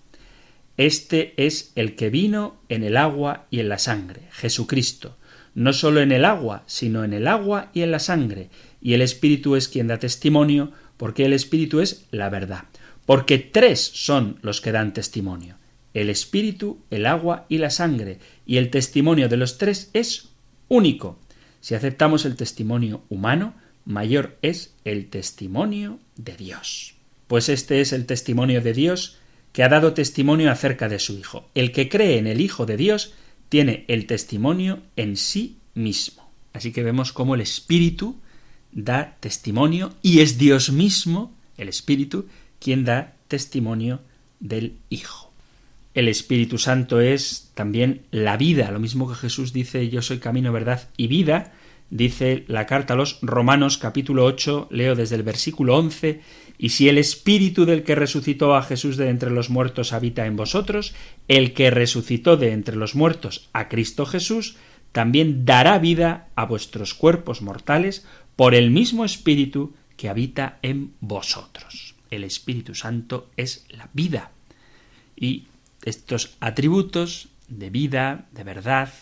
Este 0.77 1.35
es 1.37 1.73
el 1.75 1.97
que 1.97 2.11
vino 2.11 2.57
en 2.69 2.85
el 2.85 2.97
agua 2.97 3.47
y 3.51 3.61
en 3.61 3.69
la 3.69 3.79
sangre, 3.79 4.23
Jesucristo, 4.31 5.17
no 5.55 5.73
solo 5.73 6.01
en 6.01 6.13
el 6.13 6.25
agua, 6.25 6.63
sino 6.67 7.03
en 7.03 7.13
el 7.13 7.27
agua 7.27 7.71
y 7.75 7.83
en 7.83 7.91
la 7.91 7.99
sangre, 7.99 8.49
y 8.81 8.93
el 8.93 9.03
Espíritu 9.03 9.57
es 9.57 9.69
quien 9.69 9.89
da 9.89 9.99
testimonio, 9.99 10.71
porque 10.97 11.25
el 11.25 11.33
Espíritu 11.33 11.81
es 11.81 12.07
la 12.13 12.29
verdad. 12.29 12.65
Porque 13.07 13.39
tres 13.39 13.81
son 13.81 14.39
los 14.43 14.61
que 14.61 14.71
dan 14.71 14.93
testimonio, 14.93 15.57
el 15.95 16.11
Espíritu, 16.11 16.79
el 16.91 17.07
agua 17.07 17.47
y 17.49 17.59
la 17.59 17.71
sangre, 17.71 18.19
y 18.47 18.59
el 18.59 18.71
testimonio 18.71 19.29
de 19.29 19.37
los 19.37 19.59
tres 19.59 19.91
es 19.95 20.29
único. 20.69 21.19
Si 21.61 21.75
aceptamos 21.75 22.25
el 22.25 22.37
testimonio 22.37 23.03
humano, 23.09 23.55
mayor 23.85 24.39
es 24.43 24.75
el 24.85 25.09
testimonio 25.09 25.99
de 26.17 26.37
Dios. 26.37 26.95
Pues 27.27 27.49
este 27.49 27.81
es 27.81 27.93
el 27.93 28.07
testimonio 28.07 28.61
de 28.61 28.73
Dios 28.73 29.19
que 29.53 29.63
ha 29.63 29.69
dado 29.69 29.95
testimonio 29.95 30.51
acerca 30.51 30.89
de 30.89 30.99
su 30.99 31.19
Hijo. 31.19 31.49
El 31.55 31.73
que 31.73 31.89
cree 31.89 32.19
en 32.19 32.27
el 32.27 32.41
Hijo 32.41 32.67
de 32.67 32.77
Dios 32.77 33.15
tiene 33.49 33.85
el 33.89 34.07
testimonio 34.07 34.83
en 34.97 35.17
sí 35.17 35.57
mismo. 35.75 36.31
Así 36.53 36.73
que 36.73 36.83
vemos 36.83 37.13
cómo 37.13 37.35
el 37.35 37.41
Espíritu 37.41 38.17
da 38.73 39.17
testimonio 39.21 39.95
y 40.03 40.21
es 40.21 40.39
Dios 40.39 40.71
mismo, 40.71 41.35
el 41.57 41.69
Espíritu, 41.69 42.27
quien 42.61 42.85
da 42.85 43.17
testimonio 43.29 44.01
del 44.41 44.79
Hijo. 44.91 45.28
El 45.95 46.09
Espíritu 46.09 46.59
Santo 46.59 47.01
es 47.01 47.51
también 47.55 48.03
la 48.11 48.37
vida, 48.37 48.71
lo 48.71 48.79
mismo 48.79 49.09
que 49.09 49.17
Jesús 49.17 49.53
dice 49.53 49.89
yo 49.89 50.03
soy 50.03 50.19
camino, 50.19 50.53
verdad 50.53 50.89
y 50.97 51.09
vida, 51.09 51.53
dice 51.91 52.45
la 52.47 52.67
carta 52.67 52.95
a 52.95 52.97
los 52.97 53.19
Romanos 53.23 53.79
capítulo 53.79 54.25
8, 54.25 54.69
leo 54.71 54.95
desde 54.95 55.17
el 55.17 55.23
versículo 55.23 55.77
11, 55.77 56.21
y 56.59 56.71
si 56.71 56.89
el 56.89 56.99
Espíritu 56.99 57.65
del 57.65 57.85
que 57.85 57.95
resucitó 57.95 58.55
a 58.55 58.63
Jesús 58.63 58.97
de 58.97 59.09
entre 59.09 59.31
los 59.31 59.49
muertos 59.49 59.93
habita 59.93 60.27
en 60.27 60.37
vosotros, 60.37 60.95
el 61.29 61.55
que 61.55 61.71
resucitó 61.71 62.37
de 62.37 62.53
entre 62.53 62.77
los 62.77 62.95
muertos 62.95 63.49
a 63.53 63.69
Cristo 63.69 64.07
Jesús, 64.07 64.57
también 64.93 65.45
dará 65.45 65.79
vida 65.79 66.29
a 66.35 66.45
vuestros 66.45 66.95
cuerpos 66.95 67.43
mortales 67.43 68.07
por 68.37 68.55
el 68.55 68.71
mismo 68.71 69.05
Espíritu 69.05 69.75
que 69.97 70.09
habita 70.09 70.59
en 70.63 70.93
vosotros. 71.01 71.95
El 72.11 72.25
Espíritu 72.25 72.75
Santo 72.75 73.29
es 73.37 73.67
la 73.69 73.91
vida. 73.93 74.31
Y 75.17 75.48
estos 75.85 76.37
atributos 76.41 77.29
de 77.49 77.71
vida, 77.71 78.27
de 78.33 78.45
verdad, 78.45 78.93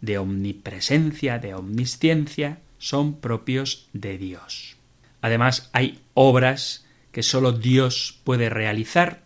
de 0.00 0.18
omnipresencia, 0.18 1.38
de 1.38 1.54
omnisciencia, 1.54 2.58
son 2.78 3.20
propios 3.20 3.88
de 3.92 4.18
Dios. 4.18 4.76
Además, 5.22 5.70
hay 5.72 6.00
obras 6.12 6.84
que 7.12 7.22
sólo 7.22 7.52
Dios 7.52 8.18
puede 8.24 8.50
realizar 8.50 9.24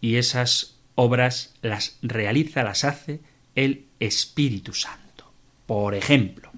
y 0.00 0.16
esas 0.16 0.76
obras 0.94 1.54
las 1.62 1.98
realiza, 2.02 2.62
las 2.62 2.84
hace 2.84 3.20
el 3.54 3.84
Espíritu 4.00 4.72
Santo. 4.72 5.30
Por 5.66 5.94
ejemplo, 5.94 6.50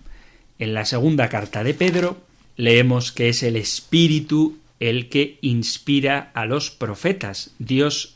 en 0.58 0.74
la 0.74 0.84
segunda 0.84 1.28
carta 1.28 1.64
de 1.64 1.74
Pedro 1.74 2.24
leemos 2.56 3.12
que 3.12 3.28
es 3.28 3.42
el 3.42 3.56
Espíritu 3.56 4.58
el 4.78 5.08
que 5.08 5.38
inspira 5.40 6.30
a 6.34 6.44
los 6.46 6.70
profetas. 6.70 7.54
Dios 7.58 8.15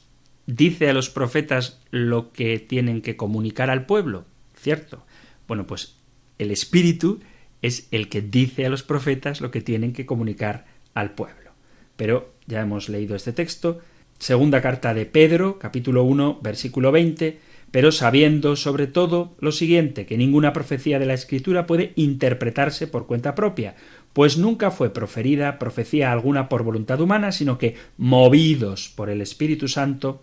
dice 0.57 0.88
a 0.88 0.92
los 0.92 1.11
profetas 1.11 1.80
lo 1.90 2.32
que 2.32 2.59
tienen 2.59 3.03
que 3.03 3.16
comunicar 3.16 3.70
al 3.70 3.86
pueblo, 3.86 4.24
¿cierto? 4.57 5.05
Bueno, 5.46 5.66
pues 5.66 5.96
el 6.38 6.51
Espíritu 6.51 7.20
es 7.62 7.88
el 7.90 8.09
que 8.09 8.22
dice 8.22 8.66
a 8.66 8.70
los 8.70 8.82
profetas 8.82 9.40
lo 9.40 9.51
que 9.51 9.61
tienen 9.61 9.92
que 9.92 10.07
comunicar 10.07 10.66
al 10.94 11.12
pueblo. 11.12 11.51
Pero 11.96 12.32
ya 12.46 12.61
hemos 12.61 12.88
leído 12.88 13.14
este 13.14 13.32
texto. 13.32 13.80
Segunda 14.18 14.61
carta 14.61 14.94
de 14.94 15.07
Pedro, 15.07 15.59
capítulo 15.59 16.05
1, 16.05 16.40
versículo 16.42 16.92
20, 16.92 17.38
pero 17.70 17.92
sabiendo 17.92 18.57
sobre 18.57 18.86
todo 18.86 19.36
lo 19.40 19.53
siguiente, 19.53 20.05
que 20.07 20.18
ninguna 20.18 20.53
profecía 20.53 20.98
de 20.98 21.07
la 21.07 21.14
Escritura 21.14 21.66
puede 21.66 21.92
interpretarse 21.94 22.86
por 22.86 23.07
cuenta 23.07 23.34
propia, 23.34 23.76
pues 24.12 24.36
nunca 24.36 24.70
fue 24.70 24.92
proferida 24.92 25.59
profecía 25.59 26.11
alguna 26.11 26.48
por 26.48 26.64
voluntad 26.64 27.01
humana, 27.01 27.32
sino 27.32 27.59
que, 27.59 27.76
movidos 27.96 28.92
por 28.94 29.09
el 29.09 29.20
Espíritu 29.20 29.68
Santo, 29.68 30.20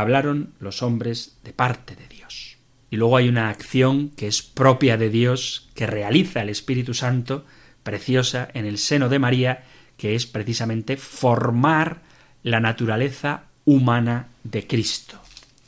hablaron 0.00 0.54
los 0.60 0.82
hombres 0.82 1.38
de 1.44 1.52
parte 1.52 1.96
de 1.96 2.08
Dios. 2.08 2.56
Y 2.90 2.96
luego 2.96 3.16
hay 3.16 3.28
una 3.28 3.50
acción 3.50 4.10
que 4.10 4.26
es 4.26 4.42
propia 4.42 4.96
de 4.96 5.10
Dios, 5.10 5.68
que 5.74 5.86
realiza 5.86 6.42
el 6.42 6.48
Espíritu 6.48 6.94
Santo, 6.94 7.44
preciosa, 7.82 8.48
en 8.54 8.64
el 8.64 8.78
seno 8.78 9.08
de 9.08 9.18
María, 9.18 9.64
que 9.96 10.14
es 10.14 10.26
precisamente 10.26 10.96
formar 10.96 12.02
la 12.42 12.60
naturaleza 12.60 13.44
humana 13.64 14.28
de 14.44 14.66
Cristo. 14.66 15.20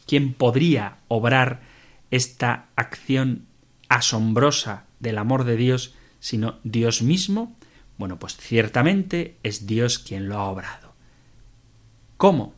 ¿Quién 0.06 0.32
podría 0.32 0.96
obrar 1.08 1.60
esta 2.10 2.66
acción 2.76 3.46
asombrosa 3.88 4.84
del 4.98 5.18
amor 5.18 5.44
de 5.44 5.56
Dios 5.56 5.94
sino 6.20 6.58
Dios 6.64 7.02
mismo? 7.02 7.56
Bueno, 7.98 8.18
pues 8.18 8.36
ciertamente 8.36 9.36
es 9.42 9.66
Dios 9.66 9.98
quien 9.98 10.28
lo 10.28 10.38
ha 10.38 10.44
obrado. 10.44 10.94
¿Cómo? 12.16 12.54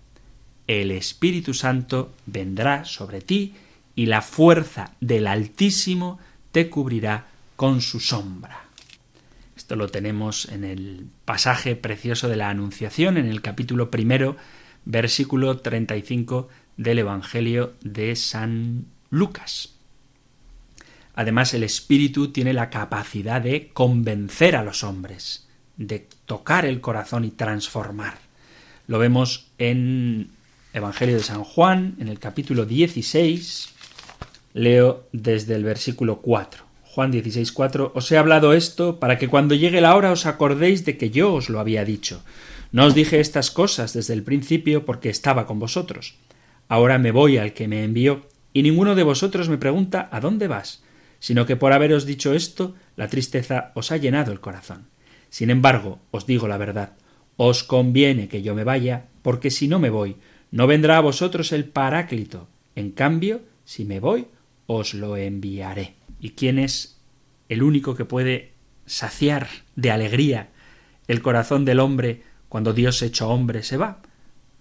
El 0.81 0.91
Espíritu 0.91 1.53
Santo 1.55 2.15
vendrá 2.27 2.85
sobre 2.85 3.21
ti 3.21 3.55
y 3.95 4.07
la 4.07 4.23
fuerza 4.23 4.93
del 5.01 5.27
Altísimo 5.27 6.19
te 6.53 6.71
cubrirá 6.71 7.27
con 7.57 7.81
su 7.81 8.01
sombra. 8.01 8.65
Esto 9.57 9.77
lo 9.77 9.89
tenemos 9.89 10.49
en 10.49 10.65
el 10.65 11.07
pasaje 11.25 11.77
precioso 11.77 12.29
de 12.29 12.37
la 12.37 12.49
Anunciación, 12.49 13.17
en 13.17 13.27
el 13.27 13.43
capítulo 13.43 13.91
primero, 13.91 14.37
versículo 14.85 15.59
35 15.59 16.49
del 16.77 17.01
Evangelio 17.01 17.75
de 17.83 18.17
San 18.17 18.87
Lucas. 19.11 19.75
Además, 21.15 21.53
el 21.53 21.63
Espíritu 21.63 22.33
tiene 22.33 22.55
la 22.55 22.71
capacidad 22.71 23.41
de 23.43 23.69
convencer 23.69 24.57
a 24.57 24.65
los 24.65 24.83
hombres, 24.83 25.47
de 25.77 26.09
tocar 26.25 26.65
el 26.65 26.81
corazón 26.81 27.25
y 27.25 27.31
transformar. 27.31 28.19
Lo 28.87 28.99
vemos 28.99 29.51
en 29.59 30.31
Evangelio 30.75 31.17
de 31.17 31.23
San 31.23 31.45
Juan, 31.45 31.97
en 31.99 32.09
el 32.09 32.19
capítulo 32.19 32.65
16, 32.65 33.69
leo 34.55 35.07
desde 35.13 35.55
el 35.55 35.65
versículo 35.65 36.23
4. 36.23 36.65
Juan 36.85 37.11
16, 37.11 37.53
4. 37.53 37.93
Os 37.95 38.11
he 38.11 38.17
hablado 38.17 38.55
esto 38.55 38.99
para 38.99 39.19
que 39.19 39.29
cuando 39.29 39.55
llegue 39.55 39.83
la 39.83 39.95
hora 39.95 40.13
os 40.13 40.25
acordéis 40.25 40.87
de 40.87 40.97
que 40.97 41.11
yo 41.11 41.35
os 41.35 41.51
lo 41.51 41.61
había 41.61 41.85
dicho. 41.85 42.23
No 42.71 42.87
os 42.87 42.95
dije 42.95 43.21
estas 43.21 43.51
cosas 43.51 43.93
desde 43.93 44.15
el 44.15 44.23
principio 44.23 44.87
porque 44.87 45.11
estaba 45.11 45.47
con 45.47 45.59
vosotros. 45.59 46.15
Ahora 46.69 46.99
me 46.99 47.13
voy 47.13 47.37
al 47.37 47.53
que 47.53 47.69
me 47.69 47.85
envió, 47.85 48.27
y 48.55 48.63
ninguno 48.63 48.95
de 48.95 49.03
vosotros 49.03 49.51
me 49.51 49.59
pregunta 49.59 50.09
¿a 50.11 50.21
dónde 50.21 50.49
vas? 50.49 50.83
sino 51.23 51.47
que 51.47 51.55
por 51.55 51.73
haberos 51.73 52.05
dicho 52.05 52.35
esto, 52.35 52.75
la 52.97 53.07
tristeza 53.07 53.71
os 53.75 53.93
ha 53.93 53.97
llenado 53.97 54.33
el 54.33 54.41
corazón. 54.41 54.89
Sin 55.31 55.51
embargo, 55.51 56.01
os 56.11 56.27
digo 56.27 56.49
la 56.49 56.57
verdad, 56.57 56.95
os 57.37 57.63
conviene 57.63 58.27
que 58.27 58.43
yo 58.43 58.57
me 58.57 58.65
vaya, 58.65 59.07
porque 59.23 59.53
si 59.53 59.69
no 59.69 59.79
me 59.79 59.89
voy, 59.89 60.17
no 60.53 60.67
vendrá 60.67 60.99
a 60.99 61.01
vosotros 61.01 61.51
el 61.51 61.65
Paráclito. 61.65 62.47
En 62.77 62.93
cambio, 62.93 63.41
si 63.65 63.85
me 63.85 63.99
voy, 63.99 64.27
os 64.67 64.95
lo 64.95 65.17
enviaré. 65.17 65.95
¿Y 66.21 66.31
quién 66.31 66.59
es 66.59 67.01
el 67.49 67.63
único 67.63 67.97
que 67.97 68.05
puede 68.05 68.53
saciar 68.87 69.49
de 69.75 69.91
alegría 69.91 70.51
el 71.09 71.23
corazón 71.23 71.65
del 71.65 71.81
hombre 71.81 72.23
cuando 72.49 72.75
Dios 72.75 73.03
hecho 73.03 73.29
hombre 73.29 73.63
se 73.63 73.79
va? 73.79 74.03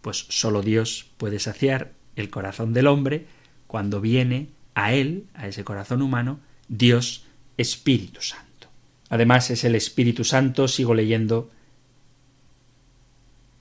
Pues 0.01 0.25
sólo 0.29 0.61
Dios 0.63 1.11
puede 1.17 1.39
saciar 1.39 1.91
el 2.15 2.29
corazón 2.29 2.73
del 2.73 2.87
hombre 2.87 3.25
cuando 3.67 4.01
viene 4.01 4.47
a 4.73 4.93
él, 4.93 5.25
a 5.33 5.47
ese 5.47 5.63
corazón 5.63 6.01
humano, 6.01 6.39
Dios 6.69 7.25
Espíritu 7.57 8.21
Santo. 8.21 8.69
Además 9.09 9.51
es 9.51 9.65
el 9.65 9.75
Espíritu 9.75 10.23
Santo, 10.23 10.69
sigo 10.69 10.93
leyendo, 10.93 11.51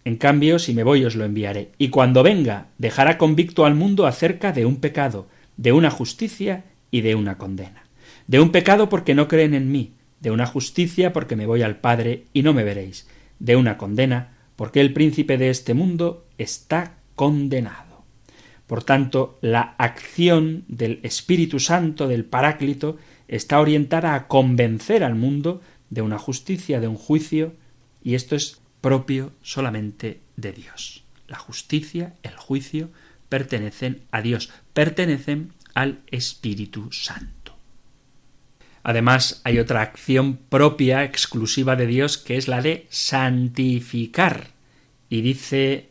en 0.05 0.17
cambio, 0.17 0.59
si 0.59 0.75
me 0.75 0.83
voy 0.83 1.05
os 1.05 1.15
lo 1.15 1.25
enviaré. 1.25 1.73
Y 1.79 1.89
cuando 1.89 2.23
venga, 2.23 2.69
dejará 2.79 3.19
convicto 3.19 3.67
al 3.67 3.75
mundo 3.75 4.07
acerca 4.07 4.53
de 4.53 4.65
un 4.67 4.77
pecado, 4.77 5.29
de 5.57 5.73
una 5.73 5.91
justicia 5.91 6.65
y 6.91 7.03
de 7.03 7.15
una 7.15 7.37
condena. 7.37 7.85
De 8.27 8.41
un 8.41 8.51
pecado 8.51 8.89
porque 8.89 9.15
no 9.15 9.29
creen 9.29 9.55
en 9.55 9.71
mí, 9.71 9.93
de 10.21 10.31
una 10.31 10.47
justicia 10.47 11.13
porque 11.13 11.37
me 11.37 11.47
voy 11.47 11.63
al 11.63 11.77
Padre 11.77 12.25
y 12.33 12.43
no 12.43 12.55
me 12.55 12.65
veréis, 12.65 13.09
de 13.39 13.57
una 13.57 13.77
condena 13.77 14.37
porque 14.57 14.81
el 14.81 14.93
príncipe 14.93 15.39
de 15.39 15.51
este 15.51 15.75
mundo 15.75 16.27
está 16.39 16.99
condenado. 17.15 18.05
Por 18.67 18.85
tanto, 18.85 19.39
la 19.41 19.75
acción 19.79 20.65
del 20.69 21.01
Espíritu 21.03 21.59
Santo, 21.59 22.09
del 22.09 22.25
Paráclito, 22.25 22.99
está 23.27 23.61
orientada 23.61 24.15
a 24.15 24.29
convencer 24.29 25.03
al 25.03 25.15
mundo 25.15 25.61
de 25.89 26.03
una 26.03 26.19
justicia, 26.19 26.79
de 26.79 26.89
un 26.89 26.97
juicio, 26.97 27.55
y 28.03 28.15
esto 28.15 28.37
es 28.37 28.61
propio 28.81 29.33
solamente 29.43 30.21
de 30.37 30.53
Dios. 30.53 31.05
La 31.29 31.39
justicia, 31.39 32.15
el 32.23 32.37
juicio, 32.37 32.91
pertenecen 33.29 34.03
a 34.11 34.23
Dios, 34.23 34.51
pertenecen 34.73 35.53
al 35.75 36.01
Espíritu 36.11 36.91
Santo. 36.93 37.57
Además, 38.83 39.41
hay 39.45 39.59
otra 39.59 39.83
acción 39.83 40.37
propia, 40.37 41.05
exclusiva 41.05 41.77
de 41.77 41.87
Dios, 41.87 42.19
que 42.19 42.37
es 42.37 42.49
la 42.49 42.63
de 42.63 42.87
santificar. 42.91 44.49
Y 45.09 45.21
dice 45.21 45.91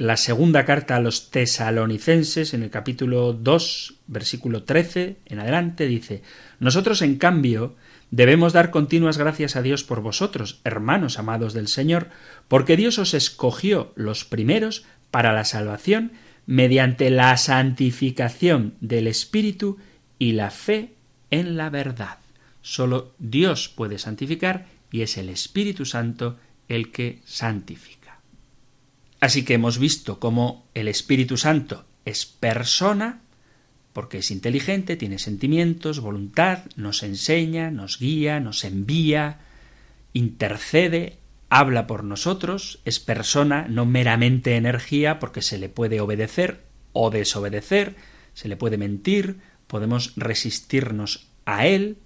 la 0.00 0.16
segunda 0.16 0.64
carta 0.64 0.96
a 0.96 1.00
los 1.00 1.30
tesalonicenses, 1.30 2.54
en 2.54 2.62
el 2.62 2.70
capítulo 2.70 3.34
2, 3.34 3.96
versículo 4.06 4.62
13 4.62 5.18
en 5.26 5.38
adelante, 5.40 5.86
dice, 5.86 6.22
Nosotros, 6.58 7.02
en 7.02 7.16
cambio, 7.16 7.76
debemos 8.10 8.52
dar 8.52 8.70
continuas 8.70 9.18
gracias 9.18 9.56
a 9.56 9.62
Dios 9.62 9.84
por 9.84 10.00
vosotros, 10.00 10.60
hermanos 10.64 11.18
amados 11.18 11.54
del 11.54 11.68
Señor, 11.68 12.08
porque 12.48 12.76
Dios 12.76 12.98
os 12.98 13.14
escogió 13.14 13.92
los 13.96 14.24
primeros 14.24 14.84
para 15.10 15.32
la 15.32 15.44
salvación 15.44 16.12
mediante 16.46 17.10
la 17.10 17.36
santificación 17.36 18.74
del 18.80 19.06
Espíritu 19.06 19.78
y 20.18 20.32
la 20.32 20.50
fe 20.50 20.94
en 21.30 21.56
la 21.56 21.70
verdad. 21.70 22.18
Solo 22.62 23.14
Dios 23.18 23.68
puede 23.68 23.98
santificar 23.98 24.66
y 24.90 25.02
es 25.02 25.16
el 25.16 25.28
Espíritu 25.28 25.84
Santo 25.84 26.38
el 26.68 26.90
que 26.92 27.20
santifica. 27.24 28.20
Así 29.20 29.44
que 29.44 29.54
hemos 29.54 29.78
visto 29.78 30.18
cómo 30.18 30.66
el 30.74 30.88
Espíritu 30.88 31.36
Santo 31.36 31.84
es 32.04 32.26
persona, 32.26 33.20
porque 34.00 34.16
es 34.16 34.30
inteligente, 34.30 34.96
tiene 34.96 35.18
sentimientos, 35.18 36.00
voluntad, 36.00 36.60
nos 36.74 37.02
enseña, 37.02 37.70
nos 37.70 37.98
guía, 37.98 38.40
nos 38.40 38.64
envía, 38.64 39.40
intercede, 40.14 41.18
habla 41.50 41.86
por 41.86 42.02
nosotros, 42.02 42.80
es 42.86 42.98
persona, 42.98 43.66
no 43.68 43.84
meramente 43.84 44.56
energía, 44.56 45.18
porque 45.18 45.42
se 45.42 45.58
le 45.58 45.68
puede 45.68 46.00
obedecer 46.00 46.62
o 46.94 47.10
desobedecer, 47.10 47.94
se 48.32 48.48
le 48.48 48.56
puede 48.56 48.78
mentir, 48.78 49.40
podemos 49.66 50.14
resistirnos 50.16 51.28
a 51.44 51.66
él, 51.66 51.98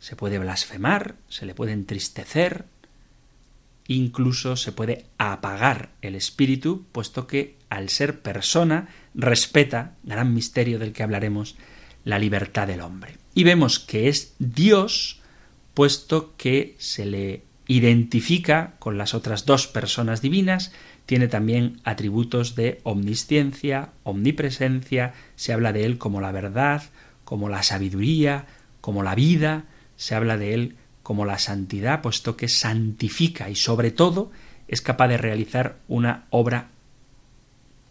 se 0.00 0.16
puede 0.16 0.38
blasfemar, 0.38 1.14
se 1.30 1.46
le 1.46 1.54
puede 1.54 1.72
entristecer, 1.72 2.66
incluso 3.88 4.56
se 4.56 4.72
puede 4.72 5.06
apagar 5.16 5.88
el 6.02 6.16
espíritu, 6.16 6.84
puesto 6.92 7.26
que 7.26 7.56
al 7.70 7.88
ser 7.88 8.20
persona 8.20 8.88
respeta, 9.14 9.94
gran 10.02 10.34
misterio 10.34 10.78
del 10.78 10.92
que 10.92 11.02
hablaremos, 11.02 11.56
la 12.04 12.18
libertad 12.18 12.66
del 12.66 12.80
hombre. 12.80 13.16
Y 13.34 13.44
vemos 13.44 13.78
que 13.78 14.08
es 14.08 14.34
Dios, 14.38 15.20
puesto 15.72 16.34
que 16.36 16.76
se 16.78 17.06
le 17.06 17.42
identifica 17.66 18.74
con 18.78 18.98
las 18.98 19.14
otras 19.14 19.46
dos 19.46 19.66
personas 19.66 20.20
divinas, 20.20 20.72
tiene 21.06 21.28
también 21.28 21.80
atributos 21.84 22.54
de 22.54 22.80
omnisciencia, 22.82 23.90
omnipresencia, 24.02 25.14
se 25.36 25.52
habla 25.52 25.72
de 25.72 25.84
él 25.84 25.98
como 25.98 26.20
la 26.20 26.32
verdad, 26.32 26.82
como 27.24 27.48
la 27.48 27.62
sabiduría, 27.62 28.46
como 28.80 29.02
la 29.02 29.14
vida, 29.14 29.64
se 29.96 30.14
habla 30.14 30.36
de 30.36 30.54
él 30.54 30.76
como 31.02 31.24
la 31.24 31.38
santidad, 31.38 32.02
puesto 32.02 32.36
que 32.36 32.48
santifica 32.48 33.50
y 33.50 33.56
sobre 33.56 33.90
todo 33.90 34.30
es 34.68 34.80
capaz 34.80 35.08
de 35.08 35.18
realizar 35.18 35.78
una 35.88 36.24
obra 36.30 36.68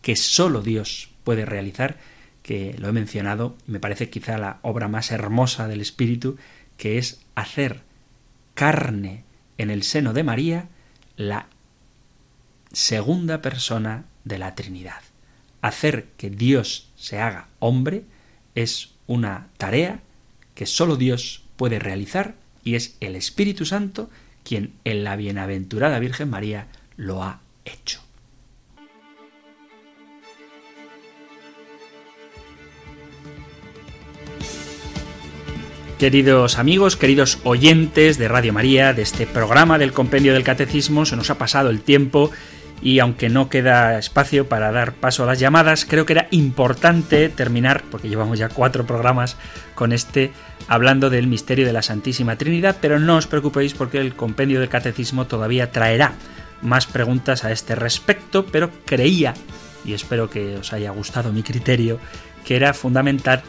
que 0.01 0.15
sólo 0.15 0.61
Dios 0.61 1.12
puede 1.23 1.45
realizar, 1.45 1.97
que 2.41 2.75
lo 2.77 2.89
he 2.89 2.91
mencionado, 2.91 3.55
me 3.67 3.79
parece 3.79 4.09
quizá 4.09 4.37
la 4.37 4.59
obra 4.61 4.87
más 4.87 5.11
hermosa 5.11 5.67
del 5.67 5.81
Espíritu, 5.81 6.37
que 6.77 6.97
es 6.97 7.21
hacer 7.35 7.81
carne 8.53 9.23
en 9.57 9.69
el 9.69 9.83
seno 9.83 10.13
de 10.13 10.23
María 10.23 10.67
la 11.15 11.47
segunda 12.71 13.41
persona 13.41 14.05
de 14.25 14.39
la 14.39 14.55
Trinidad. 14.55 15.01
Hacer 15.61 16.07
que 16.17 16.29
Dios 16.29 16.89
se 16.95 17.19
haga 17.19 17.47
hombre 17.59 18.03
es 18.55 18.91
una 19.07 19.47
tarea 19.57 20.01
que 20.55 20.65
sólo 20.65 20.97
Dios 20.97 21.43
puede 21.55 21.79
realizar 21.79 22.35
y 22.63 22.75
es 22.75 22.97
el 22.99 23.15
Espíritu 23.15 23.65
Santo 23.65 24.09
quien 24.43 24.73
en 24.83 25.03
la 25.03 25.15
bienaventurada 25.15 25.99
Virgen 25.99 26.29
María 26.29 26.67
lo 26.97 27.23
ha 27.23 27.39
hecho. 27.65 28.02
Queridos 36.03 36.59
amigos, 36.59 36.97
queridos 36.97 37.39
oyentes 37.45 38.17
de 38.17 38.27
Radio 38.27 38.51
María, 38.51 38.91
de 38.91 39.01
este 39.01 39.25
programa 39.25 39.77
del 39.77 39.93
Compendio 39.93 40.33
del 40.33 40.43
Catecismo, 40.43 41.05
se 41.05 41.15
nos 41.15 41.29
ha 41.29 41.37
pasado 41.37 41.69
el 41.69 41.79
tiempo 41.79 42.29
y 42.81 42.99
aunque 42.99 43.29
no 43.29 43.47
queda 43.47 43.97
espacio 43.97 44.49
para 44.49 44.73
dar 44.73 44.95
paso 44.95 45.23
a 45.23 45.27
las 45.27 45.39
llamadas, 45.39 45.85
creo 45.85 46.05
que 46.05 46.11
era 46.11 46.27
importante 46.31 47.29
terminar, 47.29 47.85
porque 47.89 48.09
llevamos 48.09 48.37
ya 48.37 48.49
cuatro 48.49 48.85
programas 48.85 49.37
con 49.75 49.93
este, 49.93 50.33
hablando 50.67 51.09
del 51.09 51.27
misterio 51.27 51.65
de 51.65 51.71
la 51.71 51.81
Santísima 51.81 52.35
Trinidad, 52.35 52.75
pero 52.81 52.99
no 52.99 53.15
os 53.15 53.27
preocupéis 53.27 53.73
porque 53.73 54.01
el 54.01 54.13
compendio 54.13 54.59
del 54.59 54.67
Catecismo 54.67 55.25
todavía 55.25 55.71
traerá 55.71 56.15
más 56.61 56.85
preguntas 56.85 57.45
a 57.45 57.53
este 57.53 57.75
respecto, 57.75 58.45
pero 58.45 58.71
creía, 58.83 59.35
y 59.85 59.93
espero 59.93 60.29
que 60.29 60.57
os 60.57 60.73
haya 60.73 60.91
gustado 60.91 61.31
mi 61.31 61.43
criterio, 61.43 61.97
que 62.43 62.57
era 62.57 62.73
fundamental 62.73 63.41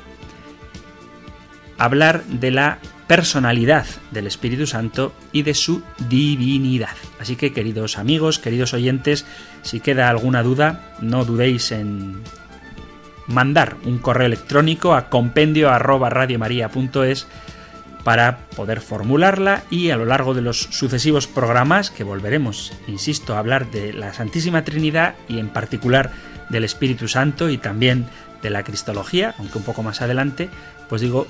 hablar 1.78 2.24
de 2.24 2.50
la 2.50 2.78
personalidad 3.06 3.86
del 4.10 4.26
Espíritu 4.26 4.66
Santo 4.66 5.12
y 5.32 5.42
de 5.42 5.54
su 5.54 5.82
divinidad. 6.08 6.96
Así 7.20 7.36
que 7.36 7.52
queridos 7.52 7.98
amigos, 7.98 8.38
queridos 8.38 8.72
oyentes, 8.72 9.26
si 9.62 9.80
queda 9.80 10.08
alguna 10.08 10.42
duda, 10.42 10.94
no 11.00 11.24
dudéis 11.24 11.72
en 11.72 12.22
mandar 13.26 13.76
un 13.84 13.98
correo 13.98 14.26
electrónico 14.26 14.94
a 14.94 15.08
compendio 15.08 15.70
para 18.04 18.38
poder 18.54 18.80
formularla 18.80 19.62
y 19.70 19.90
a 19.90 19.96
lo 19.96 20.04
largo 20.04 20.34
de 20.34 20.42
los 20.42 20.60
sucesivos 20.60 21.26
programas 21.26 21.90
que 21.90 22.04
volveremos, 22.04 22.72
insisto, 22.86 23.34
a 23.34 23.38
hablar 23.38 23.70
de 23.70 23.94
la 23.94 24.12
Santísima 24.12 24.62
Trinidad 24.62 25.14
y 25.26 25.38
en 25.38 25.48
particular 25.48 26.10
del 26.50 26.64
Espíritu 26.64 27.08
Santo 27.08 27.48
y 27.48 27.56
también 27.56 28.06
de 28.42 28.50
la 28.50 28.62
Cristología, 28.62 29.34
aunque 29.38 29.56
un 29.56 29.64
poco 29.64 29.82
más 29.82 30.02
adelante, 30.02 30.50
pues 30.90 31.00
digo, 31.00 31.26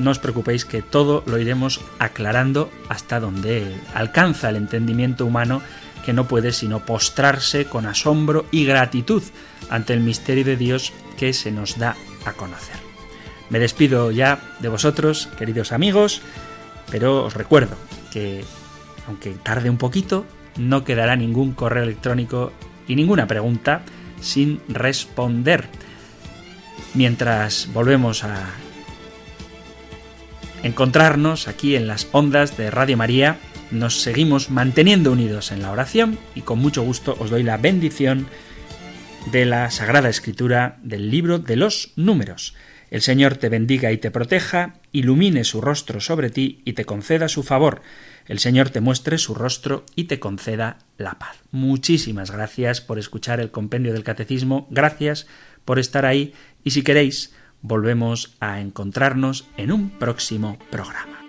no 0.00 0.10
os 0.10 0.18
preocupéis 0.18 0.64
que 0.64 0.82
todo 0.82 1.22
lo 1.26 1.38
iremos 1.38 1.80
aclarando 1.98 2.72
hasta 2.88 3.20
donde 3.20 3.76
alcanza 3.94 4.48
el 4.48 4.56
entendimiento 4.56 5.26
humano 5.26 5.62
que 6.04 6.12
no 6.12 6.26
puede 6.26 6.52
sino 6.52 6.80
postrarse 6.80 7.66
con 7.66 7.86
asombro 7.86 8.46
y 8.50 8.64
gratitud 8.64 9.22
ante 9.68 9.92
el 9.92 10.00
misterio 10.00 10.44
de 10.44 10.56
Dios 10.56 10.92
que 11.18 11.32
se 11.32 11.52
nos 11.52 11.78
da 11.78 11.96
a 12.24 12.32
conocer. 12.32 12.76
Me 13.50 13.58
despido 13.58 14.10
ya 14.10 14.40
de 14.60 14.68
vosotros, 14.68 15.28
queridos 15.38 15.72
amigos, 15.72 16.22
pero 16.90 17.24
os 17.24 17.34
recuerdo 17.34 17.76
que, 18.12 18.44
aunque 19.06 19.32
tarde 19.32 19.70
un 19.70 19.76
poquito, 19.76 20.24
no 20.56 20.84
quedará 20.84 21.16
ningún 21.16 21.52
correo 21.52 21.82
electrónico 21.82 22.52
y 22.88 22.96
ninguna 22.96 23.26
pregunta 23.26 23.82
sin 24.20 24.60
responder. 24.68 25.68
Mientras 26.94 27.68
volvemos 27.72 28.24
a 28.24 28.46
encontrarnos 30.62 31.48
aquí 31.48 31.76
en 31.76 31.86
las 31.86 32.08
ondas 32.12 32.56
de 32.56 32.70
Radio 32.70 32.96
María, 32.96 33.38
nos 33.70 34.00
seguimos 34.00 34.50
manteniendo 34.50 35.12
unidos 35.12 35.52
en 35.52 35.62
la 35.62 35.70
oración 35.70 36.18
y 36.34 36.42
con 36.42 36.58
mucho 36.58 36.82
gusto 36.82 37.16
os 37.18 37.30
doy 37.30 37.42
la 37.42 37.56
bendición 37.56 38.26
de 39.32 39.44
la 39.46 39.70
Sagrada 39.70 40.08
Escritura 40.08 40.78
del 40.82 41.10
libro 41.10 41.38
de 41.38 41.56
los 41.56 41.92
números. 41.96 42.54
El 42.90 43.02
Señor 43.02 43.36
te 43.36 43.48
bendiga 43.48 43.92
y 43.92 43.98
te 43.98 44.10
proteja, 44.10 44.74
ilumine 44.90 45.44
su 45.44 45.60
rostro 45.60 46.00
sobre 46.00 46.30
ti 46.30 46.60
y 46.64 46.72
te 46.72 46.84
conceda 46.84 47.28
su 47.28 47.44
favor. 47.44 47.82
El 48.26 48.40
Señor 48.40 48.70
te 48.70 48.80
muestre 48.80 49.18
su 49.18 49.34
rostro 49.34 49.86
y 49.94 50.04
te 50.04 50.18
conceda 50.18 50.78
la 50.98 51.18
paz. 51.18 51.36
Muchísimas 51.52 52.32
gracias 52.32 52.80
por 52.80 52.98
escuchar 52.98 53.40
el 53.40 53.52
compendio 53.52 53.92
del 53.92 54.02
Catecismo, 54.02 54.66
gracias 54.70 55.28
por 55.64 55.78
estar 55.78 56.04
ahí 56.04 56.34
y 56.64 56.72
si 56.72 56.82
queréis, 56.82 57.32
volvemos 57.62 58.36
a 58.40 58.60
encontrarnos 58.60 59.48
en 59.56 59.72
un 59.72 59.90
próximo 59.90 60.58
programa. 60.70 61.20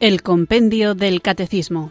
El 0.00 0.22
Compendio 0.22 0.94
del 0.94 1.20
Catecismo. 1.22 1.90